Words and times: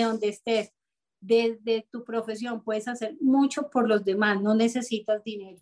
donde 0.00 0.28
estés, 0.28 0.72
desde 1.20 1.86
tu 1.90 2.02
profesión, 2.04 2.64
puedes 2.64 2.88
hacer 2.88 3.16
mucho 3.20 3.68
por 3.70 3.86
los 3.86 4.04
demás, 4.04 4.40
no 4.40 4.54
necesitas 4.54 5.22
dinero. 5.22 5.58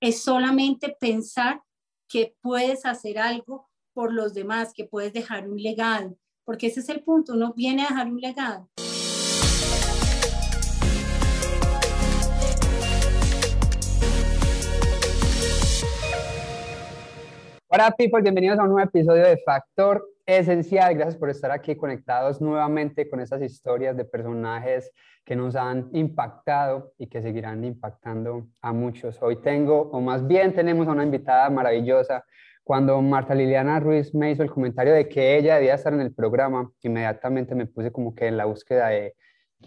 Es 0.00 0.20
solamente 0.20 0.94
pensar 1.00 1.62
que 2.06 2.36
puedes 2.40 2.84
hacer 2.84 3.18
algo 3.18 3.68
por 3.92 4.12
los 4.12 4.34
demás, 4.34 4.72
que 4.72 4.84
puedes 4.84 5.12
dejar 5.12 5.48
un 5.48 5.60
legado, 5.60 6.16
porque 6.44 6.68
ese 6.68 6.80
es 6.80 6.88
el 6.88 7.02
punto, 7.02 7.32
uno 7.32 7.52
viene 7.54 7.82
a 7.82 7.88
dejar 7.88 8.06
un 8.08 8.20
legado. 8.20 8.68
Hola 17.70 17.94
people, 17.98 18.22
bienvenidos 18.22 18.58
a 18.58 18.62
un 18.62 18.70
nuevo 18.70 18.88
episodio 18.88 19.24
de 19.24 19.36
Factor 19.44 20.17
Esencial. 20.28 20.94
Gracias 20.94 21.16
por 21.16 21.30
estar 21.30 21.50
aquí 21.50 21.74
conectados 21.74 22.38
nuevamente 22.42 23.08
con 23.08 23.18
estas 23.18 23.40
historias 23.40 23.96
de 23.96 24.04
personajes 24.04 24.92
que 25.24 25.34
nos 25.34 25.56
han 25.56 25.88
impactado 25.94 26.92
y 26.98 27.06
que 27.06 27.22
seguirán 27.22 27.64
impactando 27.64 28.46
a 28.60 28.74
muchos. 28.74 29.16
Hoy 29.22 29.36
tengo, 29.36 29.88
o 29.90 30.02
más 30.02 30.26
bien 30.26 30.52
tenemos 30.52 30.86
a 30.86 30.92
una 30.92 31.04
invitada 31.04 31.48
maravillosa. 31.48 32.26
Cuando 32.62 33.00
Marta 33.00 33.34
Liliana 33.34 33.80
Ruiz 33.80 34.14
me 34.14 34.30
hizo 34.30 34.42
el 34.42 34.50
comentario 34.50 34.92
de 34.92 35.08
que 35.08 35.38
ella 35.38 35.54
debía 35.54 35.76
estar 35.76 35.94
en 35.94 36.02
el 36.02 36.12
programa, 36.12 36.70
inmediatamente 36.82 37.54
me 37.54 37.64
puse 37.64 37.90
como 37.90 38.14
que 38.14 38.26
en 38.26 38.36
la 38.36 38.44
búsqueda 38.44 38.88
de 38.88 39.14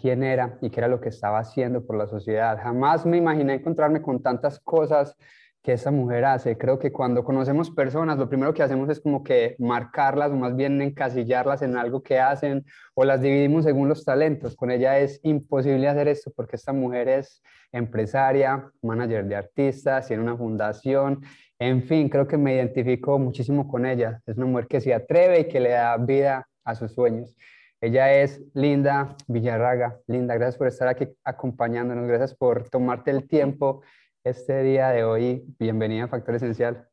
quién 0.00 0.22
era 0.22 0.58
y 0.60 0.70
qué 0.70 0.78
era 0.78 0.86
lo 0.86 1.00
que 1.00 1.08
estaba 1.08 1.40
haciendo 1.40 1.84
por 1.84 1.96
la 1.96 2.06
sociedad. 2.06 2.56
Jamás 2.62 3.04
me 3.04 3.16
imaginé 3.16 3.54
encontrarme 3.54 4.00
con 4.00 4.22
tantas 4.22 4.60
cosas 4.60 5.16
que 5.62 5.72
esa 5.72 5.90
mujer 5.90 6.24
hace. 6.24 6.58
Creo 6.58 6.78
que 6.78 6.90
cuando 6.90 7.24
conocemos 7.24 7.70
personas, 7.70 8.18
lo 8.18 8.28
primero 8.28 8.52
que 8.52 8.62
hacemos 8.62 8.88
es 8.90 9.00
como 9.00 9.22
que 9.22 9.54
marcarlas 9.58 10.32
o 10.32 10.36
más 10.36 10.56
bien 10.56 10.82
encasillarlas 10.82 11.62
en 11.62 11.76
algo 11.76 12.02
que 12.02 12.18
hacen 12.18 12.64
o 12.94 13.04
las 13.04 13.20
dividimos 13.20 13.64
según 13.64 13.88
los 13.88 14.04
talentos. 14.04 14.56
Con 14.56 14.70
ella 14.70 14.98
es 14.98 15.20
imposible 15.22 15.88
hacer 15.88 16.08
esto 16.08 16.32
porque 16.34 16.56
esta 16.56 16.72
mujer 16.72 17.08
es 17.08 17.42
empresaria, 17.70 18.70
manager 18.82 19.24
de 19.26 19.36
artistas, 19.36 20.08
tiene 20.08 20.22
una 20.22 20.36
fundación. 20.36 21.22
En 21.58 21.84
fin, 21.84 22.08
creo 22.08 22.26
que 22.26 22.36
me 22.36 22.54
identifico 22.54 23.18
muchísimo 23.18 23.68
con 23.68 23.86
ella. 23.86 24.20
Es 24.26 24.36
una 24.36 24.46
mujer 24.46 24.66
que 24.66 24.80
se 24.80 24.92
atreve 24.92 25.40
y 25.40 25.48
que 25.48 25.60
le 25.60 25.70
da 25.70 25.96
vida 25.96 26.48
a 26.64 26.74
sus 26.74 26.92
sueños. 26.92 27.36
Ella 27.80 28.12
es 28.14 28.40
Linda 28.54 29.16
Villarraga. 29.28 29.98
Linda, 30.06 30.34
gracias 30.34 30.56
por 30.56 30.66
estar 30.66 30.88
aquí 30.88 31.08
acompañándonos. 31.24 32.06
Gracias 32.06 32.34
por 32.34 32.68
tomarte 32.68 33.10
el 33.10 33.28
tiempo 33.28 33.82
este 34.24 34.62
día 34.62 34.90
de 34.90 35.04
hoy. 35.04 35.44
Bienvenida 35.58 36.04
a 36.04 36.08
Factor 36.08 36.36
Esencial. 36.36 36.88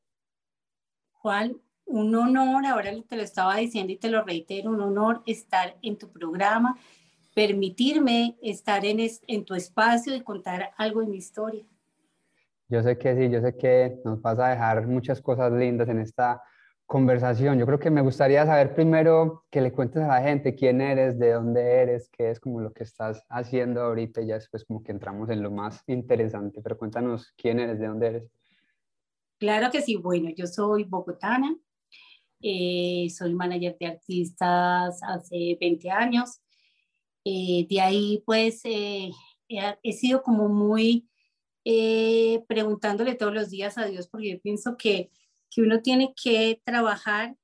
Juan, 1.12 1.58
un 1.86 2.16
honor, 2.16 2.66
ahora 2.66 2.92
te 3.08 3.16
lo 3.16 3.24
estaba 3.24 3.58
diciendo 3.58 3.94
y 3.94 3.98
te 3.98 4.10
lo 4.10 4.24
reitero, 4.24 4.72
un 4.72 4.82
honor 4.82 5.22
estar 5.26 5.76
en 5.82 5.98
tu 5.98 6.12
programa, 6.12 6.78
permitirme 7.36 8.38
estar 8.42 8.86
en, 8.86 9.00
en 9.28 9.46
tu 9.46 9.54
espacio 9.54 10.16
y 10.16 10.22
contar 10.22 10.72
algo 10.78 11.02
de 11.02 11.08
mi 11.08 11.18
historia. 11.18 11.66
Yo 12.68 12.82
sé 12.84 12.98
que 12.98 13.16
sí, 13.16 13.30
yo 13.30 13.42
sé 13.42 13.56
que 13.58 14.00
nos 14.06 14.22
vas 14.22 14.40
a 14.40 14.50
dejar 14.50 14.88
muchas 14.88 15.22
cosas 15.22 15.52
lindas 15.52 15.90
en 15.90 16.00
esta 16.00 16.42
conversación. 16.90 17.60
Yo 17.60 17.68
creo 17.68 17.78
que 17.78 17.92
me 17.92 18.02
gustaría 18.02 18.44
saber 18.48 18.74
primero 18.74 19.46
que 19.52 19.62
le 19.62 19.72
cuentes 19.72 20.02
a 20.02 20.08
la 20.08 20.24
gente 20.24 20.56
quién 20.56 20.82
eres, 20.82 21.20
de 21.20 21.34
dónde 21.34 21.62
eres, 21.62 22.10
qué 22.10 22.32
es 22.32 22.40
como 22.40 22.62
lo 22.62 22.74
que 22.74 22.84
estás 22.84 23.24
haciendo 23.30 23.82
ahorita 23.84 24.22
y 24.22 24.28
ya 24.28 24.34
después 24.34 24.66
como 24.66 24.82
que 24.82 24.92
entramos 24.92 25.30
en 25.30 25.44
lo 25.44 25.52
más 25.52 25.84
interesante. 25.86 26.62
Pero 26.64 26.80
cuéntanos 26.80 27.32
quién 27.38 27.60
eres, 27.60 27.78
de 27.78 27.86
dónde 27.86 28.08
eres. 28.08 28.32
Claro 29.38 29.70
que 29.70 29.84
sí. 29.84 29.98
Bueno, 29.98 30.32
yo 30.36 30.48
soy 30.48 30.84
bogotana, 30.84 31.56
eh, 32.42 33.08
soy 33.16 33.36
manager 33.36 33.78
de 33.80 33.86
artistas 33.86 35.00
hace 35.04 35.60
20 35.62 35.92
años. 35.92 36.42
Eh, 37.24 37.68
de 37.70 37.82
ahí 37.82 38.24
pues 38.26 38.62
eh, 38.64 39.12
he 39.48 39.94
sido 39.94 40.24
como 40.24 40.50
muy 40.50 41.08
preguntándole 42.48 43.14
todos 43.14 43.32
los 43.32 43.52
días 43.52 43.78
a 43.78 43.86
Dios 43.86 44.08
porque 44.08 44.32
yo 44.32 44.42
pienso 44.42 44.76
que 44.76 45.12
que 45.50 45.62
uno 45.62 45.82
tiene 45.82 46.14
que 46.22 46.62
trabajar 46.64 47.36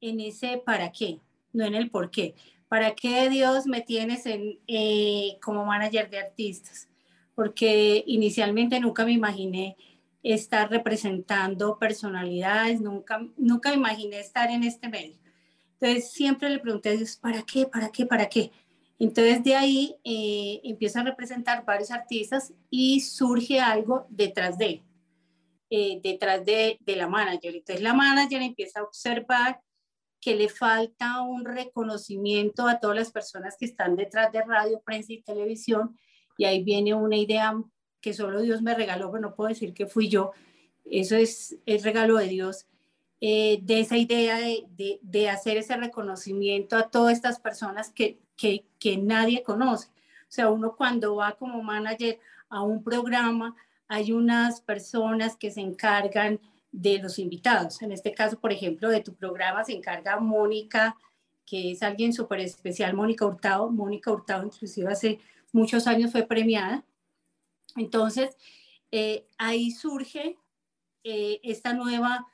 en 0.00 0.20
ese 0.20 0.58
para 0.64 0.92
qué, 0.92 1.20
no 1.52 1.64
en 1.64 1.74
el 1.74 1.90
por 1.90 2.10
qué. 2.10 2.34
¿Para 2.68 2.94
qué 2.94 3.28
Dios 3.28 3.66
me 3.66 3.82
tienes 3.82 4.24
en, 4.26 4.58
eh, 4.66 5.38
como 5.42 5.64
manager 5.64 6.08
de 6.08 6.18
artistas? 6.18 6.88
Porque 7.34 8.02
inicialmente 8.06 8.80
nunca 8.80 9.04
me 9.04 9.12
imaginé 9.12 9.76
estar 10.22 10.70
representando 10.70 11.78
personalidades, 11.78 12.80
nunca, 12.80 13.26
nunca 13.36 13.74
imaginé 13.74 14.20
estar 14.20 14.50
en 14.50 14.64
este 14.64 14.88
medio. 14.88 15.16
Entonces 15.80 16.12
siempre 16.12 16.48
le 16.48 16.60
pregunté 16.60 16.90
a 16.90 16.92
Dios, 16.92 17.16
¿para 17.16 17.42
qué? 17.42 17.66
¿Para 17.66 17.90
qué? 17.90 18.06
¿Para 18.06 18.28
qué? 18.28 18.52
Entonces 18.98 19.42
de 19.42 19.56
ahí 19.56 19.96
eh, 20.04 20.60
empiezo 20.62 21.00
a 21.00 21.02
representar 21.02 21.64
varios 21.64 21.90
artistas 21.90 22.52
y 22.70 23.00
surge 23.00 23.60
algo 23.60 24.06
detrás 24.08 24.56
de 24.58 24.66
él. 24.66 24.82
Eh, 25.74 26.00
detrás 26.02 26.44
de, 26.44 26.76
de, 26.80 26.96
la 26.96 27.08
manager. 27.08 27.54
Entonces 27.54 27.82
la 27.82 27.94
manager 27.94 28.42
empieza 28.42 28.80
a 28.80 28.82
observar 28.82 29.62
que 30.20 30.36
le 30.36 30.50
falta 30.50 31.22
un 31.22 31.46
reconocimiento 31.46 32.68
a 32.68 32.78
todas 32.78 32.94
las 32.94 33.10
personas 33.10 33.56
que 33.58 33.64
están 33.64 33.96
detrás 33.96 34.30
de 34.32 34.42
radio, 34.42 34.82
prensa 34.84 35.14
y 35.14 35.22
televisión. 35.22 35.98
Y 36.36 36.44
ahí 36.44 36.62
viene 36.62 36.92
una 36.92 37.16
idea 37.16 37.54
que 38.02 38.12
solo 38.12 38.42
Dios 38.42 38.60
me 38.60 38.74
regaló, 38.74 39.10
pero 39.10 39.22
no 39.22 39.34
puedo 39.34 39.48
decir 39.48 39.72
que 39.72 39.86
fui 39.86 40.10
yo. 40.10 40.32
Eso 40.84 41.16
es 41.16 41.56
el 41.64 41.82
regalo 41.82 42.18
de 42.18 42.28
Dios, 42.28 42.66
eh, 43.22 43.58
de 43.62 43.80
esa 43.80 43.96
idea 43.96 44.36
de, 44.36 44.66
de, 44.76 44.98
de, 45.00 45.30
hacer 45.30 45.56
ese 45.56 45.74
reconocimiento 45.78 46.76
a 46.76 46.90
todas 46.90 47.14
estas 47.14 47.40
personas 47.40 47.90
que, 47.90 48.18
que, 48.36 48.66
que 48.78 48.98
nadie 48.98 49.42
conoce. 49.42 49.88
O 49.88 50.34
sea, 50.34 50.50
uno 50.50 50.76
cuando 50.76 51.16
va 51.16 51.32
como 51.32 51.62
manager 51.62 52.20
a 52.50 52.60
un 52.60 52.84
programa, 52.84 53.56
hay 53.92 54.10
unas 54.10 54.62
personas 54.62 55.36
que 55.36 55.50
se 55.50 55.60
encargan 55.60 56.40
de 56.70 56.96
los 56.96 57.18
invitados. 57.18 57.82
En 57.82 57.92
este 57.92 58.14
caso, 58.14 58.40
por 58.40 58.50
ejemplo, 58.50 58.88
de 58.88 59.02
tu 59.02 59.12
programa 59.14 59.64
se 59.64 59.74
encarga 59.74 60.18
Mónica, 60.18 60.96
que 61.44 61.72
es 61.72 61.82
alguien 61.82 62.14
súper 62.14 62.40
especial, 62.40 62.94
Mónica 62.94 63.26
Hurtado. 63.26 63.70
Mónica 63.70 64.10
Hurtado, 64.10 64.46
inclusive 64.46 64.90
hace 64.90 65.20
muchos 65.52 65.86
años 65.86 66.10
fue 66.10 66.22
premiada. 66.22 66.86
Entonces, 67.76 68.34
eh, 68.90 69.26
ahí 69.36 69.70
surge 69.70 70.38
eh, 71.04 71.40
esta 71.42 71.74
nueva 71.74 72.26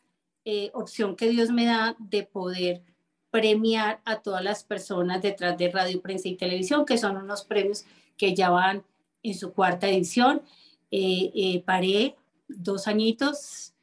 eh, 0.45 0.71
opción 0.75 1.17
que 1.17 1.29
Dios 1.29 1.51
me 1.51 1.67
da 1.67 1.97
de 1.99 2.23
poder 2.23 2.85
premiar 3.31 4.01
a 4.05 4.23
todas 4.23 4.45
las 4.45 4.63
personas 4.63 5.23
detrás 5.23 5.59
de 5.59 5.73
radio, 5.73 6.01
prensa 6.01 6.29
y 6.29 6.37
televisión, 6.37 6.87
que 6.87 6.99
son 6.99 7.17
unos 7.17 7.43
premios 7.43 7.85
que 8.17 8.33
ya 8.33 8.49
van 8.49 8.85
en 9.25 9.35
su 9.35 9.53
cuarta 9.53 9.89
edición 9.89 10.43
eh, 10.91 11.31
eh, 11.35 11.63
paré 11.65 12.17
dos 12.49 12.89
añitos 12.89 13.75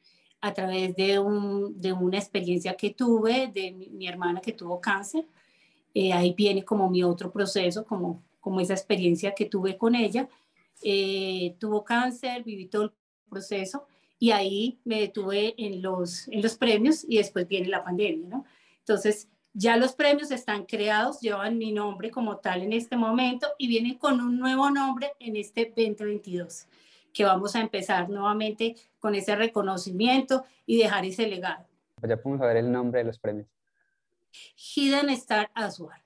a 0.42 0.54
través 0.54 0.96
de, 0.96 1.20
un, 1.20 1.80
de, 1.80 1.94
una 1.94 2.18
experiencia 2.18 2.76
que 2.76 2.92
tuve 2.92 3.52
de 3.54 3.72
mi, 3.72 4.08
hermana 4.08 4.42
que 4.42 4.54
tuvo 4.54 4.80
cáncer. 4.82 5.26
Eh, 5.94 6.14
ahí 6.14 6.34
viene 6.34 6.64
como 6.64 6.90
mi 6.90 7.04
otro 7.04 7.32
proceso, 7.32 7.86
como, 7.86 8.24
como 8.40 8.60
esa 8.60 8.74
experiencia 8.74 9.34
que 9.34 9.46
tuve 9.46 9.78
con 9.78 9.96
ella. 9.96 10.28
tuvo 11.60 11.84
cáncer, 11.84 12.44
viví 12.44 12.68
todo 12.68 12.84
el 12.84 12.92
proceso 13.30 13.86
y 14.20 14.32
ahí 14.32 14.80
me 14.84 15.02
detuve 15.02 15.56
en 15.58 15.82
los, 15.82 16.28
en 16.28 16.42
los 16.42 16.56
premios 16.56 17.06
y 17.08 17.18
después 17.18 17.48
viene 17.48 17.70
la 17.70 17.84
pandemia, 17.84 18.28
¿no? 18.30 18.46
Entonces, 18.80 19.28
ya 19.54 19.78
los 19.78 19.94
premios 19.94 20.32
están 20.32 20.66
creados, 20.66 21.22
llevan 21.22 21.58
mi 21.58 21.72
nombre 21.72 22.12
como 22.12 22.38
tal 22.38 22.62
en 22.62 22.74
este 22.74 22.98
momento 22.98 23.48
y 23.58 23.68
vienen 23.68 23.98
con 23.98 24.20
un 24.20 24.38
nuevo 24.38 24.70
nombre 24.70 25.14
en 25.20 25.38
este 25.38 25.66
2022 25.76 26.68
que 27.16 27.24
vamos 27.24 27.56
a 27.56 27.62
empezar 27.62 28.10
nuevamente 28.10 28.76
con 29.00 29.16
ese 29.16 29.38
reconocimiento 29.38 30.44
y 30.66 30.78
dejar 30.78 31.06
ese 31.06 31.26
legado. 31.26 31.66
Pues 31.96 32.10
ya 32.10 32.18
podemos 32.18 32.42
saber 32.42 32.58
el 32.58 32.70
nombre 32.70 33.00
de 33.00 33.06
los 33.06 33.18
premios. 33.18 33.48
Hidden 34.58 35.10
Star 35.12 35.50
Aswar. 35.56 36.04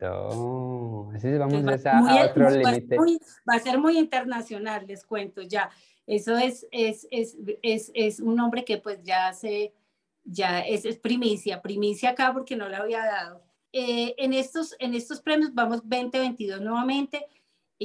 Oh, 0.00 1.10
así 1.14 1.28
vamos 1.36 1.86
a, 1.86 2.26
otro 2.26 2.50
límite. 2.50 2.96
Va 2.96 3.54
a 3.54 3.58
ser 3.58 3.78
muy 3.78 3.98
internacional, 3.98 4.86
les 4.86 5.04
cuento 5.04 5.42
ya. 5.42 5.70
Eso 6.06 6.36
es, 6.36 6.66
es, 6.70 7.08
es, 7.10 7.36
es, 7.62 7.90
es 7.94 8.20
un 8.20 8.36
nombre 8.36 8.64
que 8.64 8.78
pues 8.78 9.02
ya 9.02 9.32
se, 9.32 9.72
ya 10.22 10.60
es, 10.60 10.84
es, 10.84 10.98
primicia, 10.98 11.62
primicia 11.62 12.10
acá 12.10 12.32
porque 12.32 12.54
no 12.54 12.68
le 12.68 12.76
había 12.76 13.04
dado. 13.04 13.42
Eh, 13.72 14.14
en, 14.18 14.34
estos, 14.34 14.76
en 14.78 14.94
estos 14.94 15.20
premios 15.20 15.52
vamos 15.52 15.80
2022 15.82 16.60
nuevamente 16.60 17.26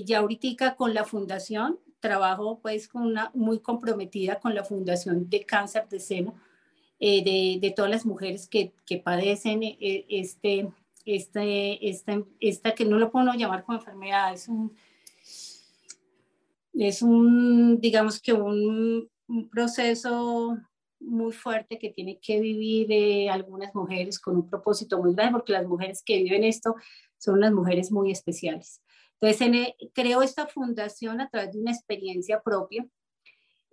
ya 0.04 0.20
ahorita 0.20 0.76
con 0.76 0.94
la 0.94 1.04
fundación, 1.04 1.80
trabajo 2.00 2.60
pues 2.62 2.88
con 2.88 3.04
una, 3.04 3.32
muy 3.34 3.60
comprometida 3.60 4.40
con 4.40 4.56
la 4.56 4.64
fundación 4.64 5.30
de 5.30 5.46
cáncer 5.46 5.88
de 5.90 6.00
seno, 6.00 6.36
eh, 7.00 7.24
de, 7.24 7.60
de, 7.68 7.74
todas 7.74 7.92
las 7.92 8.06
mujeres 8.06 8.48
que, 8.48 8.74
que 8.86 8.98
padecen 8.98 9.64
eh, 9.64 10.06
este, 10.10 10.70
este, 11.06 11.90
esta, 11.90 12.22
esta, 12.40 12.72
que 12.74 12.86
no 12.86 12.98
lo 13.00 13.12
puedo 13.12 13.34
llamar 13.34 13.64
como 13.64 13.78
enfermedad, 13.78 14.34
es 14.34 14.48
un, 14.48 14.76
es 16.74 17.02
un 17.02 17.80
digamos 17.80 18.22
que 18.22 18.34
un, 18.34 19.10
un 19.28 19.50
proceso 19.50 20.58
muy 21.00 21.32
fuerte 21.32 21.80
que 21.80 21.90
tiene 21.90 22.20
que 22.20 22.40
vivir 22.40 22.92
eh, 22.92 23.30
algunas 23.30 23.74
mujeres 23.74 24.20
con 24.20 24.36
un 24.36 24.50
propósito 24.50 25.02
muy 25.02 25.14
grande, 25.14 25.34
porque 25.34 25.54
las 25.54 25.66
mujeres 25.66 26.04
que 26.04 26.22
viven 26.22 26.44
esto 26.44 26.76
son 27.18 27.40
las 27.40 27.52
mujeres 27.52 27.92
muy 27.92 28.12
especiales. 28.12 28.82
Entonces, 29.22 29.42
en, 29.42 29.90
creo 29.94 30.22
esta 30.22 30.48
fundación 30.48 31.20
a 31.20 31.30
través 31.30 31.52
de 31.54 31.60
una 31.60 31.72
experiencia 31.72 32.42
propia, 32.42 32.88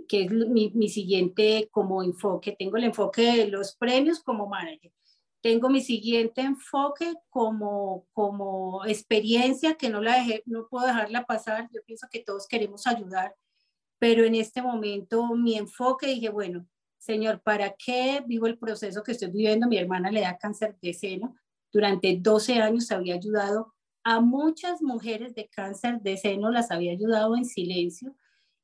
que 0.08 0.24
es 0.24 0.30
mi, 0.30 0.70
mi, 0.74 0.88
siguiente 0.88 1.68
como 1.70 2.02
enfoque. 2.02 2.56
Tengo 2.58 2.76
el 2.76 2.84
enfoque 2.84 3.22
de 3.22 3.48
los 3.48 3.76
premios 3.76 4.22
como 4.22 4.46
manager. 4.46 4.92
Tengo 5.40 5.68
mi 5.68 5.80
siguiente 5.80 6.40
enfoque 6.40 7.14
como, 7.28 8.06
como 8.12 8.84
experiencia 8.86 9.74
que 9.74 9.88
no, 9.88 10.00
la 10.00 10.16
dejé, 10.16 10.42
no 10.46 10.66
puedo 10.68 10.86
dejarla 10.86 11.24
pasar. 11.26 11.68
Yo 11.72 11.80
pienso 11.84 12.08
que 12.10 12.20
todos 12.20 12.48
queremos 12.48 12.86
ayudar, 12.86 13.34
pero 13.98 14.24
en 14.24 14.34
este 14.34 14.62
momento 14.62 15.34
mi 15.34 15.56
enfoque 15.56 16.08
dije, 16.08 16.30
bueno, 16.30 16.66
Señor, 16.98 17.40
¿para 17.42 17.74
qué 17.74 18.24
vivo 18.26 18.46
el 18.46 18.58
proceso 18.58 19.04
que 19.04 19.12
estoy 19.12 19.30
viviendo? 19.30 19.68
Mi 19.68 19.78
hermana 19.78 20.10
le 20.10 20.22
da 20.22 20.38
cáncer 20.38 20.76
de 20.82 20.92
seno. 20.92 21.36
Durante 21.72 22.16
12 22.20 22.54
años 22.54 22.90
había 22.90 23.14
ayudado 23.14 23.75
a 24.08 24.20
muchas 24.20 24.82
mujeres 24.82 25.34
de 25.34 25.48
cáncer 25.48 26.00
de 26.00 26.16
seno, 26.16 26.52
las 26.52 26.70
había 26.70 26.92
ayudado 26.92 27.34
en 27.36 27.44
silencio. 27.44 28.14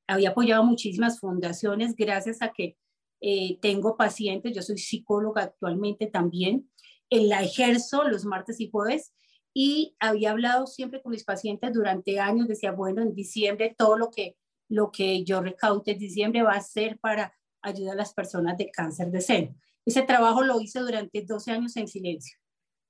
Había 0.06 0.30
apoyado 0.30 0.62
muchísimas 0.62 1.18
fundaciones 1.18 1.96
gracias 1.96 2.42
a 2.42 2.52
que 2.52 2.76
eh, 3.20 3.58
tengo 3.60 3.96
pacientes. 3.96 4.54
Yo 4.54 4.62
soy 4.62 4.78
psicóloga 4.78 5.42
actualmente 5.42 6.06
también. 6.06 6.70
En 7.10 7.28
la 7.28 7.42
ejerzo 7.42 8.04
los 8.04 8.24
martes 8.24 8.60
y 8.60 8.70
jueves 8.70 9.14
y 9.52 9.96
había 9.98 10.30
hablado 10.30 10.68
siempre 10.68 11.02
con 11.02 11.10
mis 11.10 11.24
pacientes 11.24 11.72
durante 11.72 12.20
años. 12.20 12.46
Decía, 12.46 12.70
bueno, 12.70 13.02
en 13.02 13.12
diciembre 13.12 13.74
todo 13.76 13.98
lo 13.98 14.10
que, 14.12 14.36
lo 14.68 14.92
que 14.92 15.24
yo 15.24 15.40
recaude 15.40 15.90
en 15.90 15.98
diciembre 15.98 16.44
va 16.44 16.52
a 16.52 16.60
ser 16.60 17.00
para 17.00 17.34
ayuda 17.62 17.94
a 17.94 17.96
las 17.96 18.14
personas 18.14 18.56
de 18.58 18.70
cáncer 18.70 19.10
de 19.10 19.20
seno. 19.20 19.56
Ese 19.84 20.02
trabajo 20.02 20.42
lo 20.42 20.60
hice 20.60 20.78
durante 20.78 21.22
12 21.22 21.50
años 21.50 21.76
en 21.76 21.88
silencio. 21.88 22.38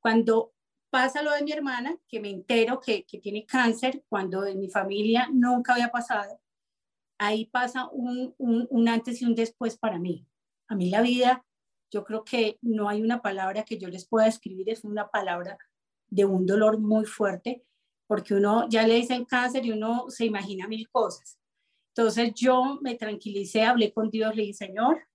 Cuando 0.01 0.53
pasa 0.93 1.23
lo 1.23 1.33
de 1.33 1.43
mi 1.43 1.53
hermana, 1.53 1.97
que 2.07 2.21
me 2.21 2.29
entero 2.29 2.79
que, 2.79 3.07
que 3.07 3.19
tiene 3.19 3.47
cáncer, 3.47 4.05
cuando 4.11 4.45
en 4.47 4.61
mi 4.61 4.69
familia 4.69 5.27
nunca 5.33 5.73
había 5.73 5.91
pasado, 5.91 6.39
ahí 7.19 7.47
pasa 7.47 7.89
un, 7.89 8.35
un, 8.37 8.67
un 8.69 8.89
antes 8.91 9.23
y 9.23 9.25
un 9.25 9.35
después 9.35 9.79
para 9.79 9.99
mí. 9.99 10.27
A 10.69 10.75
mí 10.75 10.91
la 10.91 11.01
vida, 11.01 11.47
yo 11.91 12.05
creo 12.05 12.25
que 12.25 12.59
no 12.61 12.91
hay 12.91 13.01
una 13.01 13.23
palabra 13.23 13.65
que 13.65 13.79
yo 13.79 13.89
les 13.89 14.07
pueda 14.07 14.27
escribir, 14.27 14.69
es 14.69 14.85
una 14.85 15.09
palabra 15.09 15.57
de 16.11 16.27
un 16.27 16.45
dolor 16.45 16.79
muy 16.79 17.07
fuerte, 17.07 17.65
porque 18.07 18.35
uno 18.35 18.69
ya 18.69 18.87
le 18.87 18.97
dicen 18.97 19.25
cáncer 19.25 19.65
y 19.65 19.73
uno 19.73 20.11
se 20.11 20.27
imagina 20.27 20.69
mil 20.69 20.91
cosas. 20.91 21.39
Entonces 21.97 22.35
yo 22.35 22.79
me 22.83 22.97
tranquilicé, 22.97 23.63
hablé 23.63 23.95
con 23.95 24.11
Dios, 24.11 24.37
le 24.37 24.43
dije, 24.43 24.67
Señor, 24.67 25.09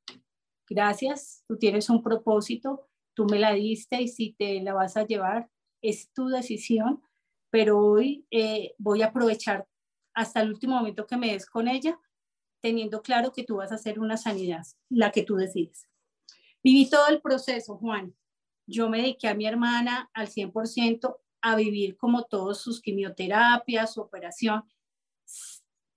gracias, 0.67 1.43
tú 1.47 1.55
tienes 1.55 1.87
un 1.91 2.01
propósito, 2.01 2.89
tú 3.15 3.25
me 3.25 3.37
la 3.37 3.53
diste 3.53 4.01
y 4.01 4.07
si 4.07 4.33
te 4.33 4.59
la 4.61 4.73
vas 4.73 4.97
a 4.97 5.05
llevar, 5.05 5.51
es 5.81 6.11
tu 6.13 6.27
decisión, 6.27 7.01
pero 7.49 7.79
hoy 7.79 8.25
eh, 8.31 8.73
voy 8.77 9.01
a 9.01 9.07
aprovechar 9.07 9.67
hasta 10.13 10.41
el 10.41 10.49
último 10.49 10.75
momento 10.75 11.05
que 11.05 11.17
me 11.17 11.31
des 11.31 11.45
con 11.45 11.67
ella, 11.67 11.99
teniendo 12.61 13.01
claro 13.01 13.31
que 13.31 13.43
tú 13.43 13.57
vas 13.57 13.71
a 13.71 13.75
hacer 13.75 13.99
una 13.99 14.17
sanidad, 14.17 14.65
la 14.89 15.11
que 15.11 15.23
tú 15.23 15.35
decides. 15.35 15.87
Viví 16.63 16.89
todo 16.89 17.07
el 17.07 17.21
proceso, 17.21 17.77
Juan. 17.77 18.15
Yo 18.65 18.89
me 18.89 18.97
dediqué 18.97 19.27
a 19.27 19.35
mi 19.35 19.45
hermana 19.45 20.09
al 20.13 20.27
100% 20.27 21.17
a 21.41 21.55
vivir 21.55 21.95
como 21.95 22.23
todos 22.23 22.59
sus 22.59 22.81
quimioterapias, 22.81 23.93
su 23.93 24.01
operación 24.01 24.63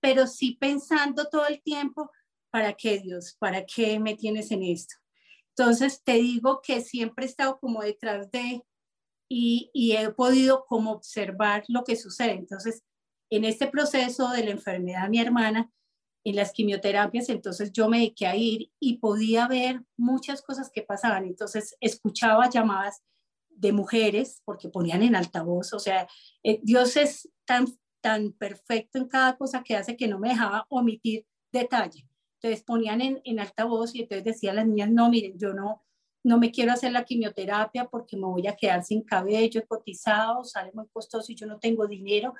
pero 0.00 0.26
sí 0.26 0.56
pensando 0.59 1.29
todo 1.29 1.47
el 1.47 1.62
tiempo, 1.62 2.11
¿para 2.50 2.73
qué 2.73 2.99
Dios? 2.99 3.37
¿Para 3.38 3.65
qué 3.65 4.00
me 4.00 4.17
tienes 4.17 4.50
en 4.50 4.62
esto? 4.62 4.97
Entonces 5.56 6.03
te 6.03 6.15
digo 6.15 6.61
que 6.62 6.81
siempre 6.81 7.26
he 7.26 7.29
estado 7.29 7.59
como 7.61 7.83
detrás 7.83 8.31
de 8.31 8.65
y, 9.31 9.71
y 9.73 9.93
he 9.93 10.11
podido 10.11 10.67
como 10.67 10.91
observar 10.91 11.65
lo 11.69 11.85
que 11.85 11.97
sucede. 11.97 12.32
Entonces, 12.32 12.82
en 13.31 13.44
este 13.44 13.69
proceso 13.69 14.31
de 14.31 14.44
la 14.44 14.50
enfermedad 14.50 15.05
de 15.05 15.11
mi 15.11 15.21
hermana, 15.21 15.71
en 16.25 16.37
las 16.37 16.53
quimioterapias, 16.53 17.29
entonces 17.31 17.73
yo 17.73 17.88
me 17.88 17.99
dediqué 17.99 18.27
a 18.27 18.37
ir 18.37 18.71
y 18.79 18.99
podía 18.99 19.49
ver 19.49 19.82
muchas 19.97 20.43
cosas 20.43 20.71
que 20.71 20.82
pasaban. 20.82 21.25
Entonces 21.25 21.77
escuchaba 21.81 22.50
llamadas 22.50 23.03
de 23.49 23.73
mujeres 23.73 24.43
porque 24.44 24.69
ponían 24.69 25.03
en 25.03 25.17
altavoz, 25.17 25.73
o 25.75 25.79
sea, 25.79 26.09
eh, 26.43 26.61
Dios 26.62 26.97
es 26.97 27.31
tan 27.47 27.67
tan 28.00 28.33
perfecto 28.33 28.99
en 28.99 29.09
cada 29.09 29.37
cosa 29.37 29.62
que 29.62 29.76
hace 29.76 29.97
que 29.97 30.09
no 30.09 30.19
me 30.19 30.31
dejaba 30.31 30.67
omitir 30.69 31.26
detalle. 31.53 32.09
Entonces 32.41 32.65
ponían 32.65 33.00
en, 33.00 33.21
en 33.25 33.41
altavoz 33.41 33.94
y 33.94 34.03
entonces 34.03 34.25
decía 34.25 34.53
a 34.53 34.55
las 34.55 34.67
niñas, 34.67 34.91
no, 34.91 35.11
miren, 35.11 35.38
yo 35.38 35.53
no, 35.53 35.83
no 36.23 36.39
me 36.39 36.51
quiero 36.51 36.73
hacer 36.73 36.93
la 36.93 37.05
quimioterapia 37.05 37.87
porque 37.87 38.17
me 38.17 38.27
voy 38.27 38.47
a 38.47 38.57
quedar 38.57 38.85
sin 38.85 39.03
cabello, 39.03 39.67
cotizado, 39.67 40.45
sale 40.45 40.71
muy 40.75 40.87
costoso 40.89 41.33
y 41.33 41.35
yo 41.35 41.47
no 41.47 41.59
tengo 41.59 41.87
dinero. 41.87 42.35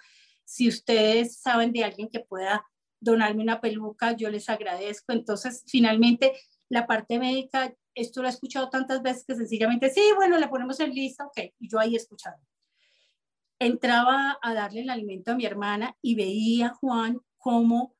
Si 0.45 0.69
ustedes 0.69 1.37
saben 1.37 1.73
de 1.73 1.85
alguien 1.85 2.09
que 2.09 2.21
pueda 2.21 2.67
donarme 3.01 3.43
una 3.43 3.61
peluca, 3.61 4.13
yo 4.13 4.29
les 4.29 4.49
agradezco. 4.49 5.13
Entonces, 5.13 5.65
finalmente, 5.67 6.33
la 6.69 6.87
parte 6.87 7.19
médica, 7.19 7.75
esto 7.95 8.21
lo 8.21 8.29
he 8.29 8.31
escuchado 8.31 8.69
tantas 8.69 9.03
veces 9.03 9.25
que 9.25 9.35
sencillamente, 9.35 9.91
sí, 9.91 10.03
bueno, 10.17 10.39
la 10.39 10.51
ponemos 10.51 10.79
en 10.81 10.95
lista, 10.95 11.27
ok, 11.27 11.39
y 11.59 11.69
yo 11.69 11.79
ahí 11.79 11.97
escuchando 11.97 12.41
entraba 13.61 14.39
a 14.43 14.55
darle 14.55 14.81
el 14.81 14.91
alimento 14.91 15.33
a 15.33 15.37
mi 15.37 15.45
hermana 15.45 15.97
y 16.03 16.17
veía, 16.17 16.71
Juan, 16.71 17.21
cómo 17.37 17.95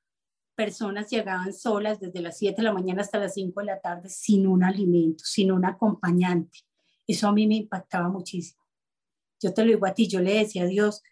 personas 0.61 1.09
llegaban 1.09 1.55
solas 1.55 2.01
desde 2.01 2.21
las 2.21 2.37
7 2.37 2.55
de 2.55 2.63
la 2.63 2.75
mañana 2.75 3.01
hasta 3.01 3.19
las 3.19 3.33
5 3.33 3.61
de 3.61 3.65
la 3.65 3.81
tarde 3.81 4.11
sin 4.11 4.47
un 4.47 4.63
alimento, 4.63 5.25
sin 5.25 5.51
un 5.53 5.65
acompañante. 5.65 6.59
Eso 7.07 7.29
a 7.29 7.33
mí 7.33 7.47
me 7.47 7.55
impactaba 7.55 8.11
muchísimo. 8.11 8.63
Yo 9.41 9.55
te 9.55 9.65
lo 9.65 9.69
digo 9.69 9.87
a 9.87 9.95
ti, 9.95 10.07
yo 10.07 10.21
le 10.21 10.35
decía 10.35 10.65
a 10.65 10.67
Dios, 10.67 11.03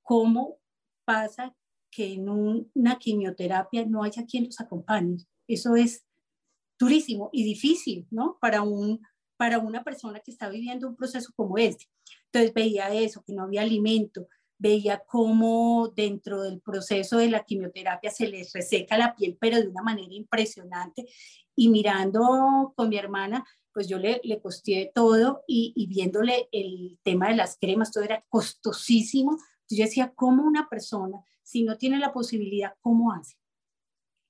¿cómo 0.00 0.60
pasa 1.04 1.56
que 1.90 2.12
en 2.12 2.28
una 2.28 3.00
quimioterapia 3.00 3.84
no 3.84 4.04
haya 4.04 4.24
quien 4.26 4.44
los 4.44 4.60
acompañe? 4.60 5.26
Eso 5.48 5.74
es 5.74 6.06
durísimo 6.78 7.30
y 7.32 7.42
difícil, 7.42 8.06
¿no? 8.12 8.38
Para, 8.40 8.62
un, 8.62 9.00
para 9.36 9.58
una 9.58 9.82
persona 9.82 10.20
que 10.20 10.30
está 10.30 10.48
viviendo 10.48 10.86
un 10.86 10.94
proceso 10.94 11.32
como 11.34 11.58
este. 11.58 11.86
Entonces 12.26 12.54
veía 12.54 12.94
eso, 12.94 13.24
que 13.26 13.32
no 13.32 13.42
había 13.42 13.62
alimento, 13.62 14.28
veía 14.58 15.02
cómo 15.06 15.92
dentro 15.94 16.42
del 16.42 16.60
proceso 16.60 17.18
de 17.18 17.30
la 17.30 17.44
quimioterapia 17.44 18.10
se 18.10 18.28
les 18.28 18.52
reseca 18.52 18.98
la 18.98 19.14
piel, 19.14 19.38
pero 19.40 19.60
de 19.60 19.68
una 19.68 19.82
manera 19.82 20.12
impresionante. 20.12 21.06
Y 21.54 21.68
mirando 21.68 22.72
con 22.76 22.88
mi 22.88 22.98
hermana, 22.98 23.44
pues 23.72 23.88
yo 23.88 23.98
le, 23.98 24.20
costeé 24.42 24.90
todo 24.94 25.44
y, 25.46 25.86
viéndole 25.88 26.48
el 26.52 26.98
tema 27.02 27.28
de 27.28 27.36
las 27.36 27.56
cremas, 27.58 27.92
todo 27.92 28.04
era 28.04 28.24
costosísimo. 28.28 29.38
Yo 29.68 29.84
decía, 29.84 30.12
¿cómo 30.14 30.42
una 30.42 30.68
persona, 30.68 31.22
si 31.42 31.62
no 31.62 31.76
tiene 31.76 31.98
la 31.98 32.12
posibilidad, 32.12 32.74
cómo 32.80 33.12
hace? 33.12 33.36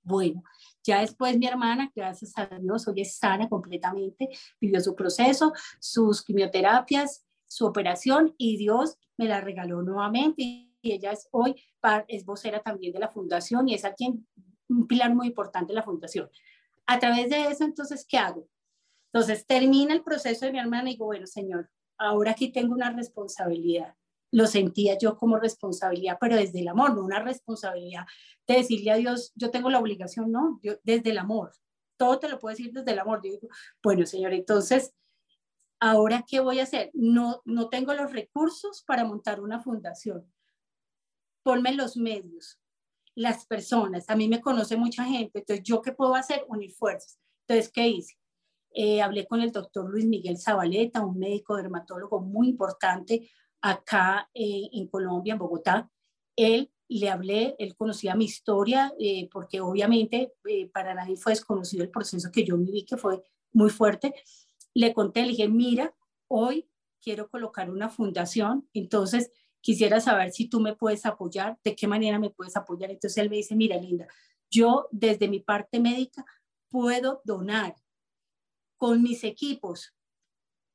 Bueno, 0.02 0.42
ya 0.82 1.00
después 1.00 1.38
mi 1.38 1.46
hermana, 1.46 1.92
gracias 1.94 2.32
a 2.36 2.46
Dios, 2.60 2.88
hoy 2.88 3.02
es 3.02 3.16
sana 3.16 3.48
completamente, 3.48 4.28
vivió 4.60 4.80
su 4.80 4.94
proceso, 4.94 5.52
sus 5.80 6.22
quimioterapias, 6.22 7.24
su 7.48 7.66
operación 7.66 8.34
y 8.38 8.56
Dios 8.56 8.96
me 9.16 9.26
la 9.26 9.40
regaló 9.40 9.82
nuevamente 9.82 10.42
y 10.42 10.92
ella 10.92 11.12
es 11.12 11.28
hoy 11.32 11.56
es 12.06 12.24
vocera 12.24 12.62
también 12.62 12.92
de 12.92 13.00
la 13.00 13.08
fundación 13.08 13.68
y 13.68 13.74
es 13.74 13.84
aquí 13.84 14.14
un 14.68 14.86
pilar 14.86 15.14
muy 15.14 15.28
importante 15.28 15.72
de 15.72 15.76
la 15.76 15.82
fundación. 15.82 16.30
A 16.86 16.98
través 16.98 17.30
de 17.30 17.48
eso, 17.48 17.64
entonces, 17.64 18.06
¿qué 18.08 18.18
hago? 18.18 18.48
Entonces, 19.12 19.46
termina 19.46 19.94
el 19.94 20.02
proceso 20.02 20.46
de 20.46 20.52
mi 20.52 20.58
hermana 20.58 20.88
y 20.88 20.94
digo, 20.94 21.06
bueno, 21.06 21.26
Señor, 21.26 21.70
ahora 21.98 22.32
aquí 22.32 22.52
tengo 22.52 22.74
una 22.74 22.90
responsabilidad. 22.90 23.94
Lo 24.30 24.46
sentía 24.46 24.96
yo 24.98 25.16
como 25.16 25.38
responsabilidad, 25.38 26.18
pero 26.20 26.36
desde 26.36 26.60
el 26.60 26.68
amor, 26.68 26.94
no 26.94 27.02
una 27.02 27.20
responsabilidad 27.20 28.04
de 28.46 28.56
decirle 28.56 28.90
a 28.90 28.96
Dios, 28.96 29.32
yo 29.34 29.50
tengo 29.50 29.70
la 29.70 29.78
obligación, 29.78 30.30
no, 30.30 30.60
yo, 30.62 30.74
desde 30.82 31.10
el 31.10 31.18
amor. 31.18 31.52
Todo 31.96 32.18
te 32.18 32.28
lo 32.28 32.38
puedo 32.38 32.54
decir 32.54 32.72
desde 32.72 32.92
el 32.92 32.98
amor. 32.98 33.20
Yo 33.24 33.32
digo, 33.32 33.48
bueno, 33.82 34.06
Señor, 34.06 34.32
entonces 34.34 34.92
ahora 35.80 36.24
qué 36.26 36.40
voy 36.40 36.60
a 36.60 36.64
hacer? 36.64 36.90
No, 36.94 37.42
no 37.44 37.68
tengo 37.68 37.94
los 37.94 38.12
recursos 38.12 38.82
para 38.86 39.04
montar 39.04 39.40
una 39.40 39.60
fundación. 39.60 40.30
Ponme 41.42 41.72
los 41.74 41.96
medios, 41.96 42.58
las 43.14 43.46
personas. 43.46 44.08
A 44.08 44.16
mí 44.16 44.28
me 44.28 44.40
conoce 44.40 44.76
mucha 44.76 45.04
gente, 45.04 45.40
entonces 45.40 45.64
yo 45.64 45.80
qué 45.82 45.92
puedo 45.92 46.14
hacer? 46.14 46.44
Unir 46.48 46.72
fuerzas. 46.72 47.18
Entonces, 47.46 47.72
¿qué 47.72 47.88
hice? 47.88 48.18
Eh, 48.74 49.00
hablé 49.00 49.26
con 49.26 49.40
el 49.40 49.50
doctor 49.50 49.88
Luis 49.90 50.04
Miguel 50.04 50.38
Zabaleta, 50.38 51.04
un 51.04 51.18
médico 51.18 51.56
dermatólogo 51.56 52.20
muy 52.20 52.48
importante 52.48 53.30
acá 53.60 54.28
eh, 54.34 54.68
en 54.72 54.88
Colombia, 54.88 55.32
en 55.32 55.38
Bogotá. 55.38 55.90
Él 56.36 56.70
le 56.88 57.08
hablé, 57.08 57.56
él 57.58 57.76
conocía 57.76 58.14
mi 58.14 58.26
historia, 58.26 58.92
eh, 58.98 59.28
porque 59.32 59.60
obviamente 59.60 60.34
para 60.72 60.94
nadie 60.94 61.16
fue 61.16 61.32
desconocido 61.32 61.82
el 61.82 61.90
proceso 61.90 62.30
que 62.30 62.44
yo 62.44 62.56
viví, 62.56 62.84
que 62.84 62.96
fue 62.96 63.22
muy 63.52 63.70
fuerte 63.70 64.14
le 64.74 64.92
conté, 64.94 65.22
le 65.22 65.28
dije, 65.28 65.48
mira, 65.48 65.94
hoy 66.28 66.68
quiero 67.00 67.28
colocar 67.28 67.70
una 67.70 67.88
fundación, 67.88 68.68
entonces 68.72 69.30
quisiera 69.60 70.00
saber 70.00 70.32
si 70.32 70.48
tú 70.48 70.60
me 70.60 70.76
puedes 70.76 71.06
apoyar, 71.06 71.58
de 71.64 71.74
qué 71.74 71.86
manera 71.86 72.18
me 72.18 72.30
puedes 72.30 72.56
apoyar. 72.56 72.90
Entonces 72.90 73.18
él 73.18 73.30
me 73.30 73.36
dice, 73.36 73.56
mira, 73.56 73.76
Linda, 73.76 74.06
yo 74.50 74.88
desde 74.90 75.28
mi 75.28 75.40
parte 75.40 75.80
médica 75.80 76.24
puedo 76.68 77.20
donar, 77.24 77.74
con 78.76 79.02
mis 79.02 79.24
equipos, 79.24 79.92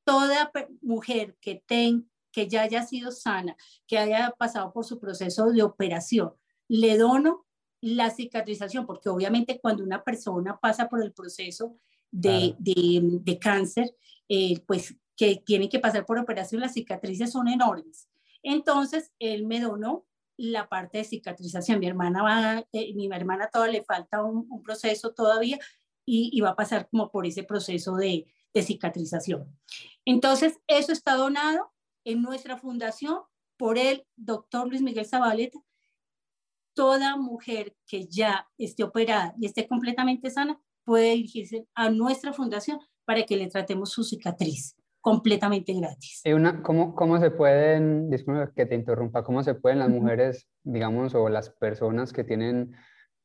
toda 0.04 0.52
mujer 0.82 1.38
que, 1.40 1.64
ten, 1.66 2.12
que 2.32 2.50
ya 2.50 2.64
haya 2.64 2.86
sido 2.86 3.12
sana, 3.12 3.56
que 3.88 3.98
haya 3.98 4.32
pasado 4.38 4.74
por 4.74 4.86
su 4.86 5.00
proceso 5.00 5.50
de 5.52 5.64
operación, 5.64 6.34
le 6.68 6.98
dono 6.98 7.46
la 7.80 8.10
cicatrización, 8.12 8.86
porque 8.86 9.10
obviamente 9.10 9.60
cuando 9.60 9.84
una 9.84 10.04
persona 10.04 10.60
pasa 10.60 10.90
por 10.90 11.02
el 11.02 11.14
proceso 11.14 11.80
de, 12.14 12.56
de, 12.60 13.40
cáncer, 13.40 13.96
eh, 14.30 14.60
pues 14.68 14.96
que 15.18 15.42
tiene 15.46 15.68
que 15.68 15.80
pasar 15.80 16.06
por 16.06 16.20
operación, 16.20 16.62
las 16.62 16.74
cicatrices 16.74 17.32
son 17.32 17.48
enormes. 17.48 18.08
Entonces, 18.44 19.12
él 19.20 19.46
me 19.46 19.60
donó 19.60 20.06
la 20.38 20.70
parte 20.70 21.00
de 21.00 21.04
cicatrización. 21.04 21.80
Mi 21.80 21.88
hermana 21.88 22.24
va, 22.24 22.66
eh, 22.72 22.94
mi 22.94 23.08
hermana 23.12 23.50
todavía 23.52 23.80
le 23.80 23.86
falta 23.86 24.24
un, 24.24 24.62
proceso 24.64 25.14
todavía 25.14 25.60
y, 26.06 26.40
va 26.42 26.50
a 26.50 26.56
pasar 26.56 26.88
como 26.90 27.10
por 27.10 27.26
ese 27.26 27.44
proceso 27.44 27.96
de, 27.96 28.28
de 28.54 28.62
cicatrización. 28.62 29.48
Entonces, 30.06 30.60
eso 30.68 30.92
está 30.92 31.16
donado 31.16 31.72
en 32.04 32.22
nuestra 32.22 32.58
fundación 32.58 33.20
por 33.58 33.78
el 33.78 34.06
doctor 34.16 34.68
Luis 34.68 34.82
Miguel 34.82 35.06
Zabaleta. 35.06 35.60
Toda 36.76 37.18
mujer 37.18 37.76
que 37.88 38.06
ya 38.08 38.50
esté 38.58 38.84
operada 38.84 39.34
y 39.40 39.46
esté 39.46 39.68
completamente 39.68 40.30
sana 40.30 40.60
puede 40.84 41.12
dirigirse 41.12 41.68
a 41.76 41.90
nuestra 41.90 42.34
fundación 42.34 42.80
para 43.06 43.24
que 43.24 43.38
le 43.38 43.48
tratemos 43.48 43.92
su 43.92 44.04
cicatriz 44.04 44.76
completamente 45.02 45.74
gratis. 45.74 46.22
Y 46.24 46.32
una, 46.32 46.64
¿cómo, 46.64 46.96
¿Cómo 46.96 47.20
se 47.20 47.30
pueden, 47.30 48.10
disculpe 48.10 48.54
que 48.56 48.66
te 48.66 48.76
interrumpa, 48.76 49.24
cómo 49.24 49.44
se 49.44 49.54
pueden 49.54 49.80
las 49.80 49.90
mujeres, 49.90 50.48
digamos, 50.64 51.14
o 51.14 51.28
las 51.28 51.50
personas 51.50 52.14
que 52.14 52.24
tienen 52.24 52.74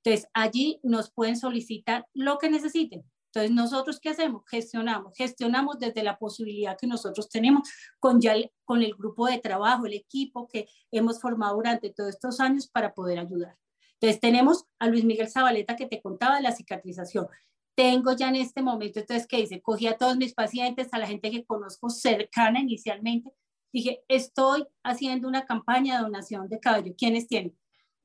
Entonces, 0.03 0.29
allí 0.33 0.79
nos 0.83 1.11
pueden 1.11 1.35
solicitar 1.35 2.07
lo 2.13 2.37
que 2.37 2.49
necesiten. 2.49 3.03
Entonces, 3.35 3.51
¿nosotros 3.51 3.99
qué 3.99 4.09
hacemos? 4.09 4.43
Gestionamos. 4.47 5.13
Gestionamos 5.17 5.77
desde 5.77 6.03
la 6.03 6.17
posibilidad 6.17 6.77
que 6.77 6.87
nosotros 6.87 7.27
tenemos 7.27 7.67
con, 7.99 8.21
ya 8.21 8.33
con 8.63 8.81
el 8.81 8.95
grupo 8.95 9.27
de 9.27 9.39
trabajo, 9.39 9.85
el 9.85 9.93
equipo 9.93 10.47
que 10.47 10.67
hemos 10.89 11.19
formado 11.19 11.55
durante 11.55 11.89
todos 11.89 12.11
estos 12.11 12.39
años 12.39 12.67
para 12.67 12.93
poder 12.93 13.19
ayudar. 13.19 13.57
Entonces 13.99 14.21
tenemos 14.21 14.65
a 14.79 14.87
Luis 14.87 15.03
Miguel 15.03 15.29
Zabaleta 15.29 15.75
que 15.75 15.85
te 15.85 16.01
contaba 16.01 16.37
de 16.37 16.43
la 16.43 16.53
cicatrización. 16.53 17.27
Tengo 17.75 18.13
ya 18.13 18.29
en 18.29 18.37
este 18.37 18.61
momento, 18.61 19.01
entonces, 19.01 19.27
¿qué 19.27 19.37
dice? 19.37 19.61
Cogí 19.61 19.87
a 19.87 19.97
todos 19.97 20.15
mis 20.15 20.33
pacientes, 20.33 20.87
a 20.93 20.97
la 20.97 21.07
gente 21.07 21.29
que 21.29 21.43
conozco 21.43 21.89
cercana 21.89 22.61
inicialmente. 22.61 23.31
Dije, 23.73 24.01
estoy 24.07 24.65
haciendo 24.81 25.27
una 25.27 25.45
campaña 25.45 25.97
de 25.97 26.03
donación 26.03 26.47
de 26.47 26.61
cabello. 26.61 26.93
¿Quiénes 26.97 27.27
tienen? 27.27 27.57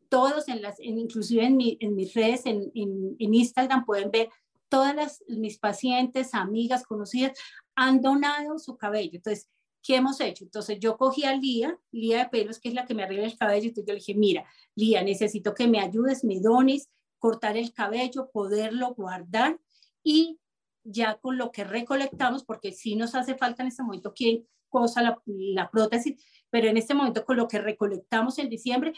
Todos, 0.09 0.49
en 0.49 0.61
las, 0.61 0.81
inclusive 0.81 1.45
en, 1.45 1.59
en 1.61 1.95
mis 1.95 2.15
redes, 2.15 2.47
en, 2.47 2.73
en, 2.75 3.15
en, 3.17 3.35
Instagram, 3.35 3.85
pueden 3.85 4.11
ver 4.11 4.29
todas 4.71 4.95
las, 4.97 5.23
mis 5.29 5.59
pacientes, 5.59 6.33
amigas, 6.33 6.85
conocidas, 6.85 7.33
han 7.75 8.01
donado 8.01 8.59
su 8.59 8.79
cabello. 8.79 9.11
Entonces, 9.15 9.51
¿qué 9.83 9.97
hemos 9.97 10.21
hecho? 10.21 10.45
Entonces 10.45 10.79
yo 10.81 10.97
cogí 10.97 11.25
a 11.25 11.35
Lía, 11.37 11.79
Lía 11.91 12.19
de 12.19 12.29
pelos, 12.31 12.59
que 12.59 12.71
es 12.71 12.75
la 12.75 12.87
que 12.87 12.95
me 12.95 13.03
arregla 13.03 13.27
el 13.27 13.37
cabello, 13.37 13.69
entonces 13.69 13.87
yo 13.87 13.93
le 13.93 13.99
dije, 13.99 14.15
mira, 14.15 14.45
Lía, 14.75 15.03
necesito 15.03 15.55
que 15.55 15.69
me 15.69 15.81
ayudes, 15.81 16.25
me 16.25 16.41
dones, 16.41 16.89
cortar 17.19 17.57
el 17.57 17.73
cabello, 17.73 18.31
poderlo 18.33 18.95
guardar 18.95 19.61
y 20.03 20.41
ya 20.83 21.19
con 21.19 21.37
lo 21.37 21.53
que 21.53 21.65
recolectamos, 21.65 22.45
porque 22.45 22.73
sí 22.73 22.97
nos 22.97 23.15
hace 23.15 23.35
falta 23.35 23.63
en 23.63 23.69
este 23.69 23.83
momento 23.83 24.15
quién 24.15 24.47
cosa 24.69 25.03
la, 25.03 25.21
la 25.27 25.71
prótesis, 25.71 26.25
pero 26.49 26.69
en 26.69 26.77
este 26.77 26.95
momento 26.95 27.25
con 27.25 27.37
lo 27.37 27.49
que 27.49 27.59
recolectamos 27.59 28.39
en 28.39 28.49
diciembre, 28.49 28.95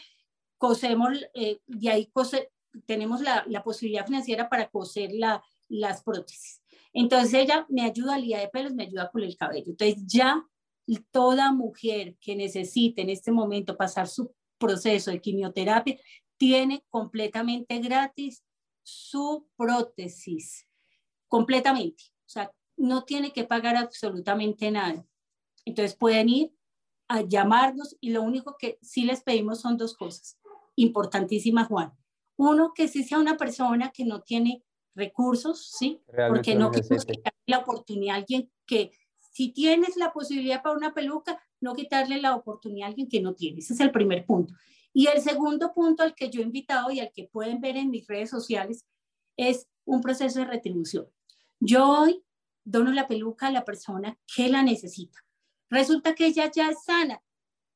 cosemos, 0.57 1.25
eh, 1.33 1.59
de 1.67 1.89
ahí 1.89 2.05
cose, 2.07 2.51
tenemos 2.85 3.21
la, 3.21 3.43
la, 3.47 3.63
posibilidad 3.63 4.05
financiera 4.05 4.49
para 4.49 4.69
coser 4.69 5.11
la, 5.13 5.43
las 5.73 6.03
prótesis. 6.03 6.61
Entonces 6.93 7.33
ella 7.33 7.65
me 7.69 7.83
ayuda, 7.83 8.17
Lía 8.17 8.39
de 8.39 8.47
pelos, 8.47 8.73
me 8.73 8.83
ayuda 8.83 9.09
con 9.11 9.23
el 9.23 9.35
cabello. 9.35 9.71
Entonces 9.71 10.03
ya 10.05 10.47
toda 11.11 11.51
mujer 11.51 12.15
que 12.19 12.35
necesite 12.35 13.01
en 13.01 13.09
este 13.09 13.31
momento 13.31 13.75
pasar 13.75 14.07
su 14.07 14.33
proceso 14.57 15.11
de 15.11 15.21
quimioterapia 15.21 15.97
tiene 16.37 16.83
completamente 16.89 17.79
gratis 17.79 18.43
su 18.83 19.47
prótesis, 19.55 20.67
completamente. 21.27 22.03
O 22.25 22.29
sea, 22.29 22.51
no 22.75 23.03
tiene 23.03 23.31
que 23.31 23.45
pagar 23.45 23.75
absolutamente 23.75 24.69
nada. 24.71 25.05
Entonces 25.65 25.95
pueden 25.95 26.29
ir 26.29 26.53
a 27.07 27.21
llamarnos 27.21 27.95
y 28.01 28.11
lo 28.11 28.21
único 28.21 28.57
que 28.59 28.77
sí 28.81 29.03
les 29.03 29.23
pedimos 29.23 29.61
son 29.61 29.77
dos 29.77 29.95
cosas 29.95 30.37
importantísimas, 30.75 31.67
Juan. 31.67 31.93
Uno, 32.35 32.73
que 32.75 32.87
sí 32.87 33.03
sea 33.03 33.19
una 33.19 33.37
persona 33.37 33.91
que 33.91 34.05
no 34.05 34.21
tiene 34.21 34.63
recursos, 34.95 35.71
¿sí? 35.77 36.01
Porque 36.27 36.55
no 36.55 36.71
que 36.71 36.81
la 37.45 37.59
oportunidad 37.59 38.15
a 38.15 38.19
alguien 38.19 38.51
que 38.65 38.91
si 39.19 39.51
tienes 39.51 39.97
la 39.97 40.13
posibilidad 40.13 40.61
para 40.61 40.77
una 40.77 40.93
peluca, 40.93 41.41
no 41.59 41.73
quitarle 41.73 42.21
la 42.21 42.35
oportunidad 42.35 42.85
a 42.85 42.89
alguien 42.89 43.09
que 43.09 43.21
no 43.21 43.33
tiene. 43.33 43.59
Ese 43.59 43.73
es 43.73 43.79
el 43.79 43.91
primer 43.91 44.25
punto. 44.25 44.53
Y 44.93 45.07
el 45.07 45.21
segundo 45.21 45.73
punto 45.73 46.03
al 46.03 46.13
que 46.13 46.29
yo 46.29 46.41
he 46.41 46.43
invitado 46.43 46.91
y 46.91 46.99
al 46.99 47.11
que 47.11 47.23
pueden 47.25 47.59
ver 47.59 47.77
en 47.77 47.89
mis 47.89 48.05
redes 48.07 48.29
sociales 48.29 48.85
es 49.35 49.67
un 49.85 50.01
proceso 50.01 50.39
de 50.39 50.45
retribución. 50.45 51.07
Yo 51.59 51.89
hoy 51.89 52.23
dono 52.63 52.91
la 52.91 53.07
peluca 53.07 53.47
a 53.47 53.51
la 53.51 53.65
persona 53.65 54.17
que 54.35 54.49
la 54.49 54.61
necesita. 54.61 55.19
Resulta 55.69 56.13
que 56.13 56.27
ella 56.27 56.51
ya 56.51 56.69
es 56.69 56.83
sana, 56.83 57.21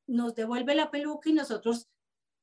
nos 0.05 0.36
devuelve 0.36 0.75
la 0.75 0.91
peluca 0.91 1.29
y 1.29 1.33
nosotros 1.33 1.88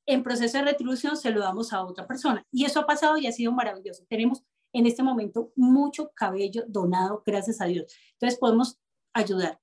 en 0.06 0.22
proceso 0.22 0.58
de 0.58 0.64
retribución 0.64 1.16
se 1.16 1.30
lo 1.30 1.40
damos 1.40 1.72
a 1.72 1.84
otra 1.84 2.06
persona. 2.06 2.44
Y 2.50 2.64
eso 2.64 2.80
ha 2.80 2.86
pasado 2.86 3.16
y 3.16 3.26
ha 3.26 3.32
sido 3.32 3.52
maravilloso. 3.52 4.04
Tenemos 4.08 4.42
en 4.74 4.86
este 4.86 5.02
momento 5.02 5.52
mucho 5.56 6.10
cabello 6.14 6.64
donado, 6.68 7.22
gracias 7.24 7.60
a 7.60 7.66
Dios. 7.66 7.86
Entonces 8.12 8.38
podemos 8.38 8.78
ayudar. 9.14 9.60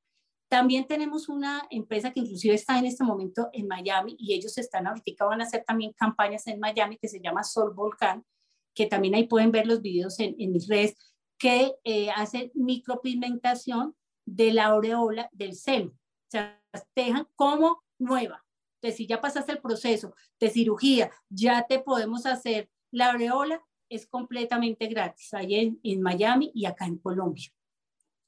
También 0.50 0.88
tenemos 0.88 1.30
una 1.30 1.68
empresa 1.70 2.12
que 2.12 2.22
inclusive 2.22 2.56
está 2.56 2.80
en 2.80 2.86
este 2.86 3.04
momento 3.04 3.50
en 3.54 3.68
Miami 3.68 4.16
y 4.18 4.34
ellos 4.34 4.58
están 4.58 4.88
ahorita, 4.88 5.26
van 5.26 5.42
a 5.42 5.46
hacer 5.46 5.64
también 5.66 5.94
campañas 5.94 6.48
en 6.48 6.60
Miami 6.60 6.98
que 6.98 7.08
se 7.08 7.22
llama 7.22 7.44
Sol 7.44 7.74
Volcán, 7.74 8.26
que 8.74 8.86
también 8.86 9.16
ahí 9.16 9.28
pueden 9.28 9.52
ver 9.52 9.68
los 9.68 9.82
videos 9.82 10.20
en, 10.20 10.36
mis 10.52 10.68
redes, 10.68 10.96
que 11.38 11.74
eh, 11.84 12.10
hace 12.12 12.52
micropigmentación 12.54 13.96
de 14.26 14.54
la 14.54 14.66
aureola 14.66 15.30
del 15.32 15.56
seno. 15.56 15.92
O 15.92 16.32
sea, 16.32 16.62
te 16.94 17.04
dejan 17.04 17.28
como 17.36 17.84
nueva. 18.00 18.46
Entonces, 18.76 18.98
si 18.98 19.08
ya 19.08 19.22
pasaste 19.22 19.52
el 19.52 19.62
proceso 19.62 20.16
de 20.40 20.50
cirugía, 20.50 21.12
ya 21.30 21.66
te 21.68 21.80
podemos 21.80 22.26
hacer 22.26 22.70
la 22.92 23.12
aureola, 23.12 23.62
es 23.92 24.08
completamente 24.08 24.88
gratis, 24.88 25.34
ahí 25.34 25.78
en, 25.84 26.02
Miami 26.02 26.50
y 26.56 26.66
acá 26.66 26.86
en 26.86 26.98
Colombia. 26.98 27.52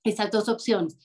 Esas 0.04 0.30
dos 0.30 0.50
opciones. 0.50 0.98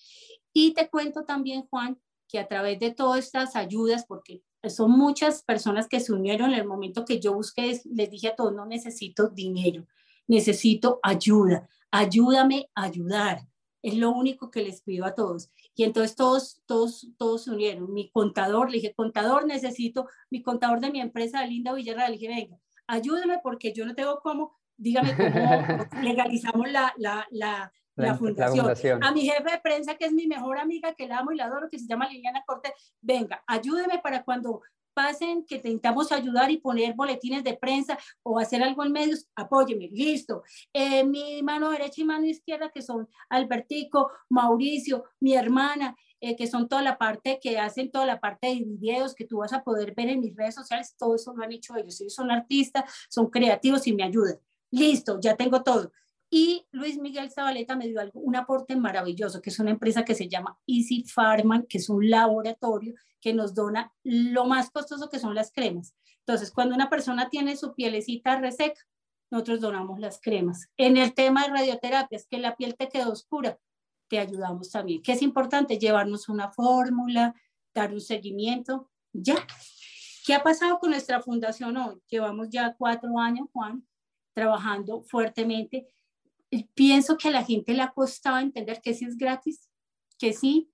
Y 0.52 0.74
te 0.74 0.90
cuento 0.90 1.24
también, 1.24 1.62
Juan, 1.70 1.96
que 2.26 2.40
a 2.40 2.48
través 2.48 2.80
de 2.80 2.90
todas 2.90 3.24
estas 3.24 3.54
ayudas, 3.54 4.04
porque 4.04 4.42
son 4.68 4.90
muchas 4.90 5.44
personas 5.44 5.86
que 5.86 6.00
se 6.00 6.12
unieron 6.12 6.52
en 6.52 6.58
el 6.58 6.66
momento 6.66 7.04
que 7.04 7.20
yo 7.20 7.34
busqué, 7.34 7.80
les 7.84 8.10
dije 8.10 8.28
a 8.28 8.36
todos, 8.36 8.52
no 8.52 8.66
necesito 8.66 9.28
dinero, 9.28 9.86
necesito 10.26 10.98
ayuda, 11.04 11.68
ayúdame 11.92 12.68
a 12.74 12.82
ayudar. 12.82 13.46
Es 13.80 13.94
lo 13.94 14.10
único 14.10 14.50
que 14.50 14.62
les 14.62 14.82
pido 14.82 15.04
a 15.04 15.14
todos. 15.14 15.50
Y 15.76 15.84
entonces 15.84 16.16
todos, 16.16 16.60
todos, 16.66 17.06
todos 17.16 17.44
se 17.44 17.52
unieron. 17.52 17.92
Mi 17.92 18.10
contador, 18.10 18.68
le 18.68 18.78
dije, 18.78 18.92
contador, 18.92 19.46
necesito, 19.46 20.08
mi 20.30 20.42
contador 20.42 20.80
de 20.80 20.90
mi 20.90 21.00
empresa, 21.00 21.46
Linda 21.46 21.72
Villarreal, 21.72 22.10
le 22.10 22.18
dije, 22.18 22.28
venga, 22.28 22.58
ayúdame 22.88 23.38
porque 23.42 23.72
yo 23.72 23.86
no 23.86 23.94
tengo 23.94 24.18
cómo, 24.20 24.58
dígame 24.76 25.14
cómo 25.16 25.28
legalizamos 26.02 26.70
la, 26.70 26.92
la, 26.96 27.26
la, 27.30 27.72
la, 27.94 28.14
fundación. 28.16 29.04
A 29.04 29.12
mi 29.12 29.22
jefe 29.22 29.50
de 29.50 29.60
prensa, 29.62 29.94
que 29.94 30.06
es 30.06 30.12
mi 30.12 30.26
mejor 30.26 30.58
amiga, 30.58 30.94
que 30.94 31.06
la 31.06 31.18
amo 31.18 31.32
y 31.32 31.36
la 31.36 31.44
adoro, 31.44 31.68
que 31.70 31.78
se 31.78 31.86
llama 31.86 32.08
Liliana 32.08 32.42
Cortés, 32.46 32.72
venga, 33.00 33.42
ayúdeme 33.46 34.00
para 34.02 34.24
cuando 34.24 34.62
pasen, 34.98 35.44
que 35.46 35.56
intentamos 35.56 36.10
ayudar 36.10 36.50
y 36.50 36.56
poner 36.56 36.94
boletines 36.94 37.44
de 37.44 37.56
prensa 37.56 37.96
o 38.24 38.36
hacer 38.36 38.64
algo 38.64 38.84
en 38.84 38.90
medios, 38.90 39.28
apóyeme, 39.36 39.88
listo. 39.92 40.42
Eh, 40.72 41.04
mi 41.04 41.40
mano 41.40 41.70
derecha 41.70 42.00
y 42.00 42.04
mano 42.04 42.26
izquierda, 42.26 42.68
que 42.68 42.82
son 42.82 43.08
Albertico, 43.28 44.10
Mauricio, 44.28 45.04
mi 45.20 45.34
hermana, 45.34 45.94
eh, 46.20 46.36
que 46.36 46.46
son 46.46 46.68
toda 46.68 46.82
la 46.82 46.98
parte, 46.98 47.38
que 47.40 47.58
hacen 47.58 47.90
toda 47.90 48.06
la 48.06 48.20
parte 48.20 48.48
de 48.48 48.64
videos 48.64 49.14
que 49.14 49.24
tú 49.24 49.38
vas 49.38 49.52
a 49.52 49.62
poder 49.62 49.94
ver 49.94 50.08
en 50.08 50.20
mis 50.20 50.34
redes 50.36 50.54
sociales, 50.54 50.94
todo 50.98 51.14
eso 51.14 51.34
lo 51.34 51.44
han 51.44 51.52
hecho 51.52 51.76
ellos. 51.76 52.00
Ellos 52.00 52.14
son 52.14 52.30
artistas, 52.30 52.84
son 53.08 53.30
creativos 53.30 53.86
y 53.86 53.94
me 53.94 54.04
ayudan. 54.04 54.38
Listo, 54.70 55.18
ya 55.20 55.36
tengo 55.36 55.62
todo. 55.62 55.92
Y 56.30 56.66
Luis 56.72 56.98
Miguel 56.98 57.30
Zabaleta 57.30 57.74
me 57.74 57.88
dio 57.88 58.00
algo, 58.00 58.20
un 58.20 58.36
aporte 58.36 58.76
maravilloso, 58.76 59.40
que 59.40 59.50
es 59.50 59.58
una 59.58 59.70
empresa 59.70 60.04
que 60.04 60.14
se 60.14 60.28
llama 60.28 60.58
Easy 60.66 61.04
Pharma, 61.04 61.64
que 61.66 61.78
es 61.78 61.88
un 61.88 62.10
laboratorio 62.10 62.94
que 63.20 63.32
nos 63.32 63.54
dona 63.54 63.92
lo 64.04 64.44
más 64.44 64.70
costoso 64.70 65.08
que 65.08 65.18
son 65.18 65.34
las 65.34 65.52
cremas. 65.52 65.94
Entonces, 66.20 66.50
cuando 66.50 66.74
una 66.74 66.90
persona 66.90 67.30
tiene 67.30 67.56
su 67.56 67.74
pielecita 67.74 68.38
reseca, 68.38 68.80
nosotros 69.30 69.60
donamos 69.60 70.00
las 70.00 70.20
cremas. 70.20 70.68
En 70.76 70.96
el 70.96 71.14
tema 71.14 71.44
de 71.44 71.50
radioterapia, 71.50 72.16
es 72.16 72.26
que 72.26 72.38
la 72.38 72.56
piel 72.56 72.76
te 72.76 72.88
quedó 72.88 73.12
oscura, 73.12 73.58
te 74.08 74.18
ayudamos 74.18 74.70
también. 74.70 75.02
Que 75.02 75.12
es 75.12 75.22
importante 75.22 75.78
llevarnos 75.78 76.28
una 76.28 76.50
fórmula, 76.50 77.34
dar 77.74 77.92
un 77.92 78.00
seguimiento, 78.00 78.90
ya. 79.12 79.46
¿Qué 80.26 80.34
ha 80.34 80.42
pasado 80.42 80.78
con 80.78 80.90
nuestra 80.90 81.22
fundación 81.22 81.76
hoy? 81.76 82.00
Llevamos 82.08 82.48
ya 82.50 82.74
cuatro 82.76 83.18
años, 83.18 83.48
Juan, 83.52 83.86
trabajando 84.34 85.02
fuertemente. 85.02 85.88
Pienso 86.74 87.16
que 87.16 87.28
a 87.28 87.32
la 87.32 87.44
gente 87.44 87.74
le 87.74 87.82
ha 87.82 87.92
costado 87.92 88.38
entender 88.38 88.80
que 88.80 88.94
sí 88.94 89.04
es 89.04 89.16
gratis, 89.16 89.70
que 90.18 90.32
sí, 90.32 90.70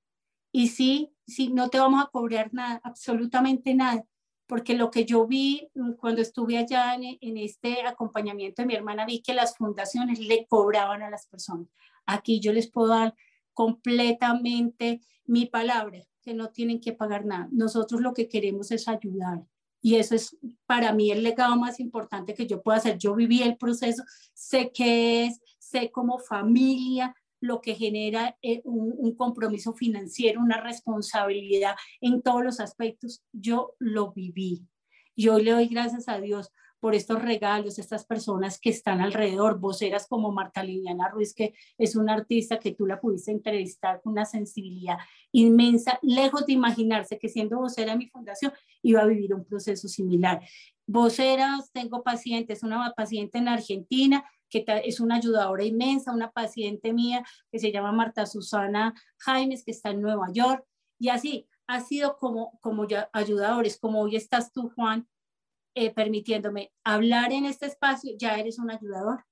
y 0.52 0.68
sí, 0.68 1.12
sí, 1.26 1.48
no 1.48 1.68
te 1.68 1.78
vamos 1.78 2.02
a 2.02 2.10
cobrar 2.10 2.52
nada, 2.54 2.80
absolutamente 2.84 3.74
nada 3.74 4.04
porque 4.46 4.74
lo 4.74 4.90
que 4.90 5.04
yo 5.04 5.26
vi 5.26 5.68
mm, 5.74 5.92
cuando 5.92 6.20
estuve 6.20 6.58
allá 6.58 6.94
en, 6.94 7.36
este 7.38 7.82
acompañamiento 7.82 8.62
de 8.62 8.66
mi 8.66 8.74
hermana, 8.74 9.06
vi 9.06 9.22
que 9.22 9.34
las 9.34 9.56
fundaciones 9.56 10.18
le 10.18 10.46
cobraban 10.46 11.02
a 11.02 11.10
las 11.10 11.26
personas. 11.26 11.68
Aquí 12.06 12.40
yo 12.40 12.52
les 12.52 12.70
puedo 12.70 12.88
dar 12.88 13.14
completamente 13.52 15.00
mi 15.26 15.46
palabra, 15.46 16.00
que 16.22 16.34
no 16.34 16.50
tienen 16.50 16.80
que 16.80 16.92
pagar 16.92 17.24
nada. 17.24 17.48
Nosotros 17.52 18.00
lo 18.00 18.12
que 18.12 18.28
queremos 18.28 18.70
es 18.70 18.88
ayudar. 18.88 19.44
Y 19.80 19.96
eso 19.96 20.14
es 20.14 20.36
para 20.66 20.92
mí 20.92 21.10
el 21.10 21.22
legado 21.22 21.56
más 21.56 21.78
importante 21.78 22.34
que 22.34 22.46
yo 22.46 22.62
puedo 22.62 22.76
hacer. 22.76 22.98
Yo 22.98 23.14
viví 23.14 23.42
el 23.42 23.56
proceso, 23.56 24.02
sé 24.32 24.72
qué 24.72 25.26
es, 25.26 25.40
sé 25.58 25.90
como 25.90 26.18
familia, 26.18 27.14
lo 27.40 27.60
que 27.60 27.74
genera 27.74 28.36
eh, 28.42 28.62
un, 28.64 29.14
compromiso 29.16 29.74
financiero, 29.74 30.40
una 30.40 30.60
responsabilidad 30.60 31.74
en 32.00 32.22
todos 32.22 32.42
los 32.42 32.60
aspectos. 32.60 33.22
Yo 33.32 33.74
lo 33.78 34.12
viví. 34.12 34.66
Yo 35.16 35.38
le 35.38 35.52
doy 35.52 35.68
gracias 35.68 36.08
a 36.08 36.20
Dios 36.20 36.50
por 36.80 36.94
estos 36.94 37.22
regalos, 37.22 37.78
estas 37.78 38.04
personas 38.04 38.60
que 38.60 38.68
están 38.68 39.00
alrededor, 39.00 39.58
voceras 39.58 40.06
como 40.06 40.32
Marta 40.32 40.62
Liliana 40.62 41.08
Ruiz, 41.08 41.32
que 41.32 41.54
es 41.78 41.96
una 41.96 42.12
artista 42.12 42.58
que 42.58 42.74
tú 42.74 42.84
la 42.84 43.00
pudiste 43.00 43.30
entrevistar 43.30 44.02
con 44.02 44.12
una 44.12 44.26
sensibilidad 44.26 44.98
inmensa, 45.32 45.98
lejos 46.02 46.44
de 46.44 46.52
imaginarse 46.52 47.18
que 47.18 47.30
siendo 47.30 47.56
vocera 47.56 47.92
de 47.92 47.98
mi 47.98 48.08
fundación 48.08 48.52
iba 48.82 49.00
a 49.00 49.06
vivir 49.06 49.32
un 49.32 49.46
proceso 49.46 49.88
similar. 49.88 50.42
Voceras, 50.86 51.70
tengo 51.72 52.02
pacientes, 52.02 52.62
una 52.62 52.92
paciente 52.94 53.38
en 53.38 53.48
Argentina 53.48 54.22
que 54.62 54.82
es 54.84 55.00
una 55.00 55.16
ayudadora 55.16 55.64
inmensa, 55.64 56.12
una 56.12 56.30
paciente 56.30 56.92
mía 56.92 57.24
que 57.50 57.58
se 57.58 57.72
llama 57.72 57.92
Marta 57.92 58.26
Susana 58.26 58.94
Jaimes, 59.18 59.64
que 59.64 59.72
está 59.72 59.90
en 59.90 60.00
Nueva 60.00 60.28
York, 60.32 60.64
y 60.98 61.08
así 61.08 61.48
ha 61.66 61.80
sido 61.80 62.18
como, 62.18 62.58
como 62.60 62.86
ya 62.86 63.08
ayudadores, 63.12 63.78
como 63.78 64.00
hoy 64.00 64.16
estás 64.16 64.52
tú, 64.52 64.70
Juan, 64.74 65.06
eh, 65.74 65.92
permitiéndome 65.92 66.72
hablar 66.84 67.32
en 67.32 67.46
este 67.46 67.66
espacio, 67.66 68.12
ya 68.18 68.36
eres 68.36 68.58
un 68.58 68.70
ayudador. 68.70 69.24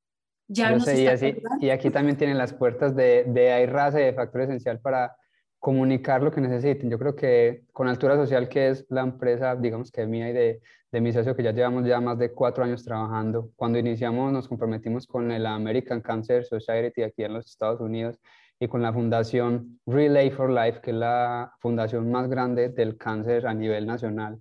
Ya 0.49 0.71
no 0.73 0.81
sé, 0.81 1.03
y, 1.03 1.07
así, 1.07 1.35
y, 1.61 1.71
aquí 1.71 1.89
también 1.89 2.17
tienen 2.17 2.37
las 2.37 2.53
puertas 2.53 2.95
de, 2.95 3.25
de 3.27 3.53
AIRASA 3.53 4.01
y 4.01 4.05
de 4.05 4.13
Factor 4.13 4.43
Esencial 4.43 4.81
para 4.81 5.17
comunicar 5.63 6.25
lo 6.25 6.33
que 6.33 6.41
necesiten. 6.41 6.91
Yo 6.91 6.99
creo 6.99 7.15
que 7.15 7.63
con 7.73 7.87
Altura 7.87 8.17
Social, 8.17 8.49
que 8.49 8.71
es 8.71 8.85
la 8.89 9.03
empresa, 9.03 9.55
digamos 9.55 9.93
que 9.93 10.05
mía 10.07 10.29
y 10.29 10.33
de, 10.33 10.61
de 10.91 11.01
mi 11.01 11.13
socio, 11.13 11.37
que 11.37 11.45
ya 11.45 11.53
llevamos 11.53 11.87
ya 11.87 12.01
más 12.01 12.19
de 12.19 12.33
cuatro 12.33 12.65
años 12.65 12.85
trabajando, 12.85 13.49
cuando 13.55 13.79
iniciamos 13.79 14.33
nos 14.33 14.49
comprometimos 14.49 15.07
con 15.07 15.31
el 15.31 15.47
American 15.47 16.01
Cancer 16.01 16.45
Society 16.45 17.05
aquí 17.05 17.23
en 17.23 17.35
los 17.35 17.47
Estados 17.47 17.81
Unidos 17.81 18.19
y 18.59 18.67
con 18.67 18.83
la 18.83 18.93
fundación 18.93 19.79
Relay 19.87 20.33
for 20.33 20.51
Life, 20.51 20.81
que 20.83 20.91
es 20.91 20.97
la 20.97 21.53
fundación 21.61 22.11
más 22.11 22.29
grande 22.29 22.71
del 22.71 22.97
cáncer 22.97 23.47
a 23.47 23.55
nivel 23.55 23.87
nacional. 23.87 24.41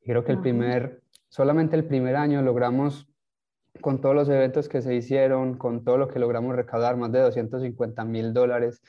Y 0.00 0.06
creo 0.06 0.24
que 0.24 0.32
el 0.32 0.40
primer, 0.40 1.02
solamente 1.28 1.76
el 1.76 1.84
primer 1.84 2.16
año 2.16 2.40
logramos 2.40 3.06
con 3.82 4.00
todos 4.00 4.14
los 4.14 4.30
eventos 4.30 4.70
que 4.70 4.80
se 4.80 4.94
hicieron, 4.94 5.58
con 5.58 5.84
todo 5.84 5.98
lo 5.98 6.08
que 6.08 6.18
logramos 6.18 6.56
recaudar, 6.56 6.96
más 6.96 7.12
de 7.12 7.20
250 7.20 8.06
mil 8.06 8.32
dólares, 8.32 8.80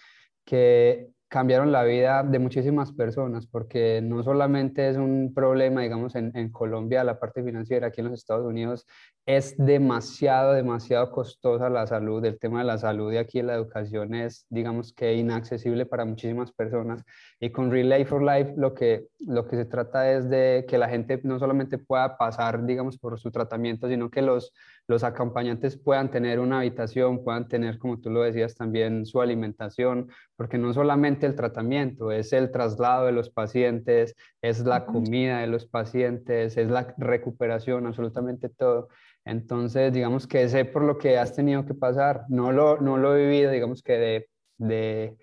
que 0.45 1.12
cambiaron 1.33 1.71
la 1.71 1.83
vida 1.83 2.21
de 2.21 2.37
muchísimas 2.37 2.91
personas, 2.91 3.47
porque 3.47 4.01
no 4.03 4.21
solamente 4.21 4.87
es 4.87 4.97
un 4.97 5.33
problema, 5.33 5.81
digamos, 5.81 6.13
en, 6.13 6.31
en, 6.37 6.51
Colombia, 6.51 7.03
la 7.03 7.19
parte 7.19 7.43
financiera, 7.43 7.87
aquí 7.87 8.01
en 8.01 8.09
los 8.09 8.19
Estados 8.19 8.45
Unidos, 8.45 8.85
es 9.25 9.55
demasiado, 9.57 10.53
demasiado 10.53 11.09
costosa 11.09 11.71
la 11.71 11.87
salud. 11.87 12.23
El 12.23 12.37
tema 12.37 12.59
de 12.59 12.65
la 12.65 12.77
salud 12.77 13.11
y 13.11 13.17
aquí 13.17 13.41
la 13.41 13.55
educación 13.55 14.13
es, 14.13 14.45
digamos, 14.49 14.93
que 14.93 15.15
inaccesible 15.15 15.87
para 15.87 16.05
muchísimas 16.05 16.51
personas. 16.51 17.03
Y 17.39 17.49
con 17.49 17.71
Relay 17.71 18.05
for 18.05 18.21
Life 18.21 18.53
lo 18.55 18.75
que, 18.75 19.07
lo 19.19 19.47
que 19.47 19.55
se 19.55 19.65
trata 19.65 20.11
es 20.11 20.29
de 20.29 20.65
que 20.67 20.77
la 20.77 20.87
gente 20.87 21.19
no 21.23 21.39
solamente 21.39 21.79
pueda 21.79 22.15
pasar, 22.15 22.63
digamos, 22.63 22.99
por 22.99 23.19
su 23.19 23.31
tratamiento, 23.31 23.87
sino 23.87 24.11
que 24.11 24.21
los 24.21 24.53
los 24.87 25.03
acompañantes 25.03 25.77
puedan 25.77 26.11
tener 26.11 26.39
una 26.39 26.59
habitación, 26.59 27.23
puedan 27.23 27.47
tener, 27.47 27.77
como 27.77 27.99
tú 27.99 28.09
lo 28.09 28.21
decías, 28.21 28.55
también 28.55 29.05
su 29.05 29.21
alimentación, 29.21 30.09
porque 30.35 30.57
no 30.57 30.73
solamente 30.73 31.25
el 31.25 31.35
tratamiento, 31.35 32.11
es 32.11 32.33
el 32.33 32.51
traslado 32.51 33.05
de 33.05 33.13
los 33.13 33.29
pacientes, 33.29 34.15
es 34.41 34.59
la 34.65 34.85
comida 34.85 35.39
de 35.39 35.47
los 35.47 35.65
pacientes, 35.65 36.57
es 36.57 36.69
la 36.69 36.93
recuperación, 36.97 37.87
absolutamente 37.87 38.49
todo. 38.49 38.89
Entonces, 39.25 39.93
digamos 39.93 40.27
que 40.27 40.49
sé 40.49 40.65
por 40.65 40.83
lo 40.83 40.97
que 40.97 41.17
has 41.17 41.33
tenido 41.33 41.65
que 41.65 41.73
pasar, 41.73 42.25
no 42.29 42.51
lo, 42.51 42.81
no 42.81 42.97
lo 42.97 43.15
he 43.15 43.25
vivido, 43.25 43.51
digamos 43.51 43.81
que 43.81 43.93
de, 43.93 44.29
de 44.57 45.17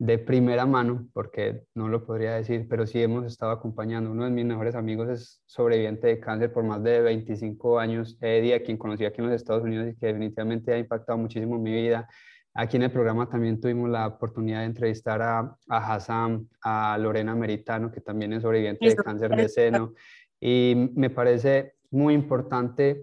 de 0.00 0.16
primera 0.16 0.64
mano, 0.64 1.06
porque 1.12 1.64
no 1.74 1.86
lo 1.88 2.06
podría 2.06 2.32
decir, 2.32 2.66
pero 2.70 2.86
sí 2.86 3.02
hemos 3.02 3.26
estado 3.26 3.52
acompañando. 3.52 4.10
Uno 4.10 4.24
de 4.24 4.30
mis 4.30 4.46
mejores 4.46 4.74
amigos 4.74 5.10
es 5.10 5.42
sobreviviente 5.44 6.06
de 6.06 6.18
cáncer 6.18 6.50
por 6.54 6.64
más 6.64 6.82
de 6.82 7.02
25 7.02 7.78
años, 7.78 8.16
Eddie, 8.22 8.54
a 8.54 8.62
quien 8.62 8.78
conocí 8.78 9.04
aquí 9.04 9.20
en 9.20 9.26
los 9.26 9.36
Estados 9.36 9.62
Unidos 9.62 9.88
y 9.90 9.96
que 9.96 10.06
definitivamente 10.06 10.72
ha 10.72 10.78
impactado 10.78 11.18
muchísimo 11.18 11.58
mi 11.58 11.72
vida. 11.72 12.08
Aquí 12.54 12.78
en 12.78 12.84
el 12.84 12.90
programa 12.90 13.28
también 13.28 13.60
tuvimos 13.60 13.90
la 13.90 14.06
oportunidad 14.06 14.60
de 14.60 14.64
entrevistar 14.64 15.20
a, 15.20 15.54
a 15.68 15.94
Hassan, 15.94 16.48
a 16.62 16.96
Lorena 16.96 17.34
Meritano, 17.34 17.92
que 17.92 18.00
también 18.00 18.32
es 18.32 18.40
sobreviviente 18.40 18.88
de 18.88 18.96
cáncer 18.96 19.36
de 19.36 19.50
seno. 19.50 19.92
Y 20.40 20.92
me 20.94 21.10
parece 21.10 21.74
muy 21.90 22.14
importante 22.14 23.02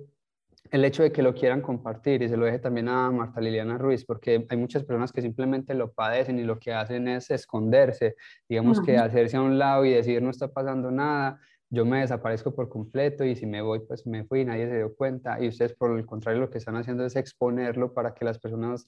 el 0.72 0.86
hecho 0.86 1.04
de 1.04 1.12
que 1.12 1.22
lo 1.22 1.34
quieran 1.34 1.62
compartir 1.62 2.22
y 2.22 2.30
se 2.30 2.38
lo 2.38 2.46
deje 2.46 2.60
también 2.60 2.90
a 2.90 3.12
Marta 3.12 3.42
Liliana 3.42 3.78
Ruiz, 3.78 4.06
porque 4.06 4.46
hay 4.50 4.58
muchas 4.58 4.84
personas 4.84 5.12
que 5.12 5.22
simplemente 5.22 5.74
lo 5.74 5.92
padecen 5.92 6.40
y 6.40 6.44
lo 6.44 6.60
que 6.60 6.74
hacen 6.74 7.08
es 7.08 7.30
esconderse, 7.30 8.16
digamos 8.48 8.82
que 8.82 8.98
hacerse 8.98 9.38
a 9.38 9.42
un 9.42 9.58
lado 9.58 9.86
y 9.86 9.92
decir 9.92 10.22
no 10.22 10.30
está 10.30 10.48
pasando 10.48 10.92
nada, 10.92 11.40
yo 11.70 11.86
me 11.86 12.00
desaparezco 12.00 12.56
por 12.56 12.70
completo 12.70 13.26
y 13.26 13.36
si 13.36 13.46
me 13.46 13.62
voy, 13.62 13.80
pues 13.80 14.08
me 14.08 14.24
fui, 14.24 14.46
nadie 14.46 14.68
se 14.68 14.78
dio 14.78 14.96
cuenta 14.96 15.42
y 15.42 15.48
ustedes 15.50 15.74
por 15.74 15.98
el 15.98 16.06
contrario 16.06 16.42
lo 16.42 16.50
que 16.50 16.60
están 16.60 16.78
haciendo 16.78 17.06
es 17.06 17.16
exponerlo 17.16 17.94
para 17.94 18.14
que 18.14 18.24
las 18.24 18.40
personas 18.40 18.88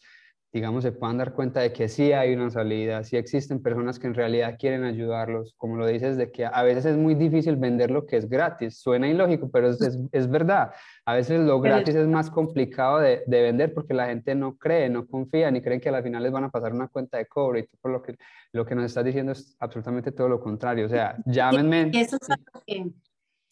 digamos, 0.51 0.83
se 0.83 0.91
puedan 0.91 1.17
dar 1.17 1.33
cuenta 1.33 1.59
de 1.59 1.71
que 1.71 1.88
sí 1.88 2.12
hay 2.12 2.33
una 2.33 2.49
salida, 2.49 3.03
sí 3.03 3.17
existen 3.17 3.62
personas 3.62 3.99
que 3.99 4.07
en 4.07 4.15
realidad 4.15 4.57
quieren 4.57 4.83
ayudarlos, 4.83 5.53
como 5.57 5.75
lo 5.75 5.85
dices, 5.85 6.17
de 6.17 6.31
que 6.31 6.45
a 6.45 6.63
veces 6.63 6.85
es 6.88 6.97
muy 6.97 7.13
difícil 7.13 7.55
vender 7.55 7.91
lo 7.91 8.07
que 8.07 8.17
es 8.17 8.27
gratis, 8.27 8.79
suena 8.79 9.07
ilógico, 9.07 9.51
pero 9.51 9.69
es, 9.69 9.99
es, 10.12 10.29
verdad, 10.29 10.71
a 11.05 11.13
veces 11.13 11.39
lo 11.41 11.62
gratis 11.62 11.93
es 11.93 12.07
más 12.07 12.31
complicado 12.31 12.99
de, 12.99 13.21
de, 13.27 13.41
vender 13.43 13.73
porque 13.73 13.93
la 13.93 14.07
gente 14.07 14.33
no 14.33 14.57
cree, 14.57 14.89
no 14.89 15.05
confía, 15.05 15.51
ni 15.51 15.62
creen 15.62 15.79
que 15.79 15.89
al 15.89 16.03
final 16.03 16.23
les 16.23 16.31
van 16.31 16.45
a 16.45 16.49
pasar 16.49 16.73
una 16.73 16.88
cuenta 16.88 17.17
de 17.17 17.27
cobro. 17.27 17.59
Y 17.59 17.67
por 17.79 17.91
lo 17.91 18.01
que, 18.01 18.15
lo 18.51 18.65
que 18.65 18.73
nos 18.73 18.85
estás 18.85 19.05
diciendo 19.05 19.33
es 19.33 19.55
absolutamente 19.59 20.12
todo 20.12 20.29
lo 20.29 20.39
contrario, 20.39 20.88
o 20.88 20.89
sea, 20.89 21.15
llámenme. 21.25 21.91
Eso 21.93 22.17
es 22.19 22.29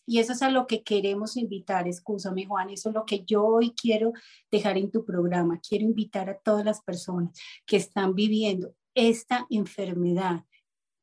y 0.09 0.19
eso 0.19 0.31
es 0.31 0.41
a 0.41 0.49
lo 0.49 0.67
que 0.67 0.83
queremos 0.83 1.35
invitar, 1.35 1.85
escúchame 1.85 2.45
Juan, 2.45 2.69
eso 2.69 2.89
es 2.89 2.95
lo 2.95 3.05
que 3.05 3.25
yo 3.25 3.45
hoy 3.45 3.71
quiero 3.71 4.13
dejar 4.49 4.77
en 4.77 4.89
tu 4.89 5.03
programa. 5.03 5.59
Quiero 5.59 5.83
invitar 5.83 6.29
a 6.29 6.39
todas 6.39 6.63
las 6.63 6.81
personas 6.81 7.37
que 7.65 7.75
están 7.75 8.15
viviendo 8.15 8.73
esta 8.95 9.45
enfermedad, 9.49 10.45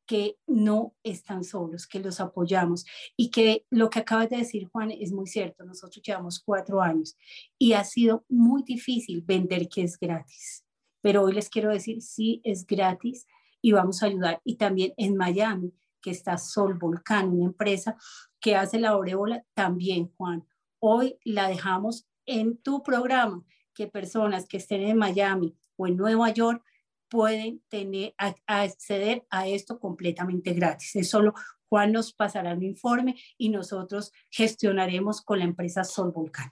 que 0.07 0.37
no 0.47 0.95
están 1.03 1.43
solos, 1.43 1.85
que 1.85 1.99
los 1.99 2.19
apoyamos 2.19 2.83
y 3.15 3.29
que 3.29 3.67
lo 3.69 3.91
que 3.91 3.99
acabas 3.99 4.31
de 4.31 4.37
decir, 4.37 4.67
Juan, 4.69 4.89
es 4.89 5.11
muy 5.11 5.27
cierto. 5.27 5.63
Nosotros 5.63 6.03
llevamos 6.03 6.39
cuatro 6.39 6.81
años 6.81 7.15
y 7.59 7.73
ha 7.73 7.83
sido 7.83 8.25
muy 8.27 8.63
difícil 8.63 9.21
vender 9.21 9.69
que 9.69 9.83
es 9.83 9.99
gratis, 9.99 10.65
pero 11.01 11.21
hoy 11.21 11.33
les 11.33 11.49
quiero 11.49 11.69
decir, 11.69 12.01
sí, 12.01 12.41
es 12.43 12.65
gratis 12.65 13.27
y 13.61 13.71
vamos 13.71 14.01
a 14.01 14.07
ayudar. 14.07 14.41
Y 14.43 14.55
también 14.55 14.93
en 14.97 15.15
Miami, 15.15 15.73
que 16.01 16.09
está 16.09 16.39
Sol 16.39 16.73
Volcán, 16.75 17.29
una 17.29 17.45
empresa 17.45 17.97
que 18.45 18.55
hace 18.55 18.79
la 18.79 18.89
aureola, 18.89 19.43
también, 19.55 20.13
Juan. 20.17 20.45
Hoy 20.77 21.17
la 21.23 21.47
dejamos 21.47 22.07
en 22.27 22.57
tu 22.57 22.83
programa, 22.83 23.43
que 23.73 23.87
personas 23.87 24.47
que 24.47 24.57
estén 24.57 24.81
en 24.83 24.99
Miami 24.99 25.57
o 25.77 25.87
en 25.87 25.97
Nueva 25.97 26.29
York 26.29 26.63
pueden 27.09 27.63
tener, 27.69 28.13
acceder 28.45 29.25
a 29.31 29.47
esto 29.47 29.79
completamente 29.79 30.53
gratis. 30.53 30.95
Es 30.95 31.09
solo 31.09 31.33
Juan 31.69 31.91
nos 31.91 32.13
pasará 32.13 32.51
el 32.51 32.61
informe 32.61 33.15
y 33.35 33.49
nosotros 33.49 34.11
gestionaremos 34.29 35.23
con 35.23 35.39
la 35.39 35.45
empresa 35.45 35.83
Sol 35.83 36.11
Volcán. 36.11 36.51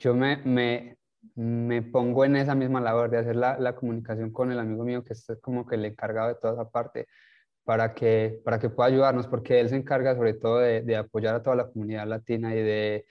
Yo 0.00 0.14
me, 0.14 0.36
me 0.44 0.98
me 1.34 1.82
pongo 1.82 2.26
en 2.26 2.36
esa 2.36 2.54
misma 2.54 2.80
labor 2.80 3.08
de 3.08 3.18
hacer 3.18 3.36
la, 3.36 3.56
la, 3.58 3.76
comunicación 3.76 4.32
con 4.32 4.50
el 4.50 4.58
amigo 4.58 4.84
mío 4.84 5.04
que 5.04 5.12
es 5.12 5.24
como 5.40 5.64
que 5.64 5.76
el 5.76 5.84
encargado 5.84 6.28
de 6.28 6.34
toda 6.34 6.54
esa 6.54 6.68
parte 6.68 7.06
para 7.64 7.94
que, 7.94 8.40
para 8.44 8.58
que 8.58 8.70
pueda 8.70 8.88
ayudarnos, 8.88 9.26
porque 9.26 9.60
él 9.60 9.68
se 9.68 9.76
encarga 9.76 10.14
sobre 10.14 10.34
todo 10.34 10.58
de, 10.58 10.82
de 10.82 10.96
apoyar 10.96 11.34
a 11.34 11.42
toda 11.42 11.56
la 11.56 11.68
comunidad 11.68 12.06
latina 12.06 12.54
y 12.54 12.62
de, 12.62 13.06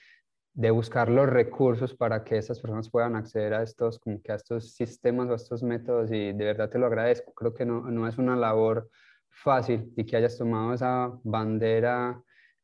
de, 0.54 0.72
buscar 0.72 1.10
los 1.10 1.30
recursos 1.30 1.96
para 1.96 2.24
que 2.24 2.38
esas 2.38 2.60
personas 2.60 2.90
puedan 2.90 3.16
acceder 3.16 3.54
a 3.54 3.64
estos, 3.64 4.00
como 4.00 4.22
que 4.22 4.32
a 4.32 4.36
estos 4.36 4.74
sistemas 4.74 5.30
o 5.30 5.34
a 5.34 5.38
estos 5.38 5.64
métodos 5.64 6.12
y 6.12 6.34
de 6.34 6.46
verdad 6.46 6.70
te 6.70 6.80
lo 6.80 6.88
agradezco. 6.88 7.34
Creo 7.34 7.54
que 7.54 7.66
no, 7.66 7.82
no 7.90 8.08
es 8.08 8.18
una 8.18 8.36
labor 8.36 8.90
fácil 9.30 9.94
y 9.96 10.06
que 10.06 10.18
hayas 10.18 10.38
tomado 10.38 10.74
esa 10.74 11.12
bandera 11.24 12.22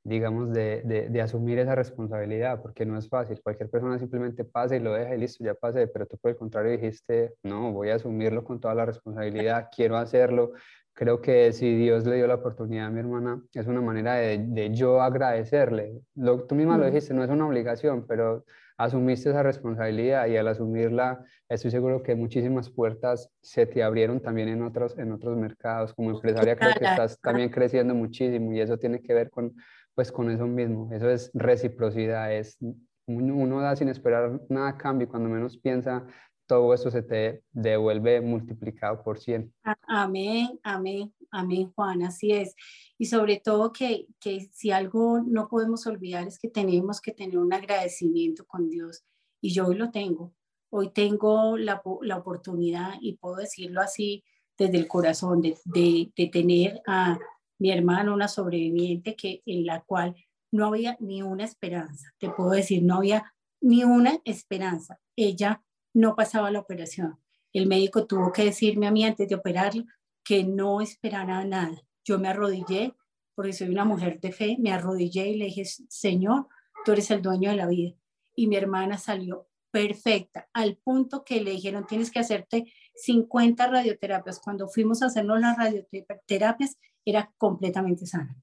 digamos, 0.07 0.53
de, 0.53 0.83
de, 1.09 1.21
asumir 1.21 1.59
esa 1.59 1.75
responsabilidad, 1.75 2.61
porque 2.61 2.85
no 2.85 2.97
es 2.97 3.09
fácil. 3.09 3.41
Cualquier 3.41 3.69
persona 3.69 3.99
simplemente 3.99 4.45
pasa 4.45 4.77
y 4.77 4.79
lo 4.79 4.93
deja 4.93 5.13
y 5.13 5.19
listo, 5.19 5.43
ya 5.43 5.53
pasé, 5.53 5.87
pero 5.87 6.05
tú 6.05 6.17
por 6.17 6.31
el 6.31 6.37
contrario 6.37 6.71
dijiste, 6.71 7.33
no, 7.43 7.73
voy 7.73 7.89
a 7.89 7.95
asumirlo 7.95 8.45
con 8.45 8.61
toda 8.61 8.73
la 8.73 8.85
responsabilidad, 8.85 9.67
quiero 9.75 9.97
hacerlo. 9.97 10.53
Creo 10.97 11.21
que 11.21 11.53
si 11.53 11.75
Dios 11.75 12.07
le 12.07 12.15
dio 12.15 12.25
la 12.25 12.35
oportunidad 12.35 12.87
a 12.87 12.89
mi 12.89 12.99
hermana, 12.99 13.39
es 13.53 13.67
una 13.67 13.81
manera 13.81 14.15
de, 14.15 14.39
de 14.39 14.73
yo 14.73 14.99
agradecerle. 14.99 16.01
Lo, 16.15 16.47
tú 16.47 16.55
misma 16.55 16.75
lo 16.75 16.87
dijiste, 16.87 17.13
no 17.13 17.23
es 17.23 17.29
una 17.29 17.47
obligación, 17.47 18.07
pero 18.07 18.43
asumiste 18.77 19.29
esa 19.29 19.43
responsabilidad 19.43 20.25
y 20.25 20.37
al 20.37 20.47
asumirla, 20.47 21.23
estoy 21.47 21.69
seguro 21.69 22.01
que 22.01 22.15
muchísimas 22.15 22.71
puertas 22.71 23.29
se 23.41 23.67
te 23.67 23.83
abrieron 23.83 24.21
también 24.21 24.49
en 24.49 24.63
otros, 24.63 24.97
en 24.97 25.11
otros 25.11 25.37
mercados. 25.37 25.93
Como 25.93 26.09
empresaria 26.09 26.55
creo 26.55 26.73
que 26.73 26.85
estás 26.85 27.19
también 27.21 27.49
creciendo 27.49 27.93
muchísimo 27.93 28.51
y 28.53 28.61
eso 28.61 28.79
tiene 28.79 28.99
que 28.99 29.13
ver 29.13 29.29
con 29.29 29.53
pues 29.93 30.11
con 30.11 30.29
eso 30.29 30.45
mismo, 30.45 30.89
eso 30.93 31.09
es 31.09 31.31
reciprocidad, 31.33 32.31
es 32.31 32.59
uno 33.07 33.61
da 33.61 33.75
sin 33.75 33.89
esperar 33.89 34.39
nada 34.47 34.69
a 34.69 34.77
cambio, 34.77 35.09
cuando 35.09 35.27
menos 35.27 35.57
piensa, 35.57 36.05
todo 36.47 36.73
eso 36.73 36.89
se 36.89 37.03
te 37.03 37.43
devuelve 37.51 38.21
multiplicado 38.21 39.03
por 39.03 39.19
100. 39.19 39.53
Amén, 39.87 40.59
amén, 40.63 41.13
amén, 41.29 41.71
Juan, 41.73 42.03
así 42.03 42.31
es. 42.31 42.55
Y 42.97 43.05
sobre 43.05 43.39
todo 43.39 43.71
que, 43.71 44.07
que 44.19 44.49
si 44.51 44.71
algo 44.71 45.19
no 45.19 45.47
podemos 45.47 45.85
olvidar 45.85 46.27
es 46.27 46.39
que 46.39 46.49
tenemos 46.49 47.01
que 47.01 47.11
tener 47.11 47.37
un 47.37 47.53
agradecimiento 47.53 48.45
con 48.45 48.69
Dios. 48.69 49.03
Y 49.41 49.53
yo 49.53 49.67
hoy 49.67 49.75
lo 49.75 49.91
tengo. 49.91 50.33
Hoy 50.69 50.91
tengo 50.91 51.57
la, 51.57 51.81
la 52.01 52.17
oportunidad, 52.17 52.95
y 52.99 53.17
puedo 53.17 53.35
decirlo 53.35 53.81
así 53.81 54.23
desde 54.57 54.77
el 54.77 54.87
corazón, 54.87 55.41
de, 55.41 55.57
de, 55.65 56.29
tener 56.31 56.81
a, 56.87 57.19
mi 57.59 57.71
hermano, 57.71 58.13
una 58.13 58.27
sobreviviente 58.27 59.15
que, 59.15 59.41
en 59.45 59.65
la 59.65 59.81
cual 59.81 60.15
no 60.51 60.67
había 60.67 60.97
ni 60.99 61.21
una 61.21 61.43
esperanza. 61.43 62.11
Te 62.17 62.29
puedo 62.29 62.51
decir, 62.51 62.83
no 62.83 62.95
había 62.95 63.33
ni 63.61 63.83
una 63.83 64.19
esperanza. 64.25 64.99
Ella 65.15 65.63
no 65.97 66.15
pasaba 66.15 66.51
la 66.51 66.59
operación. 66.59 67.19
El 67.51 67.65
médico 67.65 68.05
tuvo 68.05 68.31
que 68.31 68.43
decirme 68.43 68.85
a 68.85 68.91
mí 68.91 69.03
antes 69.03 69.27
de 69.27 69.33
operarla 69.33 69.83
que 70.23 70.43
no 70.43 70.79
esperara 70.79 71.43
nada. 71.43 71.81
Yo 72.03 72.19
me 72.19 72.27
arrodillé, 72.27 72.93
porque 73.33 73.53
soy 73.53 73.69
una 73.69 73.83
mujer 73.83 74.19
de 74.19 74.31
fe, 74.31 74.57
me 74.59 74.71
arrodillé 74.71 75.29
y 75.29 75.37
le 75.37 75.45
dije, 75.45 75.65
Señor, 75.65 76.47
tú 76.85 76.91
eres 76.91 77.09
el 77.09 77.23
dueño 77.23 77.49
de 77.49 77.55
la 77.55 77.65
vida. 77.65 77.95
Y 78.35 78.45
mi 78.45 78.57
hermana 78.57 78.99
salió 78.99 79.47
perfecta, 79.71 80.47
al 80.53 80.77
punto 80.77 81.23
que 81.23 81.41
le 81.41 81.51
dijeron, 81.51 81.87
tienes 81.87 82.11
que 82.11 82.19
hacerte 82.19 82.71
50 82.95 83.67
radioterapias. 83.67 84.39
Cuando 84.39 84.67
fuimos 84.67 85.01
a 85.01 85.07
hacernos 85.07 85.39
las 85.39 85.57
radioterapias, 85.57 86.77
era 87.05 87.33
completamente 87.37 88.05
sana. 88.05 88.37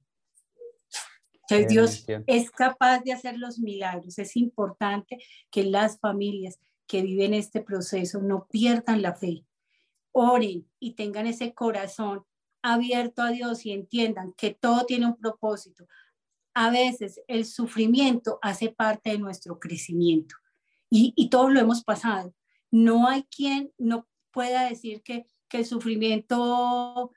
Entonces 1.47 1.67
Dios 1.69 2.05
es 2.27 2.51
capaz 2.51 2.99
de 3.01 3.13
hacer 3.13 3.37
los 3.37 3.59
milagros. 3.59 4.19
Es 4.19 4.35
importante 4.35 5.19
que 5.51 5.63
las 5.63 5.99
familias 5.99 6.59
que 6.87 7.01
viven 7.01 7.33
este 7.33 7.61
proceso 7.61 8.21
no 8.21 8.47
pierdan 8.47 9.01
la 9.01 9.13
fe. 9.13 9.45
Oren 10.11 10.67
y 10.79 10.93
tengan 10.93 11.27
ese 11.27 11.53
corazón 11.53 12.23
abierto 12.61 13.21
a 13.21 13.31
Dios 13.31 13.65
y 13.65 13.71
entiendan 13.71 14.33
que 14.33 14.51
todo 14.53 14.85
tiene 14.85 15.05
un 15.05 15.17
propósito. 15.17 15.85
A 16.53 16.69
veces 16.69 17.21
el 17.27 17.45
sufrimiento 17.45 18.39
hace 18.41 18.69
parte 18.69 19.11
de 19.11 19.19
nuestro 19.19 19.59
crecimiento 19.59 20.35
y, 20.89 21.13
y 21.15 21.29
todos 21.29 21.51
lo 21.51 21.59
hemos 21.59 21.83
pasado. 21.83 22.33
No 22.71 23.07
hay 23.07 23.23
quien 23.23 23.71
no 23.77 24.07
pueda 24.31 24.67
decir 24.67 25.01
que, 25.03 25.25
que 25.49 25.57
el 25.57 25.65
sufrimiento 25.65 27.11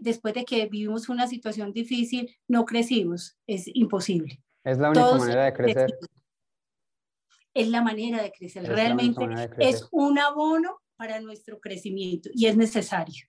después 0.00 0.34
de 0.34 0.44
que 0.44 0.66
vivimos 0.66 1.08
una 1.08 1.26
situación 1.26 1.72
difícil, 1.72 2.30
no 2.48 2.64
crecimos. 2.64 3.36
Es 3.46 3.64
imposible. 3.74 4.42
Es 4.64 4.78
la 4.78 4.90
única 4.90 5.14
manera 5.14 5.44
de 5.44 5.52
crecer. 5.52 5.98
Es 7.54 7.68
la 7.68 7.82
manera 7.82 8.22
de 8.22 8.32
crecer. 8.32 8.64
Realmente 8.66 9.24
es 9.58 9.88
un 9.90 10.18
abono 10.18 10.80
para 10.96 11.20
nuestro 11.20 11.60
crecimiento 11.60 12.28
y 12.32 12.46
es 12.46 12.56
necesario. 12.56 13.26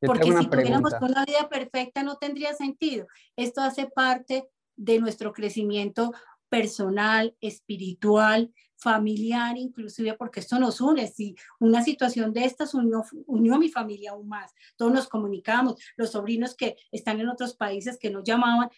Porque 0.00 0.32
si 0.32 0.46
tuviéramos 0.48 0.94
una 1.00 1.24
vida 1.24 1.48
perfecta 1.48 2.02
no 2.02 2.16
tendría 2.16 2.54
sentido. 2.54 3.06
Esto 3.36 3.60
hace 3.60 3.86
parte 3.86 4.48
de 4.76 4.98
nuestro 4.98 5.32
crecimiento 5.32 6.12
personal, 6.50 7.34
espiritual, 7.40 8.52
familiar, 8.76 9.56
inclusive 9.56 10.14
porque 10.14 10.40
esto 10.40 10.58
nos 10.58 10.80
une. 10.80 11.06
Si 11.06 11.36
una 11.58 11.82
situación 11.82 12.32
de 12.32 12.44
estas 12.44 12.74
unió, 12.74 13.04
unió 13.26 13.54
a 13.54 13.58
mi 13.58 13.68
familia 13.68 14.12
aún 14.12 14.28
más, 14.28 14.52
todos 14.76 14.92
nos 14.92 15.08
comunicamos, 15.08 15.76
los 15.96 16.10
sobrinos 16.10 16.54
que 16.54 16.76
están 16.90 17.20
en 17.20 17.28
otros 17.28 17.54
países 17.54 17.98
que 17.98 18.10
nos 18.10 18.24
llamaban, 18.24 18.70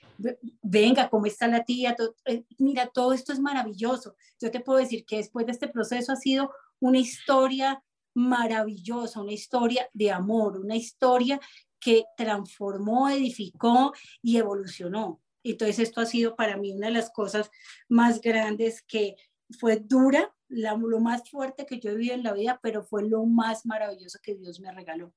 venga, 0.62 1.08
¿cómo 1.08 1.26
está 1.26 1.46
la 1.48 1.64
tía? 1.64 1.96
Eh, 2.26 2.44
mira, 2.58 2.88
todo 2.88 3.12
esto 3.12 3.32
es 3.32 3.40
maravilloso. 3.40 4.16
Yo 4.40 4.50
te 4.50 4.60
puedo 4.60 4.78
decir 4.78 5.04
que 5.04 5.16
después 5.16 5.46
de 5.46 5.52
este 5.52 5.68
proceso 5.68 6.12
ha 6.12 6.16
sido 6.16 6.50
una 6.80 6.98
historia 6.98 7.82
maravillosa, 8.14 9.22
una 9.22 9.32
historia 9.32 9.88
de 9.94 10.10
amor, 10.10 10.58
una 10.58 10.76
historia 10.76 11.40
que 11.78 12.04
transformó, 12.16 13.08
edificó 13.08 13.92
y 14.20 14.36
evolucionó. 14.36 15.20
Entonces 15.42 15.78
esto 15.78 16.00
ha 16.00 16.06
sido 16.06 16.36
para 16.36 16.56
mí 16.56 16.72
una 16.72 16.88
de 16.88 16.94
las 16.94 17.10
cosas 17.10 17.50
más 17.88 18.20
grandes 18.20 18.82
que 18.82 19.16
fue 19.58 19.76
dura, 19.76 20.34
lo 20.48 21.00
más 21.00 21.28
fuerte 21.28 21.66
que 21.66 21.80
yo 21.80 21.90
he 21.90 21.94
vivido 21.94 22.14
en 22.14 22.22
la 22.22 22.32
vida, 22.32 22.60
pero 22.62 22.82
fue 22.82 23.08
lo 23.08 23.24
más 23.24 23.66
maravilloso 23.66 24.18
que 24.22 24.34
Dios 24.34 24.60
me 24.60 24.72
regaló. 24.72 25.12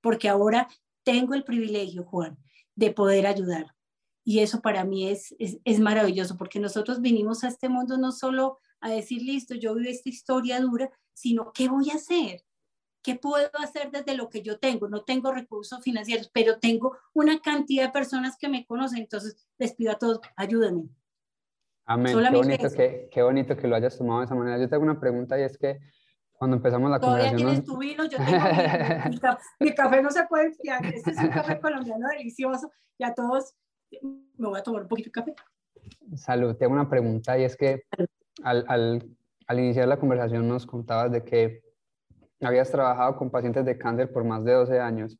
Porque 0.00 0.28
ahora 0.28 0.68
tengo 1.02 1.34
el 1.34 1.44
privilegio, 1.44 2.04
Juan, 2.04 2.38
de 2.74 2.92
poder 2.92 3.26
ayudar. 3.26 3.74
Y 4.24 4.40
eso 4.40 4.60
para 4.60 4.84
mí 4.84 5.08
es, 5.08 5.34
es, 5.38 5.58
es 5.64 5.78
maravilloso, 5.78 6.36
porque 6.36 6.58
nosotros 6.58 7.00
vinimos 7.00 7.44
a 7.44 7.48
este 7.48 7.68
mundo 7.68 7.96
no 7.96 8.12
solo 8.12 8.58
a 8.80 8.90
decir, 8.90 9.22
listo, 9.22 9.54
yo 9.54 9.74
vivo 9.74 9.88
esta 9.88 10.08
historia 10.08 10.60
dura, 10.60 10.90
sino 11.12 11.52
qué 11.52 11.68
voy 11.68 11.90
a 11.90 11.94
hacer. 11.94 12.44
¿Qué 13.06 13.14
puedo 13.14 13.48
hacer 13.62 13.92
desde 13.92 14.16
lo 14.16 14.28
que 14.28 14.42
yo 14.42 14.58
tengo? 14.58 14.88
No 14.88 15.04
tengo 15.04 15.30
recursos 15.30 15.80
financieros, 15.80 16.28
pero 16.34 16.58
tengo 16.58 16.98
una 17.14 17.38
cantidad 17.38 17.86
de 17.86 17.92
personas 17.92 18.36
que 18.36 18.48
me 18.48 18.66
conocen. 18.66 18.98
Entonces 18.98 19.46
les 19.58 19.76
pido 19.76 19.92
a 19.92 19.94
todos, 19.94 20.20
ayúdenme. 20.34 20.88
Amén. 21.84 22.18
Qué 22.18 22.36
bonito, 22.36 22.68
que, 22.68 23.08
qué 23.12 23.22
bonito 23.22 23.56
que 23.56 23.68
lo 23.68 23.76
hayas 23.76 23.96
tomado 23.96 24.18
de 24.18 24.26
esa 24.26 24.34
manera. 24.34 24.58
Yo 24.58 24.68
tengo 24.68 24.82
una 24.82 24.98
pregunta 24.98 25.38
y 25.38 25.44
es 25.44 25.56
que 25.56 25.78
cuando 26.32 26.56
empezamos 26.56 26.90
la 26.90 26.98
Todavía 26.98 27.28
conversación... 27.28 27.50
Tienes 27.50 27.64
tu 27.64 27.78
vino, 27.78 28.04
yo 28.06 28.18
tengo 28.18 29.08
mi, 29.08 29.18
café, 29.20 29.42
mi, 29.60 29.72
café 29.72 30.02
no 30.02 30.10
se 30.10 30.24
puede 30.24 30.46
enfriar. 30.46 30.84
Este 30.84 31.12
es 31.12 31.18
un 31.18 31.28
café 31.28 31.60
colombiano 31.62 32.08
delicioso. 32.08 32.72
Ya 32.98 33.14
todos, 33.14 33.54
me 34.02 34.48
voy 34.48 34.58
a 34.58 34.64
tomar 34.64 34.82
un 34.82 34.88
poquito 34.88 35.10
de 35.10 35.12
café. 35.12 35.34
Salud, 36.16 36.56
tengo 36.56 36.72
una 36.72 36.90
pregunta 36.90 37.38
y 37.38 37.44
es 37.44 37.56
que 37.56 37.84
al, 38.42 38.64
al, 38.66 39.08
al 39.46 39.60
iniciar 39.60 39.86
la 39.86 40.00
conversación 40.00 40.48
nos 40.48 40.66
contabas 40.66 41.12
de 41.12 41.22
que 41.22 41.65
habías 42.40 42.70
trabajado 42.70 43.16
con 43.16 43.30
pacientes 43.30 43.64
de 43.64 43.78
cáncer 43.78 44.12
por 44.12 44.24
más 44.24 44.44
de 44.44 44.52
12 44.52 44.80
años. 44.80 45.18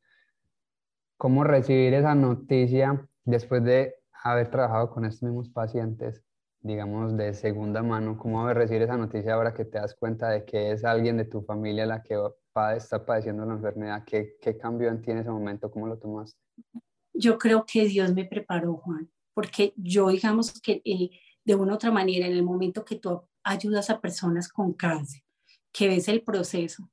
¿Cómo 1.17 1.45
recibir 1.45 1.95
esa 1.95 2.15
noticia 2.15 3.07
después 3.25 3.65
de 3.65 3.95
haber 4.23 4.51
trabajado 4.51 4.91
con 4.91 5.05
estos 5.05 5.23
mismos 5.23 5.49
pacientes, 5.49 6.23
digamos, 6.61 7.17
de 7.17 7.33
segunda 7.33 7.83
mano? 7.83 8.19
¿Cómo 8.19 8.53
recibir 8.53 8.83
esa 8.83 8.97
noticia 8.97 9.35
ahora 9.35 9.55
que 9.55 9.65
te 9.65 9.79
das 9.79 9.95
cuenta 9.95 10.29
de 10.29 10.45
que 10.45 10.73
es 10.73 10.85
alguien 10.85 11.17
de 11.17 11.25
tu 11.25 11.43
familia 11.43 11.87
la 11.87 12.03
que 12.03 12.17
está 12.77 13.05
padeciendo 13.07 13.47
la 13.47 13.55
enfermedad? 13.55 14.05
¿Qué, 14.05 14.37
qué 14.41 14.59
cambio 14.59 14.89
en 14.89 15.01
ti 15.01 15.11
en 15.11 15.19
ese 15.19 15.31
momento? 15.31 15.71
¿Cómo 15.71 15.87
lo 15.87 15.99
tomaste? 15.99 16.39
Yo 17.15 17.39
creo 17.39 17.65
que 17.65 17.87
Dios 17.87 18.13
me 18.13 18.27
preparó, 18.27 18.75
Juan, 18.75 19.11
porque 19.33 19.73
yo, 19.77 20.09
digamos 20.09 20.61
que 20.61 20.83
eh, 20.85 21.11
de 21.45 21.55
una 21.55 21.73
u 21.73 21.75
otra 21.77 21.91
manera, 21.91 22.27
en 22.27 22.33
el 22.33 22.43
momento 22.43 22.85
que 22.85 22.97
tú 22.97 23.23
ayudas 23.43 23.89
a 23.89 24.01
personas 24.01 24.51
con 24.51 24.75
cáncer, 24.75 25.23
que 25.73 25.89
ves 25.89 26.09
el 26.09 26.23
proceso, 26.23 26.91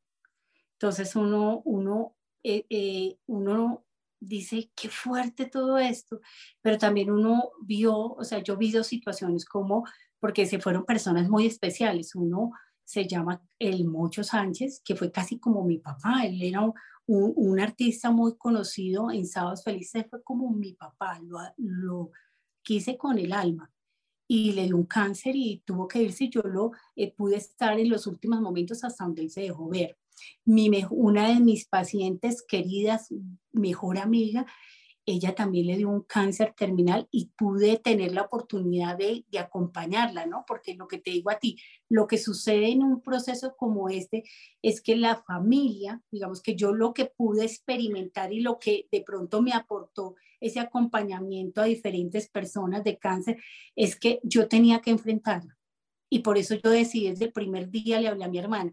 entonces 0.73 1.15
uno, 1.15 1.61
uno, 1.65 2.15
eh, 2.43 2.65
eh, 2.69 3.17
uno 3.27 3.85
dice, 4.19 4.71
qué 4.75 4.89
fuerte 4.89 5.45
todo 5.45 5.77
esto, 5.77 6.21
pero 6.61 6.77
también 6.77 7.11
uno 7.11 7.51
vio, 7.61 7.95
o 7.95 8.23
sea, 8.23 8.39
yo 8.39 8.57
vi 8.57 8.71
dos 8.71 8.87
situaciones 8.87 9.45
como, 9.45 9.85
porque 10.19 10.45
se 10.45 10.59
fueron 10.59 10.85
personas 10.85 11.29
muy 11.29 11.45
especiales. 11.45 12.15
Uno 12.15 12.51
se 12.83 13.07
llama 13.07 13.41
El 13.59 13.85
Mocho 13.85 14.23
Sánchez, 14.23 14.81
que 14.83 14.95
fue 14.95 15.11
casi 15.11 15.39
como 15.39 15.63
mi 15.63 15.79
papá, 15.79 16.25
él 16.25 16.41
era 16.41 16.61
un, 16.61 16.73
un, 17.07 17.59
artista 17.59 18.11
muy 18.11 18.37
conocido 18.37 19.11
en 19.11 19.27
Sábados 19.27 19.63
Felices, 19.63 20.05
fue 20.09 20.23
como 20.23 20.49
mi 20.51 20.73
papá, 20.73 21.19
lo, 21.21 21.39
lo 21.57 22.11
quise 22.61 22.97
con 22.97 23.17
el 23.19 23.33
alma. 23.33 23.69
y 24.27 24.53
le 24.53 24.63
dio 24.65 24.77
un 24.77 24.85
cáncer 24.85 25.35
y 25.35 25.61
tuvo 25.65 25.87
que 25.87 26.01
irse. 26.01 26.29
Yo 26.29 26.41
lo 26.43 26.71
eh, 26.95 27.13
pude 27.13 27.35
estar 27.35 27.77
en 27.77 27.89
los 27.89 28.07
últimos 28.07 28.41
momentos 28.41 28.83
hasta 28.83 29.03
donde 29.03 29.21
él 29.23 29.29
se 29.29 29.41
dejó 29.41 29.67
ver. 29.69 29.97
Una 30.45 31.29
de 31.29 31.39
mis 31.39 31.67
pacientes 31.67 32.43
queridas, 32.47 33.09
mejor 33.51 33.97
amiga, 33.97 34.45
ella 35.05 35.35
también 35.35 35.67
le 35.67 35.77
dio 35.77 35.89
un 35.89 36.03
cáncer 36.03 36.53
terminal 36.55 37.07
y 37.11 37.31
pude 37.37 37.77
tener 37.77 38.13
la 38.13 38.21
oportunidad 38.21 38.97
de, 38.97 39.25
acompañarla, 39.37 40.25
¿no? 40.25 40.45
Porque 40.47 40.75
lo 40.75 40.87
que 40.87 40.97
te 40.97 41.11
digo 41.11 41.29
a 41.29 41.39
ti, 41.39 41.57
lo 41.89 42.07
que 42.07 42.17
sucede 42.17 42.71
en 42.71 42.83
un 42.83 43.01
proceso 43.01 43.55
como 43.57 43.89
este 43.89 44.23
es 44.61 44.81
que 44.81 44.95
la 44.95 45.17
familia, 45.17 46.01
digamos 46.09 46.41
que 46.41 46.55
yo 46.55 46.73
lo 46.73 46.93
que 46.93 47.05
pude 47.05 47.43
experimentar 47.43 48.31
y 48.31 48.39
lo 48.39 48.59
que 48.59 48.87
de 48.91 49.01
pronto 49.01 49.41
me 49.41 49.51
aportó 49.51 50.15
ese 50.39 50.59
acompañamiento 50.59 51.61
a 51.61 51.65
diferentes 51.65 52.29
personas 52.29 52.83
de 52.83 52.97
cáncer 52.97 53.37
es 53.75 53.97
que 53.97 54.19
yo 54.23 54.47
tenía 54.47 54.79
que 54.79 54.91
enfrentarlo. 54.91 55.53
Y 56.09 56.19
por 56.19 56.37
eso 56.37 56.55
yo 56.55 56.69
decidí 56.69 57.09
desde 57.09 57.25
el 57.25 57.33
primer 57.33 57.69
día, 57.69 57.99
le 57.99 58.07
hablé 58.07 58.23
a 58.23 58.29
mi 58.29 58.37
hermana, 58.37 58.71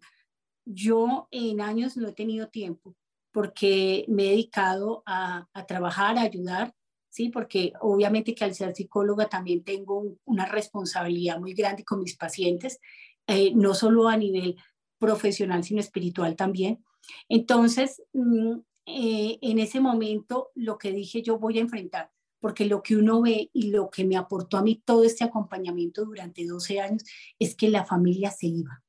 yo 0.64 1.28
en 1.30 1.60
años 1.60 1.96
no 1.96 2.08
he 2.08 2.12
tenido 2.12 2.48
tiempo 2.48 2.94
porque 3.32 4.04
me 4.08 4.26
he 4.26 4.30
dedicado 4.30 5.02
a, 5.06 5.46
trabajar, 5.66 6.18
a 6.18 6.22
ayudar, 6.22 6.74
¿sí? 7.08 7.28
Porque 7.28 7.72
obviamente 7.80 8.34
que 8.34 8.44
al 8.44 8.54
ser 8.54 8.74
psicóloga 8.74 9.28
también 9.28 9.62
tengo 9.62 10.16
una 10.24 10.46
responsabilidad 10.46 11.38
muy 11.38 11.54
grande 11.54 11.84
con 11.84 12.02
mis 12.02 12.16
pacientes, 12.16 12.80
eh, 13.26 13.52
no 13.54 13.74
solo 13.74 14.08
a 14.08 14.16
nivel 14.16 14.56
profesional, 14.98 15.62
sino 15.62 15.80
espiritual 15.80 16.36
también. 16.36 16.84
Entonces, 17.28 18.02
mm, 18.12 18.58
eh, 18.86 19.38
en 19.40 19.58
ese 19.58 19.80
momento, 19.80 20.50
lo 20.54 20.78
que 20.78 20.92
dije 20.92 21.22
yo 21.22 21.38
voy 21.38 21.58
a 21.58 21.62
enfrentar, 21.62 22.10
porque 22.40 22.64
lo 22.64 22.82
que 22.82 22.96
uno 22.96 23.20
ve 23.22 23.50
y 23.52 23.70
lo 23.70 23.90
que 23.90 24.04
me 24.04 24.16
aportó 24.16 24.56
a 24.58 24.62
mí 24.62 24.82
todo 24.84 25.04
este 25.04 25.24
acompañamiento 25.24 26.04
durante 26.04 26.46
12 26.46 26.80
años 26.80 27.04
es 27.38 27.54
que 27.54 27.68
la 27.68 27.84
familia 27.84 28.30
se 28.30 28.46
iba 28.48 28.82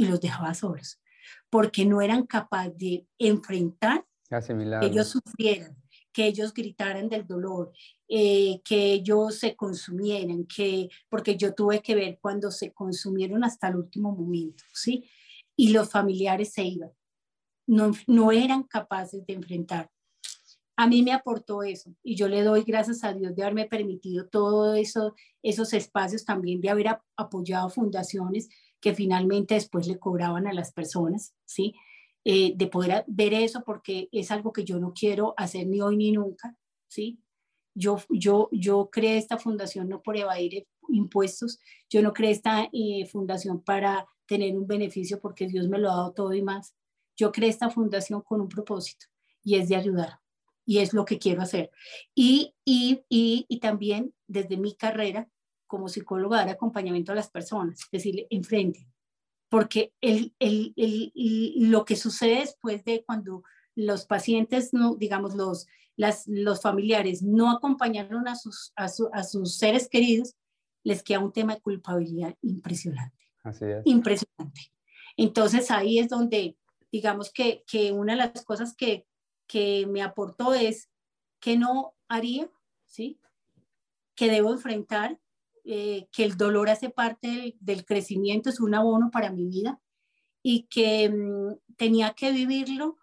y 0.00 0.06
los 0.06 0.20
dejaba 0.20 0.54
solos 0.54 0.98
porque 1.50 1.84
no 1.84 2.00
eran 2.00 2.26
capaces 2.26 2.78
de 2.78 3.06
enfrentar 3.18 4.06
que 4.28 4.86
ellos 4.86 5.08
sufrieran, 5.08 5.76
que 6.12 6.26
ellos 6.26 6.54
gritaran 6.54 7.08
del 7.08 7.26
dolor, 7.26 7.72
eh, 8.08 8.60
que 8.64 8.92
ellos 8.92 9.34
se 9.36 9.56
consumieran, 9.56 10.46
que, 10.46 10.88
porque 11.08 11.36
yo 11.36 11.52
tuve 11.52 11.82
que 11.82 11.96
ver 11.96 12.18
cuando 12.20 12.50
se 12.52 12.72
consumieron 12.72 13.42
hasta 13.42 13.68
el 13.68 13.76
último 13.76 14.12
momento, 14.12 14.62
¿sí? 14.72 15.10
Y 15.56 15.72
los 15.72 15.90
familiares 15.90 16.52
se 16.52 16.62
iban, 16.62 16.92
no, 17.66 17.90
no 18.06 18.30
eran 18.30 18.62
capaces 18.62 19.26
de 19.26 19.34
enfrentar. 19.34 19.90
A 20.76 20.86
mí 20.86 21.02
me 21.02 21.12
aportó 21.12 21.62
eso 21.62 21.94
y 22.02 22.14
yo 22.14 22.26
le 22.26 22.42
doy 22.42 22.62
gracias 22.62 23.04
a 23.04 23.12
Dios 23.12 23.34
de 23.34 23.42
haberme 23.42 23.66
permitido 23.66 24.28
todos 24.28 24.78
eso, 24.78 25.14
esos 25.42 25.74
espacios 25.74 26.24
también, 26.24 26.60
de 26.60 26.70
haber 26.70 26.86
apoyado 27.16 27.68
fundaciones 27.68 28.48
que 28.80 28.94
finalmente 28.94 29.54
después 29.54 29.86
le 29.86 29.98
cobraban 29.98 30.46
a 30.46 30.52
las 30.52 30.72
personas, 30.72 31.34
¿sí? 31.44 31.74
Eh, 32.24 32.52
de 32.56 32.66
poder 32.66 33.04
ver 33.06 33.32
eso 33.32 33.62
porque 33.64 34.08
es 34.12 34.30
algo 34.30 34.52
que 34.52 34.64
yo 34.64 34.78
no 34.78 34.92
quiero 34.92 35.34
hacer 35.36 35.66
ni 35.66 35.80
hoy 35.80 35.96
ni 35.96 36.12
nunca, 36.12 36.56
¿sí? 36.88 37.18
Yo, 37.74 37.98
yo, 38.10 38.48
yo 38.52 38.90
creé 38.90 39.16
esta 39.16 39.38
fundación 39.38 39.88
no 39.88 40.02
por 40.02 40.16
evadir 40.16 40.66
impuestos, 40.88 41.58
yo 41.88 42.02
no 42.02 42.12
creé 42.12 42.32
esta 42.32 42.68
eh, 42.72 43.06
fundación 43.06 43.62
para 43.62 44.06
tener 44.26 44.56
un 44.56 44.66
beneficio 44.66 45.20
porque 45.20 45.46
Dios 45.46 45.68
me 45.68 45.78
lo 45.78 45.90
ha 45.90 45.96
dado 45.96 46.12
todo 46.12 46.34
y 46.34 46.42
más. 46.42 46.74
Yo 47.16 47.32
creé 47.32 47.48
esta 47.48 47.70
fundación 47.70 48.22
con 48.22 48.40
un 48.40 48.48
propósito 48.48 49.06
y 49.42 49.56
es 49.56 49.68
de 49.68 49.76
ayudar 49.76 50.20
y 50.66 50.78
es 50.78 50.92
lo 50.92 51.04
que 51.04 51.18
quiero 51.18 51.42
hacer. 51.42 51.70
Y, 52.14 52.54
y, 52.64 53.02
y, 53.08 53.46
y 53.48 53.60
también 53.60 54.14
desde 54.26 54.56
mi 54.56 54.74
carrera 54.74 55.28
como 55.70 55.88
psicóloga 55.88 56.38
dar 56.38 56.48
acompañamiento 56.48 57.12
a 57.12 57.14
las 57.14 57.30
personas, 57.30 57.86
decirle, 57.92 58.26
enfrente, 58.28 58.88
porque 59.48 59.92
el, 60.00 60.34
el, 60.40 60.74
el, 60.76 61.12
lo 61.70 61.84
que 61.84 61.94
sucede 61.94 62.40
después 62.40 62.84
de 62.84 63.04
cuando 63.04 63.44
los 63.76 64.04
pacientes, 64.04 64.74
no, 64.74 64.96
digamos, 64.96 65.36
los, 65.36 65.68
las, 65.96 66.26
los 66.26 66.60
familiares 66.60 67.22
no 67.22 67.52
acompañaron 67.52 68.26
a 68.26 68.34
sus, 68.34 68.72
a, 68.74 68.86
a, 69.12 69.22
sus 69.22 69.58
seres 69.58 69.88
queridos, 69.88 70.34
les 70.82 71.04
queda 71.04 71.20
un 71.20 71.32
tema 71.32 71.54
de 71.54 71.60
culpabilidad 71.60 72.34
impresionante. 72.42 73.16
Así 73.44 73.64
es. 73.66 73.82
Impresionante. 73.84 74.72
Entonces 75.16 75.70
ahí 75.70 76.00
es 76.00 76.08
donde, 76.08 76.56
digamos 76.90 77.32
que, 77.32 77.62
que 77.64 77.92
una 77.92 78.14
de 78.14 78.18
las 78.18 78.44
cosas 78.44 78.74
que, 78.74 79.06
que 79.46 79.86
me 79.86 80.02
aportó 80.02 80.52
es 80.52 80.90
que 81.38 81.56
no 81.56 81.94
haría, 82.08 82.50
¿sí? 82.86 83.20
Que 84.16 84.28
debo 84.28 84.52
enfrentar 84.52 85.20
eh, 85.64 86.08
que 86.12 86.24
el 86.24 86.36
dolor 86.36 86.70
hace 86.70 86.90
parte 86.90 87.56
del, 87.60 87.84
crecimiento, 87.84 88.50
es 88.50 88.60
un 88.60 88.74
abono 88.74 89.10
para 89.10 89.30
mi 89.32 89.46
vida 89.46 89.80
y 90.42 90.64
que 90.64 91.08
mm, 91.08 91.74
tenía 91.76 92.14
que 92.14 92.32
vivirlo 92.32 92.98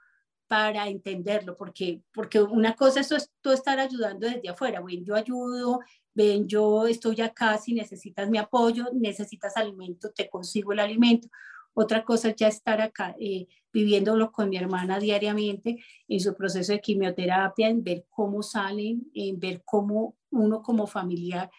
para 0.48 0.88
entenderlo, 0.88 1.56
porque, 1.58 2.02
porque 2.14 2.42
una 2.42 2.74
cosa 2.76 3.02
es 3.02 3.32
tú 3.42 3.52
estar 3.52 3.80
ayudando 3.80 4.28
desde 4.28 4.50
afuera, 4.50 4.82
ven, 4.82 5.04
yo 5.04 5.16
ayudo, 5.16 5.80
ven, 6.14 6.48
yo 6.48 6.88
estoy 6.88 7.22
acá, 7.22 7.58
si 7.58 7.74
necesitas 7.74 8.30
mi 8.30 8.38
apoyo, 8.38 8.86
necesitas 8.94 9.58
alimento, 9.58 10.12
te 10.12 10.30
consigo 10.30 10.72
el 10.72 10.80
alimento. 10.80 11.28
Otra 11.74 12.04
cosa 12.04 12.30
es 12.30 12.36
ya 12.38 12.48
estar 12.48 12.82
acá, 12.82 13.16
eh, 13.20 13.48
viviéndolo 13.72 14.32
con 14.32 14.50
mi 14.50 14.58
hermana 14.58 15.00
diariamente 15.00 15.78
en 16.08 16.20
su 16.20 16.34
proceso 16.34 16.72
de 16.72 16.82
quimioterapia, 16.82 17.68
en 17.68 17.84
ver 17.84 18.08
cómo 18.10 18.42
salen, 18.42 19.12
en 19.14 19.40
ver 19.40 19.62
cómo 19.64 20.16
uno 20.32 20.64
como 20.64 20.88
familiar 20.88 21.52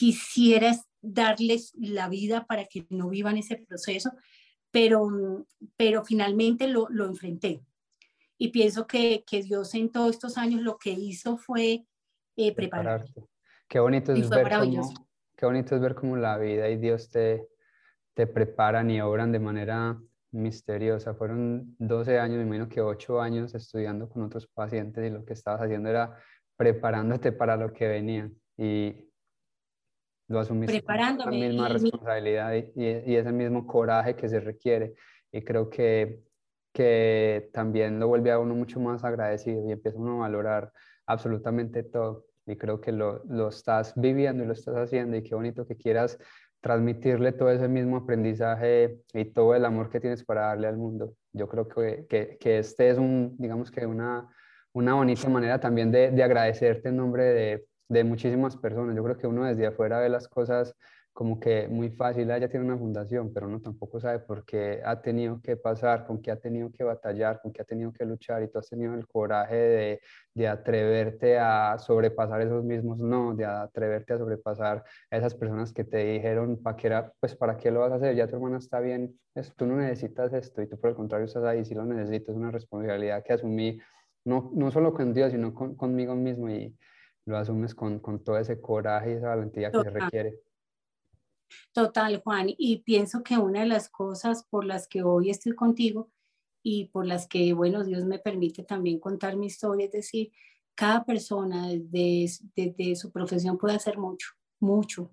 quisieras 0.00 0.88
darles 1.02 1.74
la 1.76 2.08
vida 2.08 2.46
para 2.46 2.64
que 2.64 2.86
no 2.88 3.10
vivan 3.10 3.36
ese 3.36 3.58
proceso, 3.58 4.10
pero, 4.70 5.44
pero 5.76 6.04
finalmente 6.04 6.68
lo, 6.68 6.86
lo 6.88 7.04
enfrenté. 7.04 7.60
Y 8.38 8.48
pienso 8.48 8.86
que, 8.86 9.24
que, 9.26 9.42
Dios 9.42 9.74
en 9.74 9.92
todos 9.92 10.12
estos 10.12 10.38
años 10.38 10.62
lo 10.62 10.78
que 10.78 10.92
hizo 10.92 11.36
fue 11.36 11.84
eh, 12.36 12.54
prepararte. 12.54 13.26
Qué 13.68 13.78
bonito, 13.78 14.14
es 14.14 14.30
ver 14.30 14.48
cómo, 14.48 14.90
qué 15.36 15.44
bonito 15.44 15.74
es 15.74 15.82
ver 15.82 15.94
cómo 15.94 16.16
la 16.16 16.38
vida 16.38 16.70
y 16.70 16.78
Dios 16.78 17.10
te, 17.10 17.46
te 18.14 18.26
preparan 18.26 18.90
y 18.90 19.02
obran 19.02 19.32
de 19.32 19.38
manera 19.38 20.00
misteriosa. 20.30 21.12
Fueron 21.12 21.76
12 21.78 22.18
años, 22.18 22.38
me 22.38 22.44
imagino 22.44 22.70
que 22.70 22.80
8 22.80 23.20
años 23.20 23.54
estudiando 23.54 24.08
con 24.08 24.22
otros 24.22 24.46
pacientes 24.46 25.06
y 25.06 25.10
lo 25.10 25.26
que 25.26 25.34
estabas 25.34 25.60
haciendo 25.60 25.90
era 25.90 26.16
preparándote 26.56 27.32
para 27.32 27.58
lo 27.58 27.74
que 27.74 27.86
venía. 27.86 28.30
Y 28.56 29.09
lo 30.30 30.38
asumiste 30.38 30.80
con 30.82 30.96
la 30.96 31.26
misma 31.26 31.68
responsabilidad 31.68 32.54
y, 32.54 32.72
y, 32.76 33.16
ese 33.16 33.32
mismo 33.32 33.66
coraje 33.66 34.14
que 34.14 34.28
se 34.28 34.38
requiere. 34.38 34.94
Y 35.32 35.42
creo 35.42 35.68
que, 35.68 36.20
que 36.72 37.50
también 37.52 37.98
lo 37.98 38.06
vuelve 38.06 38.30
a 38.30 38.38
uno 38.38 38.54
mucho 38.54 38.78
más 38.78 39.02
agradecido 39.02 39.68
y 39.68 39.72
empieza 39.72 39.98
uno 39.98 40.18
a 40.18 40.28
valorar 40.28 40.72
absolutamente 41.06 41.82
todo. 41.82 42.26
Y 42.46 42.54
creo 42.56 42.80
que 42.80 42.92
lo, 42.92 43.24
lo 43.24 43.48
estás 43.48 43.92
viviendo 43.96 44.44
y 44.44 44.46
lo 44.46 44.52
estás 44.52 44.76
haciendo 44.76 45.16
y 45.16 45.24
qué 45.24 45.34
bonito 45.34 45.66
que 45.66 45.76
quieras 45.76 46.16
transmitirle 46.60 47.32
todo 47.32 47.50
ese 47.50 47.66
mismo 47.66 47.96
aprendizaje 47.96 49.00
y 49.12 49.24
todo 49.24 49.56
el 49.56 49.64
amor 49.64 49.90
que 49.90 49.98
tienes 49.98 50.24
para 50.24 50.42
darle 50.42 50.68
al 50.68 50.76
mundo. 50.76 51.14
Yo 51.32 51.48
creo 51.48 51.66
que, 51.66 52.06
que, 52.08 52.38
que 52.38 52.58
este 52.58 52.88
es 52.88 52.98
un, 52.98 53.34
digamos 53.36 53.72
que 53.72 53.84
una, 53.84 54.28
una 54.74 54.94
bonita 54.94 55.28
manera 55.28 55.58
también 55.58 55.90
de, 55.90 56.12
de 56.12 56.22
agradecerte 56.22 56.90
en 56.90 56.98
nombre 56.98 57.24
de, 57.24 57.69
de 57.90 58.04
muchísimas 58.04 58.56
personas. 58.56 58.96
Yo 58.96 59.04
creo 59.04 59.18
que 59.18 59.26
uno 59.26 59.44
desde 59.44 59.66
afuera 59.66 59.98
ve 59.98 60.08
las 60.08 60.28
cosas 60.28 60.74
como 61.12 61.40
que 61.40 61.66
muy 61.68 61.90
fácil, 61.90 62.30
ella 62.30 62.48
tiene 62.48 62.64
una 62.64 62.78
fundación, 62.78 63.32
pero 63.34 63.48
uno 63.48 63.60
tampoco 63.60 64.00
sabe 64.00 64.20
por 64.20 64.44
qué 64.44 64.80
ha 64.84 65.02
tenido 65.02 65.40
que 65.42 65.56
pasar, 65.56 66.06
con 66.06 66.22
qué 66.22 66.30
ha 66.30 66.36
tenido 66.36 66.70
que 66.70 66.84
batallar, 66.84 67.40
con 67.42 67.52
qué 67.52 67.62
ha 67.62 67.64
tenido 67.64 67.92
que 67.92 68.04
luchar 68.04 68.42
y 68.44 68.48
tú 68.48 68.60
has 68.60 68.68
tenido 68.68 68.94
el 68.94 69.06
coraje 69.08 69.56
de, 69.56 70.00
de 70.34 70.48
atreverte 70.48 71.36
a 71.38 71.76
sobrepasar 71.78 72.40
esos 72.42 72.64
mismos 72.64 72.98
no, 73.00 73.34
de 73.34 73.44
atreverte 73.44 74.12
a 74.14 74.18
sobrepasar 74.18 74.84
a 75.10 75.16
esas 75.16 75.34
personas 75.34 75.72
que 75.72 75.82
te 75.84 75.98
dijeron, 75.98 76.62
¿para 76.62 76.76
qué, 76.76 76.86
era, 76.86 77.12
pues, 77.18 77.34
¿para 77.34 77.56
qué 77.56 77.72
lo 77.72 77.80
vas 77.80 77.92
a 77.92 77.96
hacer? 77.96 78.14
Ya 78.14 78.28
tu 78.28 78.36
hermana 78.36 78.58
está 78.58 78.78
bien, 78.80 79.18
tú 79.56 79.66
no 79.66 79.76
necesitas 79.76 80.32
esto 80.32 80.62
y 80.62 80.68
tú 80.68 80.78
por 80.78 80.90
el 80.90 80.96
contrario 80.96 81.26
estás 81.26 81.44
ahí, 81.44 81.64
si 81.64 81.74
lo 81.74 81.84
necesitas, 81.84 82.30
es 82.30 82.36
una 82.36 82.52
responsabilidad 82.52 83.24
que 83.24 83.32
asumí 83.32 83.80
no, 84.24 84.52
no 84.54 84.70
solo 84.70 84.94
con 84.94 85.12
Dios, 85.12 85.32
sino 85.32 85.52
con, 85.54 85.74
conmigo 85.74 86.14
mismo 86.14 86.48
y 86.48 86.74
lo 87.26 87.36
asumes 87.36 87.74
con, 87.74 88.00
con 88.00 88.22
todo 88.22 88.38
ese 88.38 88.60
coraje 88.60 89.12
y 89.12 89.14
esa 89.14 89.28
valentía 89.28 89.70
que 89.70 89.82
se 89.82 89.90
requiere. 89.90 90.40
Total, 91.72 92.20
Juan. 92.22 92.48
Y 92.56 92.78
pienso 92.82 93.22
que 93.22 93.38
una 93.38 93.60
de 93.60 93.66
las 93.66 93.88
cosas 93.88 94.44
por 94.44 94.64
las 94.64 94.88
que 94.88 95.02
hoy 95.02 95.30
estoy 95.30 95.54
contigo 95.54 96.10
y 96.62 96.86
por 96.86 97.06
las 97.06 97.26
que, 97.26 97.52
bueno, 97.52 97.84
Dios 97.84 98.04
me 98.04 98.18
permite 98.18 98.62
también 98.62 98.98
contar 98.98 99.36
mi 99.36 99.46
historia, 99.46 99.86
es 99.86 99.92
decir, 99.92 100.32
cada 100.74 101.04
persona 101.04 101.68
desde, 101.68 102.26
desde 102.54 102.96
su 102.96 103.10
profesión 103.10 103.58
puede 103.58 103.76
hacer 103.76 103.98
mucho, 103.98 104.28
mucho. 104.58 105.10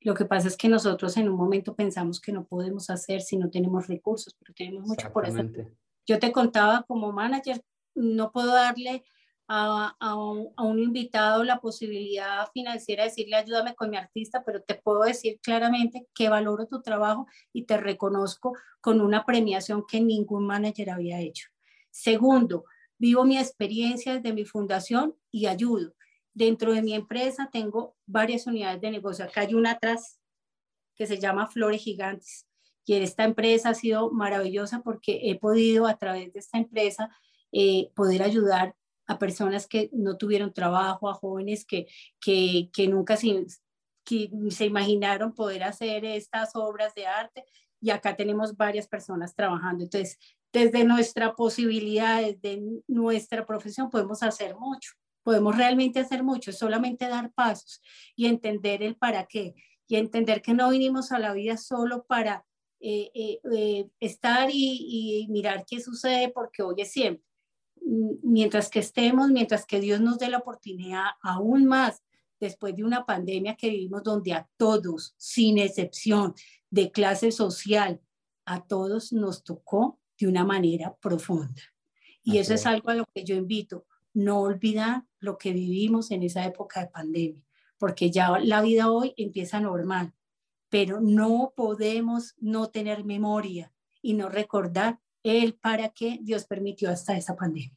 Lo 0.00 0.14
que 0.14 0.24
pasa 0.24 0.48
es 0.48 0.56
que 0.56 0.68
nosotros 0.68 1.16
en 1.16 1.28
un 1.28 1.36
momento 1.36 1.74
pensamos 1.74 2.20
que 2.20 2.32
no 2.32 2.46
podemos 2.46 2.88
hacer 2.90 3.20
si 3.20 3.36
no 3.36 3.50
tenemos 3.50 3.88
recursos, 3.88 4.34
pero 4.38 4.54
tenemos 4.54 4.86
mucho 4.86 5.12
por 5.12 5.26
hacer. 5.26 5.76
Yo 6.06 6.18
te 6.18 6.32
contaba 6.32 6.84
como 6.86 7.12
manager, 7.12 7.62
no 7.94 8.30
puedo 8.30 8.52
darle 8.52 9.04
a, 9.48 9.96
a, 9.98 10.14
un, 10.14 10.78
invitado 10.78 11.42
la 11.42 11.58
posibilidad 11.58 12.46
financiera 12.52 13.02
de 13.02 13.08
decirle 13.08 13.36
ayúdame 13.36 13.74
con 13.74 13.88
mi 13.88 13.96
artista, 13.96 14.44
pero 14.44 14.62
te 14.62 14.74
puedo 14.74 15.02
decir 15.02 15.40
claramente 15.42 16.06
que 16.14 16.28
valoro 16.28 16.66
tu 16.66 16.82
trabajo 16.82 17.26
y 17.52 17.64
te 17.64 17.78
reconozco 17.78 18.52
con 18.82 19.00
una 19.00 19.24
premiación 19.24 19.84
que 19.88 20.00
ningún 20.00 20.46
manager 20.46 20.90
había 20.90 21.20
hecho. 21.20 21.48
Segundo, 21.90 22.64
vivo 22.98 23.24
mi 23.24 23.38
experiencia 23.38 24.14
desde 24.14 24.34
mi 24.34 24.44
fundación 24.44 25.16
y 25.30 25.46
ayudo. 25.46 25.94
Dentro 26.34 26.72
de 26.72 26.82
mi 26.82 26.92
empresa 26.94 27.48
tengo 27.50 27.96
varias 28.06 28.46
unidades 28.46 28.80
de 28.82 28.90
negocio. 28.90 29.24
Acá 29.24 29.40
hay 29.40 29.54
una 29.54 29.72
atrás 29.72 30.20
que 30.94 31.06
se 31.06 31.18
llama 31.18 31.46
Flores 31.46 31.82
Gigantes. 31.82 32.46
Y 32.84 32.94
esta 32.94 33.24
empresa 33.24 33.70
ha 33.70 33.74
sido 33.74 34.10
maravillosa 34.10 34.82
porque 34.82 35.30
he 35.30 35.38
podido 35.38 35.86
a 35.86 35.96
través 35.96 36.32
de 36.32 36.38
esta 36.38 36.58
empresa 36.58 37.10
eh, 37.52 37.90
poder 37.94 38.22
ayudar 38.22 38.74
a 39.08 39.18
personas 39.18 39.66
que 39.66 39.90
no 39.92 40.16
tuvieron 40.16 40.52
trabajo, 40.52 41.10
a 41.10 41.14
jóvenes 41.14 41.64
que, 41.64 41.86
que, 42.20 42.70
que 42.72 42.86
nunca 42.86 43.16
se, 43.16 43.46
que 44.04 44.30
se 44.50 44.66
imaginaron 44.66 45.34
poder 45.34 45.64
hacer 45.64 46.04
estas 46.04 46.54
obras 46.54 46.94
de 46.94 47.06
arte. 47.06 47.44
Y 47.80 47.90
acá 47.90 48.14
tenemos 48.14 48.56
varias 48.56 48.86
personas 48.86 49.34
trabajando. 49.34 49.82
Entonces, 49.84 50.18
desde 50.52 50.84
nuestra 50.84 51.34
posibilidad, 51.34 52.20
desde 52.20 52.62
nuestra 52.86 53.44
profesión, 53.44 53.90
podemos 53.90 54.22
hacer 54.22 54.54
mucho. 54.56 54.92
Podemos 55.24 55.56
realmente 55.56 55.98
hacer 55.98 56.22
mucho, 56.22 56.52
solamente 56.52 57.08
dar 57.08 57.32
pasos 57.32 57.80
y 58.14 58.26
entender 58.26 58.82
el 58.82 58.96
para 58.96 59.26
qué 59.26 59.54
y 59.88 59.96
entender 59.96 60.42
que 60.42 60.54
no 60.54 60.70
vinimos 60.70 61.10
a 61.12 61.18
la 61.18 61.32
vida 61.32 61.56
solo 61.56 62.04
para 62.04 62.44
eh, 62.80 63.10
eh, 63.14 63.40
eh, 63.52 63.88
estar 63.98 64.50
y, 64.52 65.24
y, 65.24 65.28
mirar 65.28 65.64
qué 65.66 65.80
sucede 65.80 66.28
porque 66.28 66.62
hoy 66.62 66.76
es 66.78 66.92
siempre. 66.92 67.24
Mientras 68.22 68.70
que 68.70 68.80
estemos, 68.80 69.30
mientras 69.30 69.66
que 69.66 69.80
Dios 69.80 70.00
nos 70.00 70.18
dé 70.18 70.28
la 70.28 70.38
oportunidad 70.38 71.04
aún 71.22 71.66
más 71.66 72.02
después 72.40 72.76
de 72.76 72.84
una 72.84 73.04
pandemia 73.04 73.56
que 73.56 73.70
vivimos 73.70 74.02
donde 74.02 74.32
a 74.32 74.48
todos, 74.56 75.14
sin 75.16 75.58
excepción 75.58 76.34
de 76.70 76.92
clase 76.92 77.32
social, 77.32 78.00
a 78.44 78.64
todos 78.64 79.12
nos 79.12 79.42
tocó 79.42 79.98
de 80.18 80.28
una 80.28 80.44
manera 80.44 80.96
profunda. 81.00 81.62
Y 82.22 82.38
eso 82.38 82.54
es 82.54 82.66
algo 82.66 82.90
a 82.90 82.94
lo 82.94 83.06
que 83.14 83.24
yo 83.24 83.34
invito, 83.34 83.86
no 84.14 84.40
olvidar 84.40 85.04
lo 85.18 85.38
que 85.38 85.52
vivimos 85.52 86.10
en 86.10 86.22
esa 86.22 86.44
época 86.44 86.80
de 86.80 86.88
pandemia 86.88 87.48
porque 87.78 88.10
ya 88.10 88.38
la 88.40 88.60
vida 88.60 88.90
hoy 88.90 89.14
empieza 89.16 89.60
normal, 89.60 90.12
pero 90.68 91.00
no 91.00 91.52
podemos 91.56 92.34
no 92.38 92.68
tener 92.68 93.04
memoria 93.04 93.72
y 94.02 94.14
no 94.14 94.28
recordar 94.28 95.00
el 95.22 95.54
para 95.54 95.90
qué 95.90 96.18
Dios 96.22 96.46
permitió 96.46 96.90
hasta 96.90 97.16
esa 97.16 97.36
pandemia. 97.36 97.76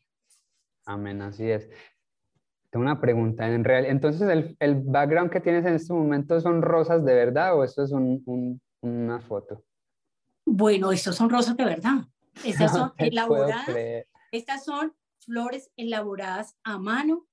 Amén, 0.85 1.21
así 1.21 1.49
es. 1.49 1.69
Tengo 2.69 2.83
una 2.83 3.01
pregunta. 3.01 3.47
En 3.47 3.63
real, 3.63 3.85
entonces, 3.85 4.29
el, 4.29 4.55
el, 4.59 4.75
background 4.75 5.29
que 5.29 5.41
tienes 5.41 5.65
en 5.65 5.73
este 5.73 5.93
momento 5.93 6.39
son 6.39 6.61
rosas 6.61 7.03
de 7.03 7.13
verdad 7.13 7.55
o 7.57 7.63
esto 7.63 7.83
es 7.83 7.91
un, 7.91 8.23
un, 8.25 8.61
una 8.81 9.19
foto? 9.19 9.63
Bueno, 10.45 10.91
estos 10.91 11.15
son 11.15 11.29
rosas 11.29 11.55
de 11.57 11.65
verdad. 11.65 12.05
Estas 12.43 12.71
son 12.77 12.93
elaboradas. 12.97 13.67
Estas 14.31 14.63
son 14.63 14.93
flores 15.19 15.69
elaboradas 15.75 16.57
a 16.63 16.79
mano 16.79 17.27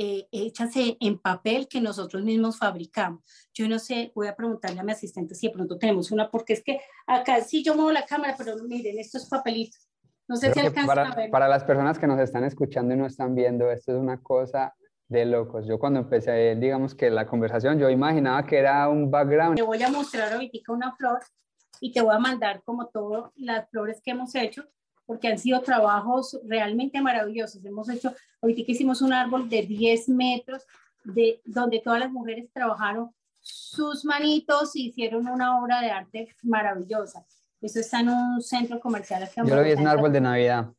eh, 0.00 0.28
hechas 0.30 0.70
en 0.76 1.18
papel 1.18 1.66
que 1.66 1.80
nosotros 1.80 2.22
mismos 2.22 2.56
fabricamos. 2.56 3.20
Yo 3.52 3.68
no 3.68 3.80
sé, 3.80 4.12
voy 4.14 4.28
a 4.28 4.36
preguntarle 4.36 4.78
a 4.78 4.84
mi 4.84 4.92
asistente 4.92 5.34
si 5.34 5.48
de 5.48 5.52
pronto 5.52 5.76
tenemos 5.76 6.12
una, 6.12 6.30
porque 6.30 6.52
es 6.52 6.62
que 6.62 6.80
acá 7.04 7.40
sí 7.40 7.64
yo 7.64 7.74
muevo 7.74 7.90
la 7.90 8.06
cámara, 8.06 8.36
pero 8.38 8.54
miren, 8.62 8.96
estos 8.96 9.28
papelitos. 9.28 9.88
No 10.28 10.36
sé 10.36 10.52
si 10.52 10.60
alcanzan 10.60 10.86
para, 10.86 11.08
a 11.08 11.16
ver. 11.16 11.30
Para 11.30 11.48
las 11.48 11.64
personas 11.64 11.98
que 11.98 12.06
nos 12.06 12.20
están 12.20 12.44
escuchando 12.44 12.94
y 12.94 12.96
no 12.96 13.06
están 13.06 13.34
viendo, 13.34 13.72
esto 13.72 13.90
es 13.90 13.98
una 13.98 14.22
cosa 14.22 14.72
de 15.08 15.26
locos. 15.26 15.66
Yo 15.66 15.80
cuando 15.80 15.98
empecé, 15.98 16.54
digamos 16.54 16.94
que 16.94 17.10
la 17.10 17.26
conversación, 17.26 17.80
yo 17.80 17.90
imaginaba 17.90 18.46
que 18.46 18.58
era 18.58 18.88
un 18.88 19.10
background. 19.10 19.56
Te 19.56 19.62
voy 19.62 19.82
a 19.82 19.90
mostrar 19.90 20.32
ahorita 20.32 20.72
una 20.72 20.94
flor 20.94 21.18
y 21.80 21.92
te 21.92 22.02
voy 22.02 22.14
a 22.14 22.20
mandar 22.20 22.62
como 22.62 22.86
todas 22.86 23.32
las 23.34 23.68
flores 23.68 24.00
que 24.00 24.12
hemos 24.12 24.32
hecho 24.36 24.64
porque 25.08 25.28
han 25.28 25.38
sido 25.38 25.62
trabajos 25.62 26.38
realmente 26.44 27.00
maravillosos. 27.00 27.64
Hemos 27.64 27.88
hecho, 27.88 28.12
ahorita 28.42 28.66
que 28.66 28.72
hicimos 28.72 29.00
un 29.00 29.14
árbol 29.14 29.48
de 29.48 29.62
10 29.62 30.10
metros, 30.10 30.66
de, 31.02 31.40
donde 31.46 31.80
todas 31.80 31.98
las 31.98 32.12
mujeres 32.12 32.52
trabajaron 32.52 33.10
sus 33.40 34.04
manitos 34.04 34.76
y 34.76 34.88
hicieron 34.88 35.26
una 35.26 35.58
obra 35.58 35.80
de 35.80 35.90
arte 35.90 36.36
maravillosa. 36.42 37.24
Eso 37.58 37.80
está 37.80 38.00
en 38.00 38.10
un 38.10 38.42
centro 38.42 38.78
comercial. 38.80 39.26
Yo 39.34 39.56
lo 39.56 39.62
vi, 39.62 39.70
es 39.70 39.80
un 39.80 39.86
árbol 39.86 40.12
de 40.12 40.20
Navidad. 40.20 40.70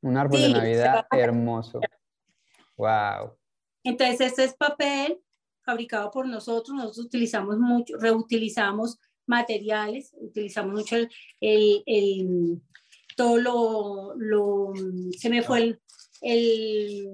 Un 0.00 0.16
árbol 0.16 0.40
de 0.40 0.48
Navidad 0.48 1.06
hermoso. 1.10 1.80
Wow. 2.78 3.36
Entonces, 3.84 4.22
este 4.22 4.44
es 4.44 4.54
papel 4.54 5.20
fabricado 5.60 6.10
por 6.10 6.26
nosotros. 6.26 6.74
Nosotros 6.74 7.04
utilizamos 7.04 7.58
mucho, 7.58 7.98
reutilizamos 7.98 8.98
materiales, 9.26 10.14
utilizamos 10.18 10.72
mucho 10.72 10.96
el, 10.96 11.82
el 11.84 12.62
todo 13.20 13.36
lo, 13.36 14.14
lo 14.16 14.72
se 15.18 15.28
me 15.28 15.42
fue 15.42 15.58
el, 15.58 15.80
el, 16.22 17.06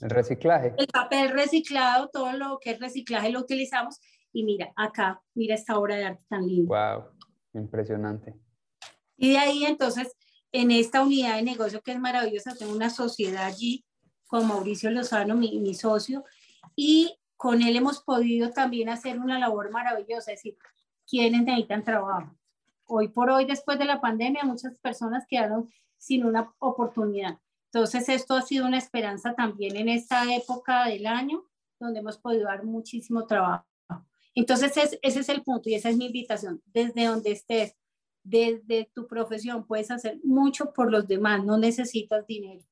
el, 0.00 0.08
reciclaje. 0.08 0.72
El 0.78 0.86
papel 0.86 1.28
reciclado, 1.32 2.08
todo 2.08 2.32
lo 2.32 2.58
que 2.58 2.70
es 2.70 2.80
reciclaje 2.80 3.28
lo 3.28 3.40
utilizamos. 3.40 4.00
Y 4.32 4.44
mira, 4.44 4.72
acá, 4.74 5.20
mira 5.34 5.54
esta 5.54 5.78
obra 5.78 5.96
de 5.96 6.04
arte 6.04 6.24
tan 6.30 6.46
linda. 6.46 6.94
Wow, 6.94 7.10
impresionante. 7.52 8.34
Y 9.18 9.32
de 9.32 9.38
ahí 9.38 9.66
entonces, 9.66 10.16
en 10.50 10.70
esta 10.70 11.02
unidad 11.02 11.36
de 11.36 11.42
negocio 11.42 11.82
que 11.82 11.92
es 11.92 12.00
maravillosa, 12.00 12.54
tengo 12.54 12.72
una 12.72 12.88
sociedad 12.88 13.44
allí 13.44 13.84
con 14.28 14.48
Mauricio 14.48 14.90
Lozano, 14.90 15.36
mi, 15.36 15.58
mi 15.58 15.74
socio, 15.74 16.24
y 16.74 17.18
con 17.36 17.60
él 17.60 17.76
hemos 17.76 18.02
podido 18.02 18.48
también 18.48 18.88
hacer 18.88 19.18
una 19.18 19.38
labor 19.38 19.70
maravillosa, 19.70 20.32
es 20.32 20.38
decir, 20.38 20.56
quienes 21.06 21.42
necesitan 21.42 21.84
trabajo 21.84 22.34
hoy 22.90 23.08
por 23.08 23.30
hoy, 23.30 23.44
después 23.44 23.78
de 23.78 23.84
la 23.84 24.00
pandemia, 24.00 24.44
muchas 24.44 24.76
personas 24.78 25.24
quedaron 25.28 25.70
sin 25.96 26.24
una 26.24 26.52
oportunidad. 26.58 27.38
Entonces, 27.72 28.08
esto 28.08 28.34
ha 28.34 28.42
sido 28.42 28.66
una 28.66 28.78
esperanza 28.78 29.34
también 29.34 29.76
en 29.76 29.88
esta 29.88 30.34
época 30.34 30.86
del 30.86 31.06
año, 31.06 31.44
donde 31.78 32.00
hemos 32.00 32.18
podido 32.18 32.44
dar 32.44 32.64
muchísimo 32.64 33.26
trabajo. 33.26 33.64
Entonces, 34.34 34.72
ese 34.76 35.20
es 35.20 35.28
el 35.28 35.42
punto 35.42 35.68
y 35.68 35.74
esa 35.74 35.88
es 35.90 35.96
mi 35.96 36.06
invitación. 36.06 36.62
Desde 36.66 37.06
donde 37.06 37.32
estés, 37.32 37.76
desde 38.22 38.90
tu 38.94 39.06
profesión, 39.06 39.66
puedes 39.66 39.90
hacer 39.90 40.18
mucho 40.22 40.72
por 40.72 40.90
los 40.90 41.06
demás, 41.06 41.44
no 41.44 41.58
necesitas 41.58 42.26
dinero. 42.26 42.64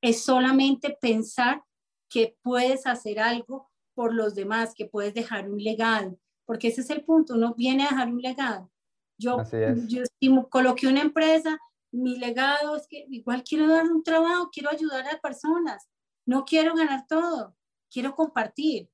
Es 0.00 0.22
solamente 0.22 0.96
pensar 1.00 1.62
que 2.08 2.36
puedes 2.42 2.86
hacer 2.86 3.18
algo 3.20 3.70
por 3.94 4.14
los 4.14 4.34
demás, 4.34 4.74
que 4.74 4.86
puedes 4.86 5.14
dejar 5.14 5.48
un 5.48 5.62
legado, 5.62 6.18
porque 6.44 6.68
ese 6.68 6.82
es 6.82 6.90
el 6.90 7.04
punto, 7.04 7.34
uno 7.34 7.54
viene 7.54 7.84
a 7.84 7.90
dejar 7.90 8.08
un 8.08 8.20
legado. 8.20 8.70
Yo, 9.18 9.38
yo 9.86 10.48
coloqué 10.50 10.86
una 10.86 11.02
empresa, 11.02 11.58
mi 11.92 12.18
legado 12.18 12.76
es 12.76 12.86
que 12.88 13.06
igual 13.08 13.44
quiero 13.44 13.68
dar 13.68 13.84
un 13.84 14.02
trabajo, 14.02 14.50
quiero 14.52 14.70
ayudar 14.70 15.06
a 15.06 15.20
personas, 15.20 15.88
no 16.26 16.44
quiero 16.44 16.74
ganar 16.74 17.06
todo, 17.06 17.56
quiero 17.90 18.14
compartir. 18.14 18.90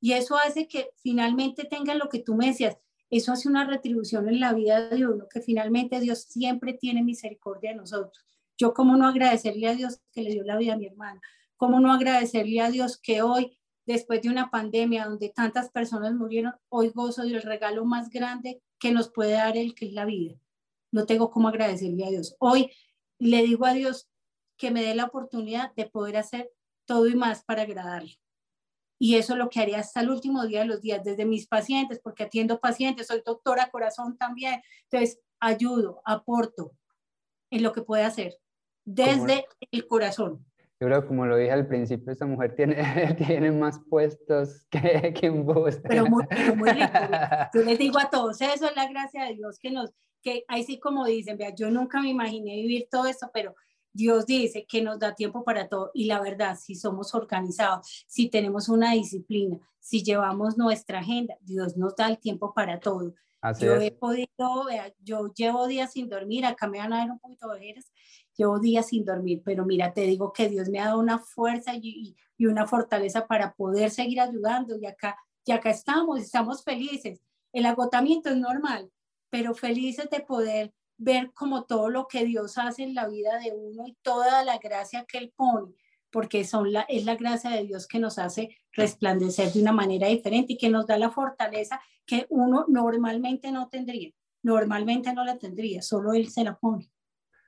Y 0.00 0.12
eso 0.12 0.36
hace 0.36 0.66
que 0.66 0.90
finalmente 1.02 1.64
tengan 1.64 1.98
lo 1.98 2.08
que 2.08 2.20
tú 2.20 2.34
me 2.34 2.46
decías, 2.46 2.78
eso 3.10 3.32
hace 3.32 3.48
una 3.48 3.64
retribución 3.64 4.28
en 4.28 4.40
la 4.40 4.52
vida 4.52 4.88
de 4.88 5.06
uno, 5.06 5.26
que 5.28 5.40
finalmente 5.40 6.00
Dios 6.00 6.22
siempre 6.22 6.72
tiene 6.72 7.02
misericordia 7.02 7.70
de 7.70 7.76
nosotros. 7.76 8.24
Yo 8.56 8.72
cómo 8.72 8.96
no 8.96 9.06
agradecerle 9.06 9.68
a 9.68 9.74
Dios 9.74 10.00
que 10.12 10.22
le 10.22 10.30
dio 10.30 10.44
la 10.44 10.56
vida 10.56 10.74
a 10.74 10.76
mi 10.76 10.86
hermana, 10.86 11.20
cómo 11.56 11.80
no 11.80 11.92
agradecerle 11.92 12.60
a 12.60 12.70
Dios 12.70 12.98
que 12.98 13.22
hoy 13.22 13.56
después 13.86 14.22
de 14.22 14.30
una 14.30 14.50
pandemia 14.50 15.06
donde 15.06 15.28
tantas 15.28 15.70
personas 15.70 16.14
murieron, 16.14 16.54
hoy 16.68 16.90
gozo 16.90 17.22
del 17.22 17.42
regalo 17.42 17.84
más 17.84 18.10
grande 18.10 18.62
que 18.78 18.92
nos 18.92 19.10
puede 19.10 19.32
dar 19.32 19.56
el 19.56 19.74
que 19.74 19.86
es 19.86 19.92
la 19.92 20.04
vida. 20.04 20.34
No 20.90 21.06
tengo 21.06 21.30
cómo 21.30 21.48
agradecerle 21.48 22.04
a 22.04 22.10
Dios. 22.10 22.36
Hoy 22.38 22.70
le 23.18 23.42
digo 23.42 23.66
a 23.66 23.74
Dios 23.74 24.08
que 24.56 24.70
me 24.70 24.82
dé 24.82 24.94
la 24.94 25.06
oportunidad 25.06 25.74
de 25.74 25.86
poder 25.86 26.16
hacer 26.16 26.50
todo 26.86 27.06
y 27.08 27.14
más 27.14 27.44
para 27.44 27.62
agradarle. 27.62 28.18
Y 28.98 29.16
eso 29.16 29.32
es 29.32 29.38
lo 29.38 29.50
que 29.50 29.60
haría 29.60 29.80
hasta 29.80 30.00
el 30.00 30.10
último 30.10 30.46
día 30.46 30.60
de 30.60 30.66
los 30.66 30.80
días, 30.80 31.02
desde 31.02 31.24
mis 31.24 31.46
pacientes, 31.46 32.00
porque 32.02 32.24
atiendo 32.24 32.60
pacientes, 32.60 33.08
soy 33.08 33.22
doctora 33.24 33.70
corazón 33.70 34.16
también. 34.16 34.62
Entonces, 34.84 35.20
ayudo, 35.40 36.00
aporto 36.04 36.72
en 37.50 37.62
lo 37.62 37.72
que 37.72 37.82
puede 37.82 38.04
hacer, 38.04 38.38
desde 38.84 39.46
el 39.70 39.86
corazón. 39.86 40.46
Yo 40.84 40.90
creo, 40.90 41.06
como 41.06 41.24
lo 41.24 41.38
dije 41.38 41.50
al 41.50 41.66
principio, 41.66 42.12
esta 42.12 42.26
mujer 42.26 42.54
tiene, 42.54 42.74
tiene 43.16 43.50
más 43.50 43.80
puestos 43.88 44.66
que, 44.68 45.14
que 45.18 45.30
un 45.30 45.46
bus. 45.46 45.78
Pero 45.82 46.04
muy, 46.04 46.26
muy 46.56 46.68
rico. 46.68 46.92
Yo 47.54 47.62
les 47.62 47.78
digo 47.78 47.98
a 47.98 48.10
todos, 48.10 48.38
eso 48.42 48.66
es 48.66 48.76
la 48.76 48.86
gracia 48.90 49.24
de 49.24 49.34
Dios 49.34 49.58
que 49.58 49.70
nos, 49.70 49.94
que 50.22 50.44
ahí 50.46 50.62
sí 50.62 50.78
como 50.78 51.06
dicen, 51.06 51.38
vea, 51.38 51.54
yo 51.54 51.70
nunca 51.70 52.02
me 52.02 52.10
imaginé 52.10 52.56
vivir 52.56 52.86
todo 52.90 53.06
esto, 53.06 53.30
pero 53.32 53.54
Dios 53.94 54.26
dice 54.26 54.66
que 54.68 54.82
nos 54.82 54.98
da 54.98 55.14
tiempo 55.14 55.42
para 55.42 55.68
todo 55.68 55.90
y 55.94 56.04
la 56.04 56.20
verdad, 56.20 56.58
si 56.60 56.74
somos 56.74 57.14
organizados, 57.14 58.04
si 58.06 58.28
tenemos 58.28 58.68
una 58.68 58.92
disciplina, 58.92 59.58
si 59.80 60.02
llevamos 60.02 60.58
nuestra 60.58 60.98
agenda, 60.98 61.34
Dios 61.40 61.78
nos 61.78 61.96
da 61.96 62.08
el 62.08 62.18
tiempo 62.18 62.52
para 62.52 62.78
todo. 62.78 63.14
Así 63.40 63.64
yo 63.64 63.74
he 63.76 63.90
podido, 63.90 64.64
vea, 64.66 64.92
yo 65.02 65.32
llevo 65.34 65.66
días 65.66 65.92
sin 65.92 66.10
dormir, 66.10 66.44
acá 66.44 66.66
me 66.66 66.78
van 66.78 66.92
a 66.92 67.00
ver 67.02 67.10
un 67.10 67.18
poquito 67.18 67.48
de 67.48 67.56
ojeras 67.56 67.90
llevo 68.36 68.58
días 68.58 68.88
sin 68.88 69.04
dormir, 69.04 69.42
pero 69.44 69.64
mira, 69.64 69.92
te 69.92 70.02
digo 70.02 70.32
que 70.32 70.48
Dios 70.48 70.68
me 70.68 70.80
ha 70.80 70.86
dado 70.86 71.00
una 71.00 71.18
fuerza 71.18 71.74
y, 71.74 72.16
y 72.36 72.46
una 72.46 72.66
fortaleza 72.66 73.26
para 73.26 73.54
poder 73.54 73.90
seguir 73.90 74.20
ayudando 74.20 74.76
y 74.76 74.86
acá, 74.86 75.16
y 75.44 75.52
acá 75.52 75.70
estamos, 75.70 76.20
estamos 76.20 76.64
felices. 76.64 77.20
El 77.52 77.66
agotamiento 77.66 78.30
es 78.30 78.36
normal, 78.36 78.90
pero 79.30 79.54
felices 79.54 80.08
de 80.10 80.20
poder 80.20 80.72
ver 80.96 81.32
como 81.32 81.64
todo 81.64 81.88
lo 81.88 82.06
que 82.06 82.24
Dios 82.24 82.58
hace 82.58 82.82
en 82.82 82.94
la 82.94 83.08
vida 83.08 83.38
de 83.38 83.52
uno 83.52 83.86
y 83.86 83.96
toda 84.02 84.44
la 84.44 84.58
gracia 84.58 85.04
que 85.04 85.18
Él 85.18 85.32
pone, 85.34 85.74
porque 86.10 86.44
son 86.44 86.72
la, 86.72 86.82
es 86.82 87.04
la 87.04 87.16
gracia 87.16 87.50
de 87.50 87.64
Dios 87.64 87.86
que 87.86 87.98
nos 87.98 88.18
hace 88.18 88.56
resplandecer 88.72 89.52
de 89.52 89.60
una 89.60 89.72
manera 89.72 90.08
diferente 90.08 90.54
y 90.54 90.56
que 90.56 90.70
nos 90.70 90.86
da 90.86 90.96
la 90.98 91.10
fortaleza 91.10 91.80
que 92.06 92.26
uno 92.28 92.64
normalmente 92.68 93.50
no 93.50 93.68
tendría. 93.68 94.10
Normalmente 94.42 95.12
no 95.12 95.24
la 95.24 95.38
tendría, 95.38 95.80
solo 95.82 96.12
Él 96.12 96.28
se 96.30 96.44
la 96.44 96.58
pone. 96.58 96.90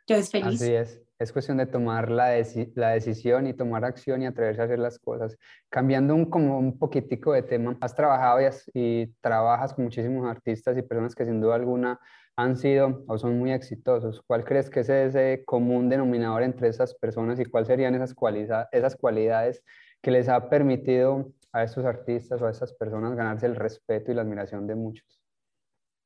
Entonces, 0.07 0.31
feliz. 0.31 0.63
Así 0.63 0.73
es. 0.73 1.03
Es 1.19 1.33
cuestión 1.33 1.57
de 1.57 1.65
tomar 1.65 2.11
la, 2.11 2.29
la, 2.75 2.91
decisión 2.91 3.47
y 3.47 3.55
tomar 3.55 3.87
acción 3.87 4.21
y 4.21 4.27
atreverse 4.27 4.61
a 4.61 4.65
hacer 4.67 4.79
las 4.79 4.99
cosas. 4.99 5.39
Cambiando 5.71 6.15
un, 6.15 6.27
como 6.27 6.59
un 6.59 6.79
poquitico 6.79 7.33
de 7.33 7.43
tema, 7.43 7.79
has 7.81 7.95
trabajado 7.95 8.39
y, 8.41 8.45
y 8.75 9.07
trabajas 9.23 9.73
con 9.73 9.85
muchísimos 9.85 10.29
artistas 10.29 10.77
y 10.77 10.83
personas 10.83 11.15
que 11.15 11.25
sin 11.25 11.41
duda 11.41 11.55
alguna 11.55 11.99
han 12.37 12.57
sido 12.59 13.03
o 13.09 13.17
son 13.17 13.39
muy 13.39 13.51
exitosos. 13.53 14.21
¿Cuál 14.27 14.45
crees 14.45 14.69
que 14.69 14.81
es 14.81 14.91
ese 14.91 15.43
común 15.47 15.89
denominador 15.89 16.43
entre 16.43 16.69
esas 16.69 16.95
personas 16.95 17.41
y 17.41 17.47
cuáles 17.47 17.69
serían 17.69 17.95
esas, 17.95 18.13
cualidades, 18.13 18.69
esas 18.73 18.95
cualidades 18.95 19.65
que 20.03 20.11
les 20.11 20.29
ha 20.29 20.51
permitido 20.51 21.33
a 21.53 21.63
estos 21.63 21.87
artistas 21.87 22.43
o 22.43 22.47
a 22.47 22.51
esas 22.51 22.75
personas 22.75 23.17
ganarse 23.17 23.47
el 23.47 23.57
respeto 23.57 24.13
y 24.13 24.15
la 24.15 24.21
admiración 24.21 24.67
de 24.67 24.75
muchos? 24.75 25.23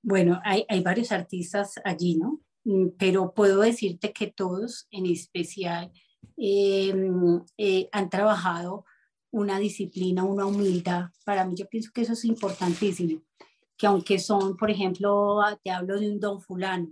Bueno, 0.03 0.41
hay, 0.45 0.65
hay 0.69 0.83
varios 0.83 1.11
artistas 1.11 1.75
allí, 1.85 2.17
¿no? 2.17 2.41
Mm, 2.65 2.89
pero 2.99 3.33
puedo 3.35 3.61
decirte 3.61 4.13
que 4.13 4.29
todos 4.29 4.87
en 4.91 5.07
especial 5.07 5.93
em, 6.37 7.43
eh, 7.59 7.89
han 7.93 8.11
trabajado 8.11 8.85
una 9.31 9.59
disciplina, 9.59 10.25
una 10.25 10.47
humildad. 10.47 11.11
Para 11.25 11.45
mí 11.45 11.55
yo 11.57 11.67
pienso 11.69 11.91
que 11.95 12.03
eso 12.03 12.15
es 12.15 12.25
importantísimo 12.25 13.23
que 13.81 13.87
aunque 13.87 14.19
son, 14.19 14.59
por 14.59 14.71
ejemplo, 14.71 15.41
ah, 15.41 15.59
te 15.65 15.71
hablo 15.71 15.99
de 15.99 16.11
un 16.11 16.21
Don 16.21 16.43
Fulano, 16.43 16.91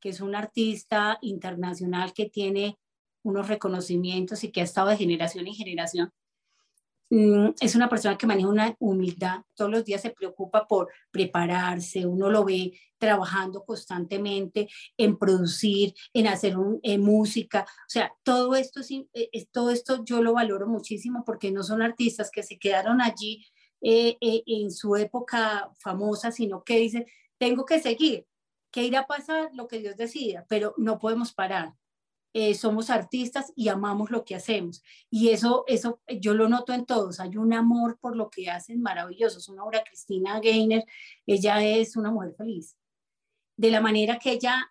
que 0.00 0.08
es 0.08 0.22
un 0.22 0.34
artista 0.34 1.18
internacional 1.20 2.14
que 2.14 2.30
tiene 2.30 2.78
unos 3.22 3.48
reconocimientos 3.48 4.42
y 4.42 4.50
que 4.50 4.62
ha 4.62 4.64
estado 4.64 4.88
de 4.88 4.96
generación 4.96 5.46
en 5.46 5.52
generación, 5.52 6.10
es 7.08 7.74
una 7.76 7.88
persona 7.88 8.18
que 8.18 8.26
maneja 8.26 8.48
una 8.48 8.76
humildad, 8.80 9.42
todos 9.54 9.70
los 9.70 9.84
días 9.84 10.02
se 10.02 10.10
preocupa 10.10 10.66
por 10.66 10.88
prepararse, 11.10 12.04
uno 12.04 12.30
lo 12.30 12.44
ve 12.44 12.72
trabajando 12.98 13.64
constantemente 13.64 14.68
en 14.96 15.16
producir, 15.16 15.94
en 16.12 16.26
hacer 16.26 16.56
música, 16.98 17.62
o 17.62 17.88
sea, 17.88 18.12
todo 18.22 18.56
esto, 18.56 18.80
eh, 18.90 19.46
todo 19.52 19.70
esto 19.70 20.04
yo 20.04 20.22
lo 20.22 20.32
valoro 20.32 20.66
muchísimo 20.66 21.22
porque 21.24 21.52
no 21.52 21.62
son 21.62 21.82
artistas 21.82 22.30
que 22.30 22.42
se 22.42 22.58
quedaron 22.58 23.00
allí 23.00 23.46
eh, 23.80 24.16
eh, 24.20 24.42
en 24.46 24.70
su 24.70 24.96
época 24.96 25.70
famosa, 25.78 26.32
sino 26.32 26.64
que 26.64 26.78
dice, 26.78 27.06
tengo 27.38 27.64
que 27.64 27.80
seguir, 27.80 28.26
que 28.70 28.84
irá 28.84 29.00
a 29.00 29.06
pasar 29.06 29.50
lo 29.52 29.68
que 29.68 29.78
Dios 29.78 29.96
decida, 29.96 30.44
pero 30.48 30.74
no 30.76 30.98
podemos 30.98 31.32
parar. 31.32 31.74
Eh, 32.38 32.54
somos 32.54 32.90
artistas 32.90 33.50
y 33.56 33.68
amamos 33.68 34.10
lo 34.10 34.22
que 34.22 34.34
hacemos. 34.34 34.82
Y 35.08 35.30
eso, 35.30 35.64
eso 35.66 36.02
yo 36.20 36.34
lo 36.34 36.50
noto 36.50 36.74
en 36.74 36.84
todos. 36.84 37.18
Hay 37.18 37.38
un 37.38 37.54
amor 37.54 37.98
por 37.98 38.14
lo 38.14 38.28
que 38.28 38.50
hacen 38.50 38.82
maravilloso. 38.82 39.38
Es 39.38 39.48
una 39.48 39.64
obra 39.64 39.82
Cristina 39.82 40.38
Gainer. 40.38 40.84
Ella 41.24 41.64
es 41.64 41.96
una 41.96 42.10
mujer 42.10 42.34
feliz. 42.36 42.76
De 43.56 43.70
la 43.70 43.80
manera 43.80 44.18
que 44.18 44.32
ella 44.32 44.70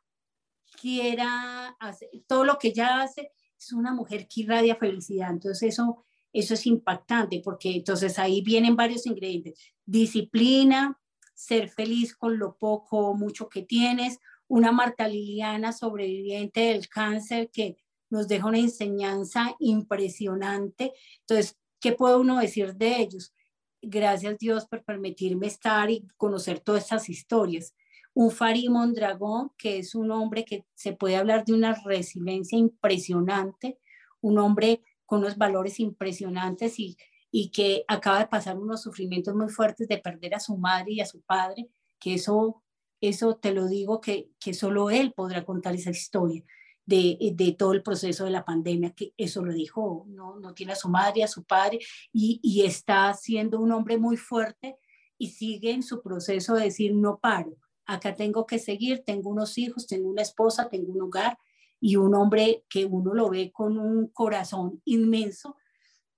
quiera 0.79 1.69
hacer, 1.79 2.09
todo 2.27 2.45
lo 2.45 2.59
que 2.59 2.67
ella 2.67 3.01
hace, 3.01 3.31
es 3.57 3.73
una 3.73 3.91
mujer 3.93 4.27
que 4.27 4.41
irradia 4.41 4.75
felicidad. 4.75 5.31
Entonces 5.31 5.73
eso 5.73 6.05
eso 6.33 6.53
es 6.53 6.67
impactante 6.67 7.41
porque 7.43 7.77
entonces 7.77 8.19
ahí 8.19 8.41
vienen 8.41 8.75
varios 8.75 9.07
ingredientes. 9.07 9.57
Disciplina, 9.85 10.99
ser 11.33 11.69
feliz 11.69 12.13
con 12.13 12.37
lo 12.37 12.57
poco 12.57 12.97
o 13.07 13.15
mucho 13.15 13.49
que 13.49 13.63
tienes, 13.63 14.19
una 14.47 14.71
Marta 14.71 15.07
Liliana 15.07 15.71
sobreviviente 15.71 16.61
del 16.61 16.87
cáncer 16.87 17.49
que 17.51 17.77
nos 18.09 18.27
deja 18.27 18.47
una 18.47 18.59
enseñanza 18.59 19.55
impresionante. 19.59 20.93
Entonces, 21.21 21.57
¿qué 21.79 21.91
puede 21.93 22.17
uno 22.17 22.39
decir 22.39 22.75
de 22.75 23.01
ellos? 23.01 23.33
Gracias 23.81 24.37
Dios 24.37 24.65
por 24.65 24.83
permitirme 24.83 25.47
estar 25.47 25.89
y 25.89 26.07
conocer 26.17 26.59
todas 26.59 26.83
estas 26.83 27.09
historias. 27.09 27.75
Un 28.13 28.31
Farid 28.31 28.69
Mondragón, 28.69 29.51
que 29.57 29.79
es 29.79 29.93
un 29.93 30.09
hombre 30.11 30.45
que 30.45 30.65
se 30.73 30.93
puede 30.93 31.17
hablar 31.17 31.43
de 31.43 31.53
una 31.53 31.73
resiliencia 31.83 32.57
impresionante, 32.57 33.77
un 34.21 34.39
hombre 34.39 34.81
con 35.05 35.19
unos 35.19 35.37
valores 35.37 35.79
impresionantes 35.79 36.79
y, 36.79 36.97
y 37.29 37.51
que 37.51 37.83
acaba 37.87 38.19
de 38.19 38.27
pasar 38.27 38.57
unos 38.57 38.81
sufrimientos 38.81 39.35
muy 39.35 39.49
fuertes 39.49 39.87
de 39.87 39.97
perder 39.97 40.35
a 40.35 40.39
su 40.39 40.57
madre 40.57 40.93
y 40.93 41.01
a 41.01 41.05
su 41.05 41.21
padre, 41.21 41.69
que 41.99 42.13
eso, 42.13 42.63
eso 43.09 43.35
te 43.35 43.53
lo 43.53 43.67
digo 43.67 44.01
que, 44.01 44.29
que 44.39 44.53
solo 44.53 44.89
él 44.89 45.13
podrá 45.13 45.45
contar 45.45 45.75
esa 45.75 45.91
historia. 45.91 46.43
De, 46.87 47.17
de, 47.33 47.53
todo 47.53 47.73
el 47.73 47.81
proceso 47.81 48.25
de 48.25 48.29
la 48.29 48.45
pandemia, 48.45 48.91
que 48.91 49.11
eso 49.17 49.43
lo 49.43 49.53
dijo, 49.53 50.05
no, 50.07 50.39
no 50.39 50.53
tiene 50.53 50.73
a 50.73 50.75
su 50.75 50.87
madre, 50.87 51.23
a 51.23 51.27
su 51.27 51.43
padre, 51.43 51.79
y, 52.13 52.39
y, 52.43 52.61
está 52.61 53.11
siendo 53.15 53.59
un 53.59 53.71
hombre 53.71 53.97
muy 53.97 54.17
fuerte 54.17 54.77
y 55.17 55.29
sigue 55.29 55.71
en 55.71 55.81
su 55.81 56.03
proceso 56.03 56.53
de 56.53 56.65
decir, 56.65 56.93
no 56.93 57.17
paro, 57.17 57.55
acá 57.87 58.13
tengo 58.13 58.45
que 58.45 58.59
seguir, 58.59 59.03
tengo 59.03 59.31
unos 59.31 59.57
hijos, 59.57 59.87
tengo 59.87 60.07
una 60.07 60.21
esposa, 60.21 60.69
tengo 60.69 60.91
un 60.91 61.01
hogar, 61.01 61.39
y 61.79 61.97
un 61.97 62.15
hombre 62.15 62.65
que 62.69 62.85
uno 62.85 63.13
lo 63.13 63.29
ve 63.29 63.51
con 63.51 63.77
un 63.77 64.07
corazón 64.07 64.81
inmenso. 64.85 65.55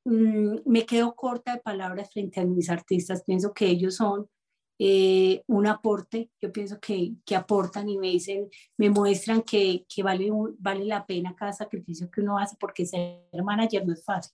Mm, 0.05 0.59
me 0.65 0.85
quedo 0.85 1.15
corta 1.15 1.55
de 1.55 1.61
palabras 1.61 2.11
frente 2.11 2.39
a 2.39 2.45
mis 2.45 2.69
artistas, 2.69 3.23
pienso 3.25 3.53
que 3.53 3.65
ellos 3.67 3.95
son 3.95 4.29
eh, 4.79 5.43
un 5.47 5.67
aporte, 5.67 6.29
yo 6.39 6.51
pienso 6.51 6.79
que, 6.79 7.13
que, 7.25 7.35
aportan 7.35 7.89
y 7.89 7.97
me 7.97 8.07
dicen, 8.07 8.49
me 8.77 8.89
muestran 8.89 9.41
que, 9.41 9.85
que 9.87 10.03
vale, 10.03 10.29
vale 10.59 10.85
la 10.85 11.05
pena 11.05 11.35
cada 11.35 11.53
sacrificio 11.53 12.09
que 12.11 12.21
uno 12.21 12.37
hace 12.37 12.55
porque 12.59 12.85
ser 12.85 13.21
manager 13.43 13.85
no 13.85 13.93
es 13.93 14.03
fácil 14.03 14.33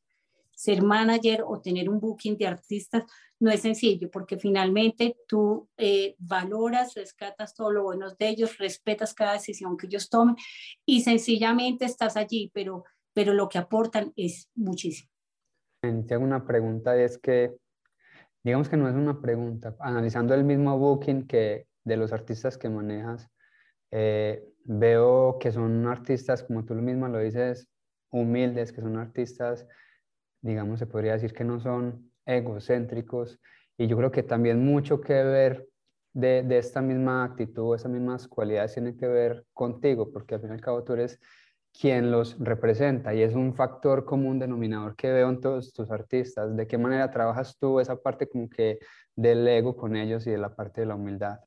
ser 0.55 0.81
manager 0.81 1.43
o 1.45 1.59
tener 1.59 1.89
un 1.89 1.99
booking 1.99 2.37
de 2.37 2.47
artistas 2.47 3.03
no 3.39 3.51
es 3.51 3.61
sencillo 3.61 4.09
porque 4.09 4.37
finalmente 4.37 5.17
tú 5.27 5.67
eh, 5.77 6.15
valoras, 6.19 6.93
rescatas 6.93 7.53
todo 7.53 7.71
lo 7.71 7.83
bueno 7.83 8.13
de 8.17 8.29
ellos, 8.29 8.57
respetas 8.57 9.13
cada 9.13 9.33
decisión 9.33 9.75
que 9.75 9.87
ellos 9.87 10.09
tomen 10.09 10.35
y 10.85 11.01
sencillamente 11.01 11.85
estás 11.85 12.15
allí, 12.15 12.51
pero, 12.53 12.85
pero 13.13 13.33
lo 13.33 13.49
que 13.49 13.57
aportan 13.57 14.13
es 14.15 14.49
muchísimo. 14.55 15.09
Te 16.07 16.15
una 16.15 16.45
pregunta, 16.45 16.95
es 16.95 17.17
que, 17.17 17.53
digamos 18.43 18.69
que 18.69 18.77
no 18.77 18.89
es 18.89 18.95
una 18.95 19.21
pregunta, 19.21 19.75
analizando 19.79 20.33
el 20.33 20.43
mismo 20.43 20.77
booking 20.77 21.27
que 21.27 21.67
de 21.83 21.97
los 21.97 22.13
artistas 22.13 22.57
que 22.57 22.69
manejas, 22.69 23.29
eh, 23.91 24.43
veo 24.65 25.37
que 25.39 25.51
son 25.51 25.87
artistas, 25.87 26.43
como 26.43 26.65
tú 26.65 26.73
mismo 26.75 27.07
lo 27.07 27.19
dices, 27.19 27.67
humildes, 28.09 28.71
que 28.71 28.81
son 28.81 28.97
artistas 28.97 29.67
digamos, 30.43 30.77
se 30.79 30.85
podría 30.85 31.13
decir 31.13 31.33
que 31.33 31.43
no 31.43 31.59
son 31.59 32.11
egocéntricos. 32.25 33.39
Y 33.77 33.87
yo 33.87 33.97
creo 33.97 34.11
que 34.11 34.23
también 34.23 34.63
mucho 34.63 35.01
que 35.01 35.13
ver 35.13 35.67
de, 36.13 36.43
de 36.43 36.57
esta 36.59 36.81
misma 36.81 37.23
actitud, 37.23 37.75
esas 37.75 37.91
mismas 37.91 38.27
cualidades 38.27 38.73
tienen 38.73 38.95
que 38.97 39.07
ver 39.07 39.45
contigo, 39.53 40.11
porque 40.11 40.35
al 40.35 40.41
fin 40.41 40.51
y 40.51 40.53
al 40.53 40.61
cabo 40.61 40.83
tú 40.83 40.93
eres 40.93 41.19
quien 41.73 42.11
los 42.11 42.37
representa 42.39 43.13
y 43.13 43.21
es 43.21 43.33
un 43.33 43.53
factor 43.55 44.05
común 44.05 44.39
denominador 44.39 44.95
que 44.95 45.11
veo 45.11 45.29
en 45.29 45.41
todos 45.41 45.73
tus 45.73 45.89
artistas. 45.89 46.55
¿De 46.55 46.67
qué 46.67 46.77
manera 46.77 47.09
trabajas 47.09 47.57
tú 47.59 47.79
esa 47.79 47.95
parte 47.95 48.29
como 48.29 48.49
que 48.49 48.79
del 49.15 49.47
ego 49.47 49.75
con 49.75 49.95
ellos 49.95 50.25
y 50.27 50.31
de 50.31 50.37
la 50.37 50.55
parte 50.55 50.81
de 50.81 50.87
la 50.87 50.95
humildad? 50.95 51.39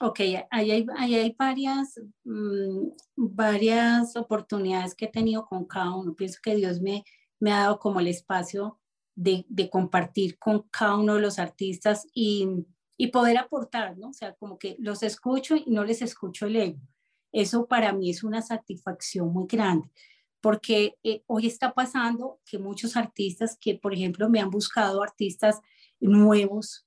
Ok, 0.00 0.20
ahí 0.50 0.70
hay, 0.70 0.86
hay 0.98 1.34
varias, 1.38 2.00
mm, 2.24 2.88
varias 3.16 4.14
oportunidades 4.16 4.94
que 4.94 5.06
he 5.06 5.10
tenido 5.10 5.46
con 5.46 5.64
cada 5.64 5.94
uno. 5.94 6.14
Pienso 6.14 6.38
que 6.42 6.54
Dios 6.54 6.82
me, 6.82 7.04
me 7.40 7.52
ha 7.52 7.60
dado 7.60 7.78
como 7.78 8.00
el 8.00 8.08
espacio 8.08 8.78
de, 9.14 9.46
de 9.48 9.70
compartir 9.70 10.38
con 10.38 10.68
cada 10.70 10.96
uno 10.96 11.14
de 11.14 11.22
los 11.22 11.38
artistas 11.38 12.06
y, 12.12 12.46
y, 12.98 13.06
poder 13.08 13.38
aportar, 13.38 13.96
¿no? 13.96 14.10
O 14.10 14.12
sea, 14.12 14.34
como 14.34 14.58
que 14.58 14.76
los 14.78 15.02
escucho 15.02 15.56
y 15.56 15.64
no 15.68 15.82
les 15.82 16.02
escucho 16.02 16.46
el 16.46 16.56
ego. 16.56 16.78
Eso 17.36 17.66
para 17.66 17.92
mí 17.92 18.08
es 18.08 18.24
una 18.24 18.40
satisfacción 18.40 19.30
muy 19.30 19.46
grande, 19.46 19.90
porque 20.40 20.96
eh, 21.02 21.22
hoy 21.26 21.46
está 21.46 21.74
pasando 21.74 22.40
que 22.46 22.58
muchos 22.58 22.96
artistas 22.96 23.58
que, 23.60 23.74
por 23.74 23.92
ejemplo, 23.92 24.30
me 24.30 24.40
han 24.40 24.48
buscado 24.48 25.02
artistas 25.02 25.60
nuevos, 26.00 26.86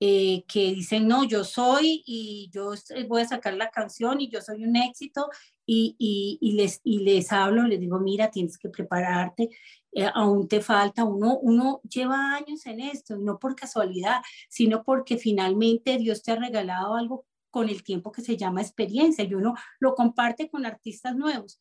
eh, 0.00 0.44
que 0.48 0.74
dicen, 0.74 1.06
no, 1.06 1.22
yo 1.22 1.44
soy 1.44 2.02
y 2.06 2.50
yo 2.52 2.72
voy 3.06 3.22
a 3.22 3.28
sacar 3.28 3.54
la 3.54 3.70
canción 3.70 4.20
y 4.20 4.28
yo 4.28 4.40
soy 4.40 4.64
un 4.64 4.74
éxito 4.74 5.28
y, 5.64 5.94
y, 5.96 6.38
y 6.40 6.54
les, 6.54 6.80
y 6.82 6.98
les 7.04 7.30
hablo, 7.30 7.62
les 7.62 7.78
digo, 7.78 8.00
mira, 8.00 8.32
tienes 8.32 8.58
que 8.58 8.70
prepararte, 8.70 9.50
eh, 9.92 10.10
aún 10.12 10.48
te 10.48 10.60
falta, 10.60 11.04
uno, 11.04 11.38
uno 11.38 11.80
lleva 11.88 12.34
años 12.34 12.66
en 12.66 12.80
esto, 12.80 13.16
no 13.16 13.38
por 13.38 13.54
casualidad, 13.54 14.22
sino 14.48 14.82
porque 14.82 15.18
finalmente 15.18 15.98
Dios 15.98 16.24
te 16.24 16.32
ha 16.32 16.36
regalado 16.36 16.96
algo 16.96 17.26
con 17.54 17.68
el 17.68 17.84
tiempo 17.84 18.10
que 18.10 18.20
se 18.20 18.36
llama 18.36 18.62
experiencia 18.62 19.22
y 19.22 19.32
uno 19.32 19.54
lo 19.78 19.94
comparte 19.94 20.50
con 20.50 20.66
artistas 20.66 21.14
nuevos. 21.14 21.60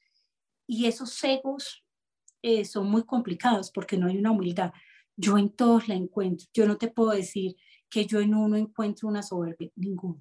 y 0.65 0.87
esos 0.87 1.23
egos 1.23 1.85
eh, 2.41 2.65
son 2.65 2.89
muy 2.89 3.03
complicados 3.03 3.69
porque 3.69 3.95
no 3.95 4.07
hay 4.07 4.17
una 4.17 4.31
humildad. 4.31 4.71
Yo 5.15 5.37
en 5.37 5.49
todos 5.51 5.87
la 5.87 5.93
encuentro. 5.93 6.47
Yo 6.51 6.65
no 6.65 6.77
te 6.77 6.87
puedo 6.87 7.11
decir 7.11 7.55
que 7.91 8.07
yo 8.07 8.21
en 8.21 8.33
uno 8.33 8.55
encuentro 8.55 9.07
una 9.07 9.21
soberbia, 9.21 9.69
ninguno. 9.75 10.19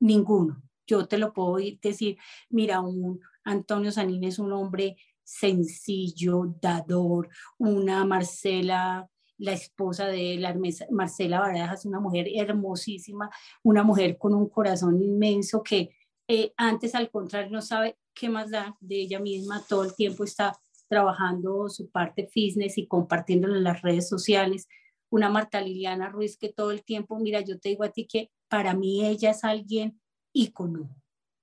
Ninguno. 0.00 0.60
Yo 0.84 1.06
te 1.06 1.18
lo 1.18 1.32
puedo 1.32 1.58
decir, 1.80 2.18
mira, 2.50 2.80
un 2.80 3.20
Antonio 3.44 3.92
Sanín 3.92 4.24
es 4.24 4.40
un 4.40 4.52
hombre 4.52 4.96
sencillo, 5.22 6.56
dador, 6.60 7.28
una 7.58 8.04
Marcela, 8.04 9.08
la 9.38 9.52
esposa 9.52 10.06
de 10.06 10.36
la 10.38 10.56
Marcela 10.90 11.40
Barajas, 11.40 11.84
una 11.84 12.00
mujer 12.00 12.26
hermosísima, 12.34 13.30
una 13.62 13.82
mujer 13.82 14.16
con 14.18 14.34
un 14.34 14.48
corazón 14.48 15.02
inmenso 15.02 15.62
que 15.62 15.90
eh, 16.28 16.52
antes 16.56 16.94
al 16.94 17.10
contrario 17.10 17.50
no 17.50 17.62
sabe 17.62 17.98
qué 18.14 18.28
más 18.28 18.50
da 18.50 18.76
de 18.80 18.96
ella 18.96 19.20
misma, 19.20 19.62
todo 19.68 19.84
el 19.84 19.94
tiempo 19.94 20.24
está 20.24 20.58
trabajando 20.88 21.68
su 21.68 21.90
parte 21.90 22.26
fitness 22.26 22.78
y 22.78 22.86
compartiéndolo 22.86 23.56
en 23.56 23.64
las 23.64 23.82
redes 23.82 24.08
sociales. 24.08 24.68
Una 25.10 25.28
Marta 25.28 25.60
Liliana 25.60 26.08
Ruiz 26.08 26.36
que 26.36 26.52
todo 26.52 26.70
el 26.70 26.84
tiempo, 26.84 27.18
mira, 27.18 27.40
yo 27.40 27.58
te 27.58 27.68
digo 27.68 27.84
a 27.84 27.90
ti 27.90 28.06
que 28.06 28.30
para 28.48 28.74
mí 28.74 29.04
ella 29.04 29.30
es 29.30 29.44
alguien 29.44 30.00
ícono, 30.32 30.94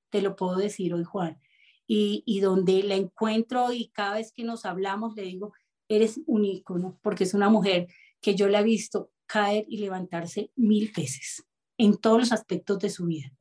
te 0.10 0.22
lo 0.22 0.36
puedo 0.36 0.58
decir 0.58 0.94
hoy, 0.94 1.04
Juan. 1.04 1.40
Y, 1.86 2.24
y 2.26 2.40
donde 2.40 2.82
la 2.84 2.96
encuentro 2.96 3.74
y 3.74 3.90
cada 3.90 4.16
vez 4.16 4.32
que 4.32 4.44
nos 4.44 4.66
hablamos 4.66 5.16
le 5.16 5.24
digo, 5.24 5.54
eres 5.88 6.20
un 6.26 6.46
ícono, 6.46 7.00
porque 7.02 7.24
es 7.24 7.34
una 7.34 7.50
mujer 7.50 7.88
que 8.22 8.36
yo 8.36 8.48
la 8.48 8.62
he 8.62 8.64
visto 8.64 9.12
caer 9.26 9.66
y 9.68 9.78
levantarse 9.78 10.52
mil 10.56 10.92
veces 10.96 11.46
en 11.78 11.98
todos 11.98 12.20
los 12.20 12.32
aspectos 12.32 12.80
de 12.80 12.90
su 12.90 13.06
vida. 13.06 13.32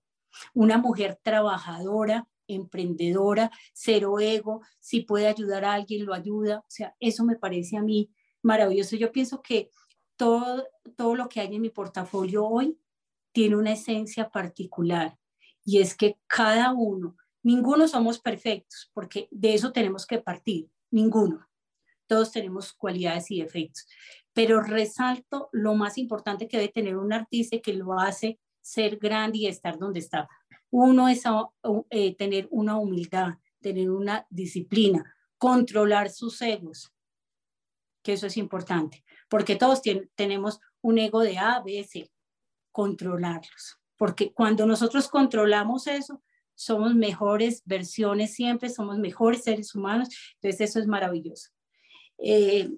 Una 0.55 0.79
mujer 0.79 1.19
trabajadora, 1.23 2.27
emprendedora, 2.47 3.51
cero 3.73 4.19
ego, 4.21 4.63
si 4.81 5.01
puede 5.01 5.29
ayudar 5.29 5.65
a 5.65 5.75
alguien, 5.75 6.07
lo 6.07 6.15
ayuda. 6.15 6.61
O 6.61 6.71
sea, 6.71 6.97
eso 7.01 7.25
me 7.25 7.37
parece 7.37 7.77
a 7.77 7.83
mí 7.83 8.11
maravilloso. 8.43 8.97
Yo 8.97 9.13
pienso 9.13 9.43
que 9.43 9.71
todo, 10.17 10.67
todo 10.97 11.15
lo 11.15 11.29
que 11.29 11.41
hay 11.41 11.55
en 11.55 11.63
mi 11.63 11.71
portafolio 11.71 12.47
hoy 12.47 12.79
tiene 13.33 13.57
una 13.57 13.73
esencia 13.73 14.31
particular 14.31 15.19
y 15.65 15.81
es 15.81 15.97
que 15.97 16.19
cada 16.27 16.73
uno, 16.73 17.17
ninguno 17.43 17.89
somos 17.89 18.19
perfectos, 18.19 18.91
porque 18.93 19.29
de 19.31 19.55
eso 19.55 19.73
tenemos 19.73 20.07
que 20.07 20.19
partir, 20.19 20.69
ninguno. 20.91 21.47
Todos 22.13 22.31
tenemos 22.31 22.75
cualidades 22.75 23.31
y 23.31 23.41
defectos, 23.41 23.87
pero 24.35 24.61
resalto 24.61 25.49
lo 25.51 25.75
más 25.75 25.97
importante 25.97 26.47
que 26.47 26.59
debe 26.59 26.71
tener 26.71 26.99
un 26.99 27.11
artista 27.11 27.59
que 27.61 27.73
lo 27.73 27.99
hace 27.99 28.39
ser 28.61 28.99
grande 28.99 29.39
y 29.39 29.47
estar 29.47 29.79
donde 29.79 30.01
está. 30.01 30.29
Uno 30.69 31.09
es 31.09 31.23
eh, 31.89 32.15
tener 32.17 32.49
una 32.51 32.77
humildad, 32.77 33.39
tener 33.63 33.91
una 33.91 34.27
disciplina, 34.29 35.17
controlar 35.39 36.11
sus 36.11 36.43
egos, 36.43 36.93
que 38.03 38.13
eso 38.13 38.27
es 38.27 38.37
importante, 38.37 39.03
porque 39.31 39.57
todos 39.57 39.81
tenemos 40.15 40.61
un 40.83 40.99
ego 40.99 41.23
de 41.23 41.39
A, 41.39 41.63
B, 41.65 41.83
C, 41.83 42.11
controlarlos, 42.73 43.79
porque 43.97 44.35
cuando 44.35 44.67
nosotros 44.67 45.09
controlamos 45.09 45.87
eso, 45.87 46.23
somos 46.55 46.95
mejores 46.95 47.63
versiones 47.65 48.35
siempre, 48.35 48.69
somos 48.69 48.99
mejores 48.99 49.45
seres 49.45 49.75
humanos, 49.75 50.11
entonces 50.35 50.69
eso 50.69 50.79
es 50.79 50.87
maravilloso. 50.87 51.49
Eh, 52.25 52.71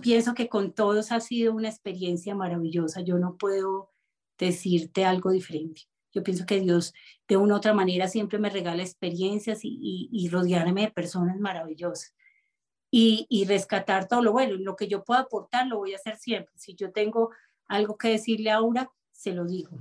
pienso 0.00 0.34
que 0.34 0.48
con 0.48 0.72
todos 0.72 1.10
ha 1.12 1.20
sido 1.20 1.52
una 1.52 1.68
experiencia 1.68 2.34
maravillosa, 2.34 3.00
yo 3.00 3.18
no 3.18 3.36
puedo 3.36 3.90
decirte 4.38 5.04
algo 5.04 5.30
diferente. 5.30 5.82
Yo 6.12 6.22
pienso 6.22 6.46
que 6.46 6.60
Dios 6.60 6.94
de 7.26 7.36
una 7.36 7.54
u 7.54 7.56
otra 7.56 7.72
manera 7.74 8.06
siempre 8.06 8.38
me 8.38 8.50
regala 8.50 8.82
experiencias 8.82 9.60
y, 9.62 10.28
rodearme 10.30 10.82
de 10.82 10.90
personas 10.90 11.38
maravillosas. 11.38 12.14
Y, 12.90 13.44
rescatar 13.48 14.06
todo 14.06 14.22
lo 14.22 14.32
bueno. 14.32 14.54
Lo 14.56 14.76
que 14.76 14.88
yo 14.88 15.02
pueda 15.04 15.20
aportar 15.20 15.66
lo 15.66 15.78
voy 15.78 15.94
a 15.94 15.96
hacer 15.96 16.16
siempre. 16.16 16.52
Si 16.56 16.74
yo 16.74 16.92
tengo 16.92 17.30
algo 17.66 17.96
que 17.96 18.08
decirle 18.08 18.50
a 18.50 18.56
Aura, 18.56 18.90
se 19.10 19.32
lo 19.32 19.46
digo. 19.46 19.78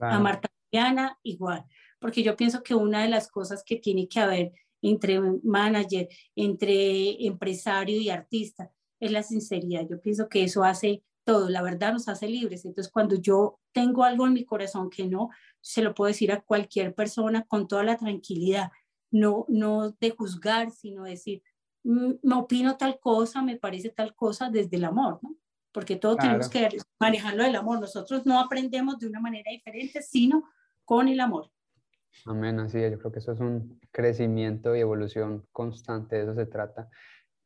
A 0.00 0.18
Marta 0.18 0.48
Diana, 0.72 1.18
igual. 1.22 1.64
Porque 2.00 2.22
yo 2.22 2.36
pienso 2.36 2.62
que 2.62 2.74
una 2.74 3.02
de 3.02 3.08
las 3.08 3.28
cosas 3.28 3.62
que 3.64 3.76
tiene 3.76 4.08
que 4.08 4.18
haber 4.18 4.52
entre 4.82 5.20
manager, 5.42 6.08
entre 6.34 7.26
empresario 7.26 8.00
y 8.00 8.10
artista, 8.10 8.70
es 8.98 9.10
la 9.10 9.22
sinceridad. 9.22 9.86
Yo 9.88 10.00
pienso 10.00 10.28
que 10.28 10.44
eso 10.44 10.64
hace 10.64 11.02
todo, 11.24 11.48
la 11.48 11.62
verdad 11.62 11.92
nos 11.92 12.08
hace 12.08 12.28
libres. 12.28 12.64
Entonces, 12.64 12.92
cuando 12.92 13.16
yo 13.16 13.58
tengo 13.72 14.04
algo 14.04 14.26
en 14.26 14.32
mi 14.32 14.44
corazón 14.44 14.90
que 14.90 15.06
no, 15.06 15.30
se 15.60 15.82
lo 15.82 15.94
puedo 15.94 16.08
decir 16.08 16.32
a 16.32 16.40
cualquier 16.40 16.94
persona 16.94 17.44
con 17.44 17.68
toda 17.68 17.84
la 17.84 17.96
tranquilidad, 17.96 18.70
no, 19.10 19.44
no 19.48 19.90
de 19.92 20.10
juzgar, 20.10 20.70
sino 20.70 21.04
decir, 21.04 21.42
mm, 21.84 22.12
me 22.22 22.34
opino 22.34 22.76
tal 22.76 22.98
cosa, 23.00 23.42
me 23.42 23.56
parece 23.56 23.90
tal 23.90 24.14
cosa 24.14 24.50
desde 24.50 24.76
el 24.76 24.84
amor, 24.84 25.18
¿no? 25.22 25.36
Porque 25.72 25.96
todo 25.96 26.16
tenemos 26.16 26.48
que 26.48 26.68
manejarlo 26.98 27.44
del 27.44 27.54
amor. 27.54 27.80
Nosotros 27.80 28.26
no 28.26 28.40
aprendemos 28.40 28.98
de 28.98 29.06
una 29.06 29.20
manera 29.20 29.52
diferente, 29.52 30.02
sino 30.02 30.44
con 30.84 31.06
el 31.06 31.20
amor. 31.20 31.52
Amén, 32.26 32.58
así. 32.60 32.80
Yo 32.80 32.98
creo 32.98 33.12
que 33.12 33.18
eso 33.18 33.32
es 33.32 33.40
un 33.40 33.80
crecimiento 33.90 34.74
y 34.76 34.80
evolución 34.80 35.46
constante, 35.52 36.16
de 36.16 36.22
eso 36.22 36.34
se 36.34 36.46
trata. 36.46 36.88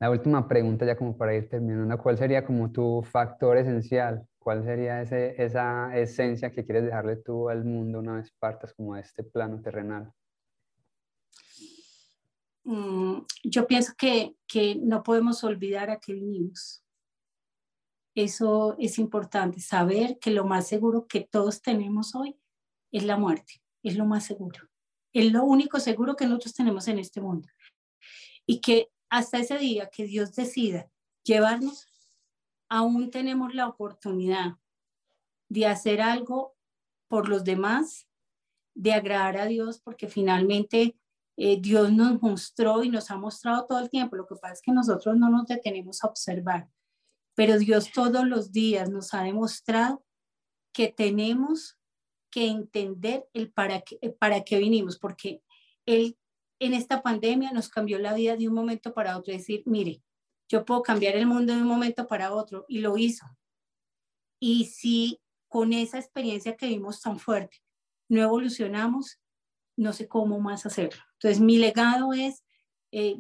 La 0.01 0.11
última 0.11 0.49
pregunta 0.49 0.85
ya 0.85 0.97
como 0.97 1.17
para 1.17 1.35
ir 1.35 1.49
terminando, 1.49 1.97
¿cuál 1.99 2.19
sería 2.19 2.45
como 2.45 2.71
tu 2.71 3.03
factor 3.03 3.57
esencial? 3.57 4.27
¿Cuál 4.39 4.65
sería 4.65 5.01
ese, 5.01 5.43
esa 5.43 5.97
esencia 5.97 6.51
que 6.51 6.65
quieres 6.65 6.85
dejarle 6.85 7.17
tú 7.17 7.49
al 7.49 7.65
mundo 7.65 8.01
una 8.01 8.17
vez 8.17 8.31
partas 8.39 8.75
como 8.75 8.95
a 8.95 9.01
este 9.01 9.23
plano 9.23 9.61
terrenal? 9.63 10.13
Mm, 12.65 13.21
yo 13.45 13.67
pienso 13.67 13.93
que, 13.97 14.37
que 14.47 14.75
no 14.75 15.03
podemos 15.03 15.45
olvidar 15.45 15.91
a 15.91 15.99
qué 15.99 16.15
vinimos. 16.15 16.83
Eso 18.15 18.77
es 18.79 18.99
importante, 18.99 19.61
saber 19.61 20.19
que 20.19 20.31
lo 20.31 20.45
más 20.45 20.69
seguro 20.69 21.07
que 21.07 21.21
todos 21.23 21.63
tenemos 21.63 22.15
hoy 22.15 22.39
es 22.93 23.05
la 23.05 23.17
muerte, 23.17 23.64
es 23.85 23.97
lo 23.97 24.07
más 24.07 24.25
seguro. 24.25 24.69
Es 25.13 25.33
lo 25.33 25.45
único 25.45 25.79
seguro 25.79 26.17
que 26.17 26.27
nosotros 26.27 26.55
tenemos 26.55 26.89
en 26.89 26.99
este 26.99 27.21
mundo. 27.21 27.49
Y 28.47 28.61
que 28.61 28.91
hasta 29.09 29.39
ese 29.39 29.59
día 29.59 29.89
que 29.91 30.05
Dios 30.05 30.35
decida 30.35 30.91
llevarnos, 31.23 31.87
aún 32.69 33.11
tenemos 33.11 33.55
la 33.55 33.69
oportunidad 33.69 34.55
de 35.49 35.67
hacer 35.67 36.01
algo 36.01 36.57
por 37.09 37.29
los 37.29 37.45
demás, 37.45 38.09
de 38.75 38.93
agradar 38.93 39.37
a 39.37 39.47
Dios, 39.47 39.81
porque 39.81 40.09
finalmente 40.09 40.97
eh, 41.37 41.61
Dios 41.61 41.93
nos 41.93 42.21
mostró 42.21 42.83
y 42.83 42.89
nos 42.89 43.11
ha 43.11 43.17
mostrado 43.17 43.67
todo 43.67 43.79
el 43.79 43.91
tiempo. 43.91 44.17
Lo 44.17 44.27
que 44.27 44.37
pasa 44.37 44.55
es 44.55 44.63
que 44.63 44.73
nosotros 44.73 45.17
no 45.17 45.31
nos 45.31 45.47
detenemos 45.47 46.03
a 46.03 46.09
observar, 46.09 46.69
pero 47.35 47.59
Dios 47.59 47.93
todos 47.93 48.27
los 48.27 48.51
días 48.51 48.91
nos 48.91 49.15
ha 49.15 49.23
demostrado 49.23 50.05
que 50.73 50.89
tenemos 50.89 51.79
que 52.35 52.49
entender 52.49 53.29
el 53.33 53.53
para 53.53 53.83
qué, 53.83 53.97
para 54.19 54.43
qué 54.43 54.59
vinimos, 54.59 54.99
porque 54.99 55.41
Él 55.87 56.19
en 56.59 56.75
esta 56.75 57.01
pandemia 57.01 57.53
nos 57.53 57.69
cambió 57.69 57.97
la 58.01 58.13
vida 58.13 58.37
de 58.37 58.49
un 58.49 58.55
momento 58.55 58.93
para 58.93 59.17
otro. 59.17 59.33
Decir, 59.33 59.63
mire, 59.67 60.03
yo 60.49 60.65
puedo 60.65 60.83
cambiar 60.83 61.15
el 61.15 61.27
mundo 61.27 61.55
de 61.55 61.63
un 61.63 61.69
momento 61.69 62.09
para 62.09 62.35
otro 62.35 62.65
y 62.69 62.81
lo 62.81 62.99
hizo. 62.99 63.25
Y 64.41 64.65
si 64.65 65.21
con 65.47 65.73
esa 65.73 66.01
experiencia 66.01 66.57
que 66.57 66.67
vimos 66.67 67.01
tan 67.01 67.21
fuerte 67.21 67.59
no 68.09 68.21
evolucionamos, 68.21 69.21
no 69.77 69.93
sé 69.93 70.09
cómo 70.09 70.41
más 70.41 70.67
hacerlo. 70.67 71.01
Entonces, 71.13 71.41
mi 71.41 71.59
legado 71.59 72.13
es, 72.13 72.43
eh, 72.91 73.17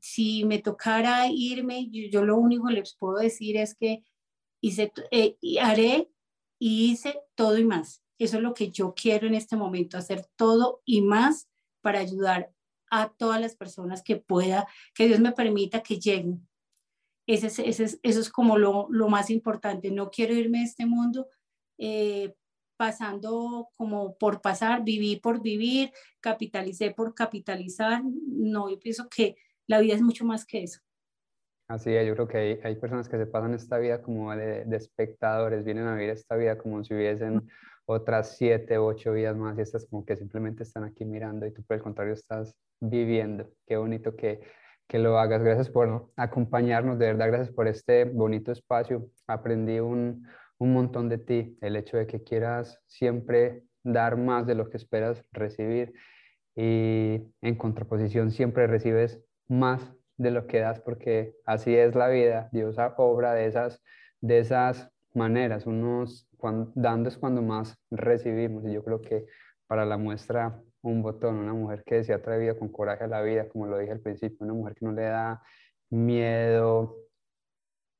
si 0.00 0.44
me 0.44 0.58
tocara 0.58 1.28
irme, 1.28 1.88
yo, 1.90 2.24
lo 2.24 2.36
único 2.36 2.66
que 2.66 2.74
les 2.74 2.96
puedo 2.96 3.18
decir 3.18 3.56
es 3.56 3.76
que 3.76 4.02
hice, 4.60 4.92
eh, 5.12 5.36
haré 5.62 6.10
y 6.58 6.90
hice 6.90 7.20
todo 7.36 7.58
y 7.58 7.64
más. 7.64 8.02
Eso 8.18 8.36
es 8.38 8.42
lo 8.42 8.54
que 8.54 8.70
yo 8.70 8.94
quiero 8.94 9.26
en 9.26 9.34
este 9.34 9.56
momento, 9.56 9.98
hacer 9.98 10.26
todo 10.36 10.82
y 10.84 11.02
más 11.02 11.48
para 11.82 12.00
ayudar 12.00 12.50
a 12.90 13.08
todas 13.10 13.40
las 13.40 13.56
personas 13.56 14.02
que 14.02 14.16
pueda, 14.16 14.66
que 14.94 15.06
Dios 15.06 15.20
me 15.20 15.32
permita 15.32 15.82
que 15.82 15.98
lleguen. 15.98 16.46
Ese 17.26 17.48
es, 17.48 17.58
ese 17.58 17.98
eso 18.02 18.20
es 18.20 18.30
como 18.30 18.56
lo, 18.56 18.86
lo, 18.90 19.08
más 19.08 19.30
importante. 19.30 19.90
No 19.90 20.10
quiero 20.10 20.34
irme 20.34 20.58
de 20.58 20.64
este 20.64 20.86
mundo 20.86 21.28
eh, 21.78 22.34
pasando 22.76 23.68
como 23.76 24.16
por 24.16 24.40
pasar, 24.40 24.84
viví 24.84 25.16
por 25.16 25.42
vivir, 25.42 25.92
capitalicé 26.20 26.92
por 26.92 27.14
capitalizar. 27.14 28.02
No, 28.04 28.70
yo 28.70 28.78
pienso 28.78 29.08
que 29.08 29.36
la 29.66 29.80
vida 29.80 29.94
es 29.94 30.02
mucho 30.02 30.24
más 30.24 30.46
que 30.46 30.62
eso. 30.62 30.80
Así 31.68 31.92
es, 31.92 32.06
yo 32.06 32.14
creo 32.14 32.28
que 32.28 32.38
hay, 32.38 32.60
hay 32.62 32.76
personas 32.76 33.08
que 33.08 33.16
se 33.16 33.26
pasan 33.26 33.54
esta 33.54 33.78
vida 33.78 34.00
como 34.00 34.32
de, 34.36 34.64
de, 34.64 34.76
espectadores, 34.76 35.64
vienen 35.64 35.88
a 35.88 35.94
vivir 35.94 36.10
esta 36.10 36.36
vida 36.36 36.56
como 36.56 36.84
si 36.84 36.94
hubiesen 36.94 37.50
otras 37.86 38.36
siete, 38.36 38.78
ocho 38.78 39.12
vidas 39.12 39.36
más 39.36 39.56
y 39.58 39.62
estas 39.62 39.86
como 39.86 40.04
que 40.04 40.16
simplemente 40.16 40.64
están 40.64 40.84
aquí 40.84 41.04
mirando 41.04 41.46
y 41.46 41.52
tú 41.52 41.62
por 41.62 41.76
el 41.76 41.82
contrario 41.82 42.12
estás 42.12 42.54
viviendo. 42.80 43.48
Qué 43.66 43.76
bonito 43.76 44.16
que, 44.16 44.40
que 44.86 44.98
lo 44.98 45.18
hagas. 45.18 45.42
Gracias 45.42 45.70
por 45.70 46.10
acompañarnos, 46.16 46.98
de 46.98 47.06
verdad, 47.06 47.28
gracias 47.28 47.50
por 47.50 47.68
este 47.68 48.04
bonito 48.04 48.52
espacio. 48.52 49.08
Aprendí 49.26 49.80
un, 49.80 50.26
un 50.58 50.72
montón 50.72 51.08
de 51.08 51.18
ti, 51.18 51.56
el 51.60 51.76
hecho 51.76 51.96
de 51.96 52.06
que 52.06 52.22
quieras 52.22 52.80
siempre 52.86 53.62
dar 53.84 54.16
más 54.16 54.46
de 54.46 54.56
lo 54.56 54.68
que 54.68 54.76
esperas 54.76 55.24
recibir 55.30 55.94
y 56.56 57.22
en 57.42 57.54
contraposición 57.56 58.30
siempre 58.30 58.66
recibes 58.66 59.22
más 59.46 59.92
de 60.16 60.30
lo 60.30 60.46
que 60.46 60.60
das, 60.60 60.80
porque 60.80 61.34
así 61.44 61.76
es 61.76 61.94
la 61.94 62.08
vida. 62.08 62.48
Dios 62.52 62.76
obra 62.96 63.34
de 63.34 63.46
esas, 63.46 63.82
de 64.20 64.38
esas 64.38 64.90
maneras. 65.16 65.66
Unos 65.66 66.28
cuando, 66.36 66.72
dando 66.74 67.08
es 67.08 67.18
cuando 67.18 67.42
más 67.42 67.76
recibimos. 67.90 68.64
Y 68.66 68.72
yo 68.72 68.84
creo 68.84 69.00
que 69.00 69.26
para 69.66 69.84
la 69.84 69.96
muestra, 69.98 70.60
un 70.82 71.02
botón, 71.02 71.36
una 71.36 71.52
mujer 71.52 71.82
que 71.84 72.04
se 72.04 72.12
ha 72.12 72.16
atrevido 72.16 72.58
con 72.58 72.68
coraje 72.68 73.04
a 73.04 73.08
la 73.08 73.22
vida, 73.22 73.48
como 73.48 73.66
lo 73.66 73.78
dije 73.78 73.92
al 73.92 74.00
principio, 74.00 74.38
una 74.40 74.54
mujer 74.54 74.74
que 74.74 74.84
no 74.84 74.92
le 74.92 75.02
da 75.02 75.42
miedo 75.90 76.96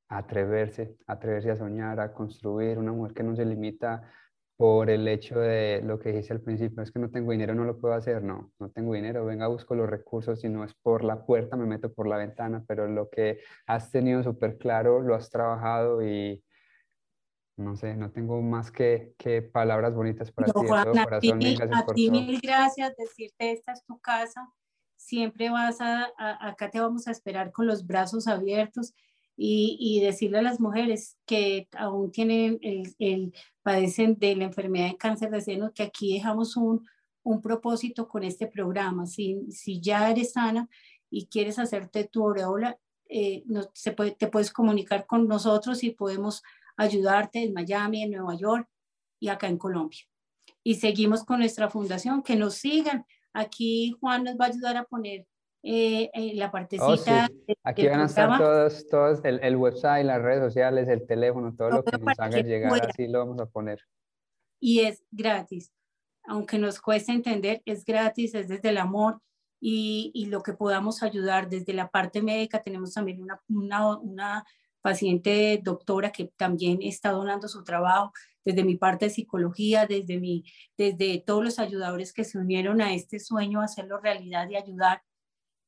a 0.09 0.19
atreverse, 0.19 0.97
atreverse 1.07 1.51
a 1.51 1.57
soñar, 1.57 2.01
a 2.01 2.13
construir, 2.13 2.79
una 2.79 2.93
mujer 2.93 3.15
que 3.15 3.23
no 3.23 3.35
se 3.35 3.45
limita 3.45 4.09
por 4.57 4.89
el 4.89 5.07
hecho 5.09 5.39
de 5.39 5.83
lo 5.85 5.99
que 5.99 6.13
dije 6.13 6.33
al 6.33 6.41
principio, 6.41 6.83
es 6.83 6.91
que 6.91 6.99
no 6.99 7.11
tengo 7.11 7.33
dinero, 7.33 7.55
no 7.55 7.65
lo 7.65 7.79
puedo 7.79 7.95
hacer, 7.95 8.23
no, 8.23 8.53
no 8.59 8.71
tengo 8.71 8.95
dinero, 8.95 9.25
venga, 9.27 9.49
busco 9.49 9.75
los 9.75 9.89
recursos, 9.89 10.41
si 10.41 10.49
no 10.49 10.65
es 10.65 10.75
por 10.75 11.05
la 11.05 11.27
puerta, 11.27 11.57
me 11.57 11.67
meto 11.67 11.93
por 11.93 12.07
la 12.07 12.17
ventana, 12.17 12.65
pero 12.67 12.89
lo 12.89 13.11
que 13.11 13.41
has 13.67 13.91
tenido 13.91 14.23
súper 14.23 14.57
claro, 14.57 15.01
lo 15.03 15.15
has 15.15 15.29
trabajado 15.29 16.03
y 16.03 16.43
no 17.57 17.77
sé, 17.77 17.97
no 17.97 18.11
tengo 18.11 18.41
más 18.43 18.71
que, 18.71 19.15
que 19.19 19.43
palabras 19.43 19.95
bonitas 19.95 20.31
para 20.31 20.47
ti, 20.47 20.53
todo 20.53 20.67
corazón, 20.67 21.39
mil 21.39 21.57
gracias 21.57 21.83
a 21.83 21.95
ti 21.95 22.11
mil 22.11 22.41
gracias, 22.41 22.97
decirte 22.97 23.53
esta 23.53 23.73
es 23.73 23.85
tu 23.85 23.99
casa, 23.99 24.49
siempre 24.97 25.51
vas 25.51 25.81
a, 25.81 26.13
acá 26.41 26.71
te 26.71 26.81
vamos 26.81 27.09
a 27.09 27.13
esperar 27.13 27.53
con 27.53 27.67
los 27.67 27.87
brazos 27.87 28.27
abiertos 28.27 28.95
y, 29.39 29.77
y, 29.79 30.01
decirle 30.01 30.39
a 30.39 30.43
las 30.43 30.61
mujeres 30.61 31.19
que 31.27 31.69
aún 31.77 32.11
tienen 32.11 32.59
el, 32.63 32.95
el, 32.99 33.35
padecen 33.63 34.19
de 34.19 34.35
la 34.35 34.45
enfermedad 34.45 34.89
de 34.89 34.97
cáncer 34.97 35.31
de 35.31 35.43
seno 35.43 35.73
que 35.75 35.83
aquí 35.83 36.15
dejamos 36.15 36.57
un, 36.57 36.87
un 37.23 37.43
propósito 37.43 38.09
con 38.09 38.23
este 38.23 38.47
programa. 38.47 39.05
Si, 39.07 39.51
si 39.51 39.81
ya 39.81 40.11
eres 40.11 40.33
sana 40.33 40.69
y 41.11 41.27
quieres 41.27 41.59
hacerte 41.59 42.05
tu 42.05 42.23
aureola, 42.25 42.79
eh, 43.09 43.43
no, 43.47 43.69
se 43.75 43.93
puede, 43.93 44.13
te 44.13 44.29
puedes 44.29 44.53
comunicar 44.53 45.07
con 45.07 45.29
nosotros 45.29 45.85
y 45.85 45.91
podemos 45.91 46.43
ayudarte 46.77 47.43
en 47.43 47.53
Miami, 47.53 48.03
en 48.03 48.13
Nueva 48.13 48.35
York 48.37 48.69
y 49.19 49.29
acá 49.29 49.49
en 49.49 49.59
Colombia. 49.59 50.01
Y 50.63 50.75
seguimos 50.75 51.25
con 51.25 51.41
nuestra 51.41 51.71
fundación, 51.71 52.23
que 52.23 52.37
nos 52.37 52.55
sigan. 52.55 53.07
Aquí 53.33 53.97
Juan 54.01 54.25
nos 54.25 54.37
va 54.37 54.47
a 54.47 54.49
ayudar 54.49 54.77
a 54.77 54.85
poner 54.85 55.27
eh, 55.63 56.11
eh, 56.13 56.33
la 56.35 56.47
oh, 56.47 56.51
partecita. 56.53 57.29
Aquí 57.65 57.87
van 57.89 58.01
a 58.01 58.05
estar 58.07 58.39
todos, 58.39 58.87
todos 58.89 59.25
el, 59.25 59.41
el, 59.43 59.57
website, 59.57 60.07
las 60.07 60.23
redes 60.23 60.41
sociales, 60.41 60.89
el 60.89 61.07
teléfono, 61.07 61.55
todo, 61.55 61.71
lo 61.71 61.85
que 61.85 61.99
nos 61.99 62.19
haga 62.19 62.41
llegar, 62.41 62.89
así 62.89 63.09
lo 63.09 63.21
vamos 63.21 63.41
a 63.41 63.47
poner. 63.47 63.81
Y 64.61 64.81
es 64.81 65.05
gratis. 65.11 65.73
Aunque 66.29 66.59
nos 66.59 66.81
cueste 66.81 67.13
entender, 67.13 67.63
es 67.65 67.85
gratis, 67.85 68.35
es 68.35 68.49
desde 68.49 68.69
el 68.71 68.79
amor 68.79 69.21
y, 69.61 70.11
y 70.15 70.27
lo 70.27 70.43
que 70.43 70.53
podamos 70.53 71.03
ayudar 71.03 71.49
desde 71.49 71.73
la 71.73 71.89
parte 71.89 72.23
médica. 72.23 72.63
Tenemos 72.63 72.95
también 72.95 73.23
una, 73.23 73.41
una, 73.49 73.97
una 73.99 74.45
paciente 74.87 75.61
doctora 75.65 76.13
que 76.13 76.31
también 76.37 76.79
está 76.81 77.11
donando 77.11 77.49
su 77.49 77.65
trabajo 77.65 78.13
desde 78.45 78.63
mi 78.63 78.77
parte 78.77 79.07
de 79.07 79.11
psicología, 79.11 79.85
desde, 79.85 80.21
mi, 80.21 80.45
desde 80.79 81.21
todos 81.27 81.43
los 81.43 81.59
ayudadores 81.59 82.13
que 82.13 82.23
se 82.23 82.39
unieron 82.39 82.81
a 82.81 82.95
este 82.95 83.19
sueño, 83.19 83.61
hacerlo 83.61 83.99
realidad 83.99 84.49
y 84.49 84.55
ayudar 84.55 85.03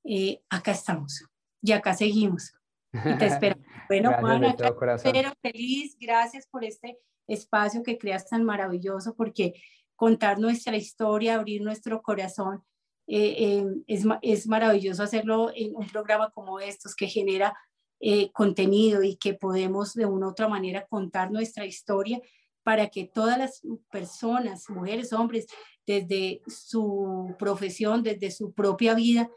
eh, 0.04 0.40
acá 0.48 0.70
estamos 0.70 1.24
y 1.60 1.72
acá 1.72 1.94
seguimos. 1.94 2.54
Y 2.92 3.18
te 3.18 3.26
espero. 3.26 3.56
Bueno, 3.88 4.12
Juan, 4.20 4.44
acá 4.44 4.72
espero 4.94 5.32
feliz. 5.42 5.96
Gracias 5.98 6.46
por 6.46 6.62
este 6.62 6.98
espacio 7.26 7.82
que 7.82 7.98
creas 7.98 8.28
tan 8.28 8.44
maravilloso, 8.44 9.16
porque 9.16 9.54
contar 9.96 10.38
nuestra 10.38 10.76
historia, 10.76 11.34
abrir 11.34 11.62
nuestro 11.62 12.02
corazón, 12.02 12.62
eh, 13.08 13.34
eh, 13.38 13.64
es, 13.86 14.04
es, 14.20 14.46
maravilloso 14.46 15.02
hacerlo 15.02 15.50
en 15.56 15.74
un 15.74 15.88
programa 15.88 16.30
como 16.30 16.60
estos 16.60 16.94
que 16.94 17.08
genera 17.08 17.56
contenido 18.32 19.02
y 19.02 19.16
que 19.16 19.34
podemos 19.34 19.94
de 19.94 20.06
una 20.06 20.26
u 20.26 20.30
otra 20.30 20.48
manera 20.48 20.86
contar 20.86 21.30
nuestra 21.30 21.66
historia 21.66 22.20
para 22.62 22.88
que 22.88 23.06
todas 23.06 23.38
las 23.38 23.62
personas, 23.90 24.68
mujeres, 24.68 25.12
hombres, 25.12 25.46
desde 25.86 26.42
su 26.46 27.34
profesión, 27.38 28.02
desde 28.02 28.30
su 28.30 28.52
propia 28.52 28.94
vida, 28.94 29.30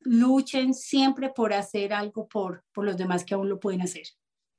luchen 0.00 0.72
siempre 0.72 1.30
por 1.30 1.52
hacer 1.52 1.92
algo 1.92 2.28
por, 2.28 2.62
por 2.72 2.84
los 2.84 2.96
demás 2.96 3.24
que 3.24 3.34
aún 3.34 3.48
lo 3.48 3.58
pueden 3.58 3.82
hacer. 3.82 4.04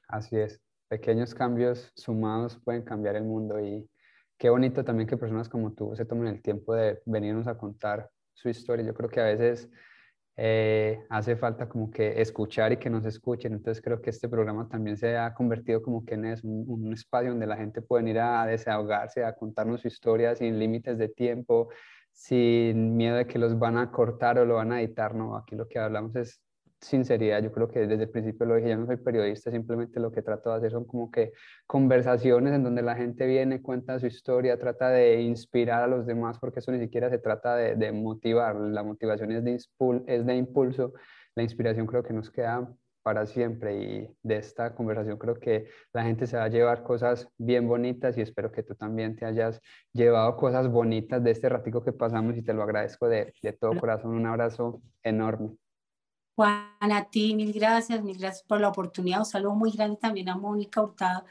Así 0.08 0.36
es, 0.36 0.60
pequeños 0.90 1.34
cambios 1.34 1.92
sumados 1.96 2.60
pueden 2.64 2.82
cambiar 2.82 3.16
el 3.16 3.24
mundo 3.24 3.60
y 3.60 3.90
qué 4.38 4.50
bonito 4.50 4.84
también 4.84 5.08
que 5.08 5.18
personas 5.18 5.48
como 5.48 5.72
tú 5.72 5.96
se 5.96 6.06
tomen 6.06 6.28
el 6.28 6.42
tiempo 6.42 6.76
de 6.76 7.02
venirnos 7.06 7.48
a 7.48 7.58
contar 7.58 8.10
su 8.34 8.50
historia. 8.50 8.86
Yo 8.86 8.94
creo 8.94 9.10
que 9.10 9.22
a 9.22 9.26
veces 9.26 9.70
eh, 10.38 11.04
hace 11.10 11.36
falta 11.38 11.70
como 11.70 11.90
que 11.92 12.22
escuchar 12.22 12.74
y 12.74 12.78
que 12.78 12.90
nos 12.90 13.06
escuchen. 13.06 13.54
Entonces 13.54 13.84
creo 13.84 14.02
que 14.02 14.10
este 14.10 14.28
programa 14.30 14.68
también 14.68 14.98
se 14.98 15.18
ha 15.18 15.34
convertido 15.34 15.82
como 15.82 16.06
que 16.06 16.16
en 16.16 16.26
es 16.26 16.44
un, 16.44 16.66
un, 16.68 16.94
espacio 16.94 17.30
donde 17.32 17.48
la 17.48 17.58
gente 17.58 17.82
puede 17.82 18.10
ir 18.10 18.20
a 18.20 18.46
desahogarse, 18.46 19.24
a 19.24 19.36
contarnos 19.36 19.82
su 19.82 19.88
historia 19.88 20.36
sin 20.36 20.60
límites 20.60 20.98
de 20.98 21.10
tiempo, 21.10 21.70
sin 22.12 22.96
miedo 22.98 23.18
de 23.18 23.28
que 23.28 23.40
los 23.40 23.58
van 23.60 23.78
a 23.78 23.92
cortar 23.92 24.40
o 24.40 24.46
lo 24.46 24.56
van 24.56 24.72
a 24.72 24.82
editar, 24.82 25.16
no, 25.16 25.36
aquí 25.36 25.56
lo 25.56 25.68
que 25.68 25.80
hablamos 25.80 26.16
es 26.16 26.42
sinceridad, 26.82 27.42
yo 27.42 27.52
creo 27.52 27.68
que 27.68 27.88
desde 27.88 28.04
el 28.04 28.10
principio 28.10 28.46
lo 28.46 28.56
dije, 28.56 28.70
yo 28.70 28.78
no 28.78 28.86
soy 28.86 28.98
periodista, 28.98 29.52
simplemente 29.52 30.00
lo 30.00 30.12
que 30.12 30.22
trato 30.22 30.52
de 30.52 30.58
hacer 30.58 30.72
son 30.72 30.86
como 30.86 31.10
que 31.12 31.34
conversaciones 31.66 32.54
en 32.54 32.64
donde 32.64 32.82
la 32.82 32.96
gente 32.96 33.26
viene, 33.26 33.62
cuenta 33.62 34.00
su 34.00 34.08
historia, 34.08 34.60
trata 34.60 34.90
de 34.90 35.22
inspirar 35.22 35.84
a 35.84 35.88
los 35.88 36.06
demás, 36.06 36.40
porque 36.40 36.60
eso 36.60 36.72
ni 36.72 36.80
siquiera 36.80 37.10
se 37.10 37.18
trata 37.18 37.56
de, 37.56 37.76
de 37.76 37.92
motivar, 37.92 38.56
la 38.56 38.84
motivación 38.84 39.32
es 39.32 39.44
de, 39.44 39.56
es 40.08 40.26
de 40.26 40.36
impulso, 40.36 40.94
la 41.36 41.44
inspiración 41.44 41.88
creo 41.88 42.04
que 42.04 42.14
nos 42.14 42.30
queda 42.30 42.70
para 43.06 43.28
siempre 43.28 43.84
y 43.84 44.18
de 44.24 44.38
esta 44.38 44.74
conversación 44.74 45.20
creo 45.20 45.40
que 45.40 45.68
la 45.94 46.04
gente 46.04 46.26
se 46.26 46.38
va 46.38 46.46
a 46.46 46.48
llevar 46.48 46.82
cosas 46.82 47.30
bien 47.38 47.68
bonitas 47.68 48.18
y 48.18 48.22
espero 48.22 48.52
que 48.52 48.64
tú 48.64 48.74
también 48.74 49.16
te 49.16 49.26
hayas 49.26 49.62
llevado 49.94 50.36
cosas 50.38 50.68
bonitas 50.72 51.24
de 51.24 51.30
este 51.30 51.48
ratico 51.48 51.84
que 51.84 51.94
pasamos 51.94 52.36
y 52.36 52.42
te 52.42 52.54
lo 52.54 52.64
agradezco 52.64 53.08
de, 53.08 53.32
de 53.44 53.54
todo 53.54 53.80
corazón. 53.80 54.16
Un 54.16 54.26
abrazo 54.26 54.82
enorme. 55.04 55.56
Juan, 56.36 56.92
a 56.92 57.10
ti 57.10 57.34
mil 57.34 57.54
gracias, 57.54 58.04
mil 58.04 58.18
gracias 58.18 58.44
por 58.44 58.60
la 58.60 58.68
oportunidad. 58.68 59.20
Un 59.20 59.26
saludo 59.26 59.56
muy 59.56 59.72
grande 59.72 59.98
también 59.98 60.28
a 60.28 60.36
Mónica 60.36 60.82
Hurtado, 60.82 61.24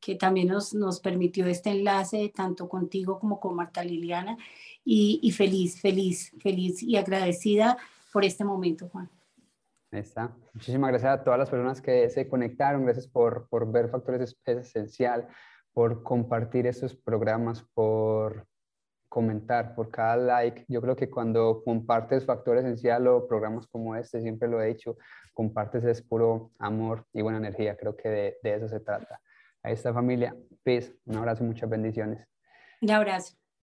que 0.00 0.14
también 0.14 0.48
nos, 0.48 0.72
nos 0.72 1.00
permitió 1.00 1.46
este 1.46 1.70
enlace 1.70 2.32
tanto 2.34 2.68
contigo 2.68 3.18
como 3.18 3.40
con 3.40 3.56
Marta 3.56 3.82
Liliana. 3.82 4.36
Y, 4.84 5.30
feliz, 5.32 5.80
feliz, 5.80 6.32
feliz 6.40 6.82
y 6.82 6.96
agradecida 6.96 7.76
por 8.12 8.24
este 8.24 8.44
momento, 8.44 8.88
Juan. 8.88 9.08
está. 9.90 10.36
Muchísimas 10.52 10.90
gracias 10.90 11.12
a 11.12 11.24
todas 11.24 11.38
las 11.38 11.50
personas 11.50 11.80
que 11.80 12.08
se 12.08 12.28
conectaron. 12.28 12.84
Gracias 12.84 13.06
por, 13.06 13.48
por 13.48 13.70
ver 13.70 13.88
Factores 13.88 14.36
es, 14.44 14.58
Esencial, 14.58 15.28
por 15.72 16.02
compartir 16.02 16.66
estos 16.66 16.94
programas, 16.96 17.62
por 17.74 18.46
comentar, 19.12 19.74
por 19.74 19.90
cada 19.90 20.16
like. 20.16 20.64
Yo 20.68 20.80
creo 20.80 20.96
que 20.96 21.10
cuando 21.10 21.62
compartes 21.62 22.24
Factor 22.24 22.56
Esencial 22.56 23.06
o 23.08 23.28
programas 23.28 23.66
como 23.66 23.94
este, 23.94 24.22
siempre 24.22 24.48
lo 24.48 24.62
he 24.62 24.68
dicho, 24.68 24.96
compartes 25.34 25.84
es 25.84 26.00
puro 26.00 26.50
amor 26.58 27.04
y 27.12 27.20
buena 27.20 27.36
energía. 27.36 27.76
Creo 27.76 27.94
que 27.94 28.08
de, 28.08 28.36
de 28.42 28.54
eso 28.54 28.68
se 28.68 28.80
trata. 28.80 29.20
A 29.62 29.70
esta 29.70 29.92
familia, 29.92 30.34
peace, 30.64 30.94
un 31.04 31.16
abrazo 31.16 31.44
y 31.44 31.46
muchas 31.46 31.68
bendiciones. 31.68 32.26
Un 32.80 32.90
abrazo. 32.90 33.36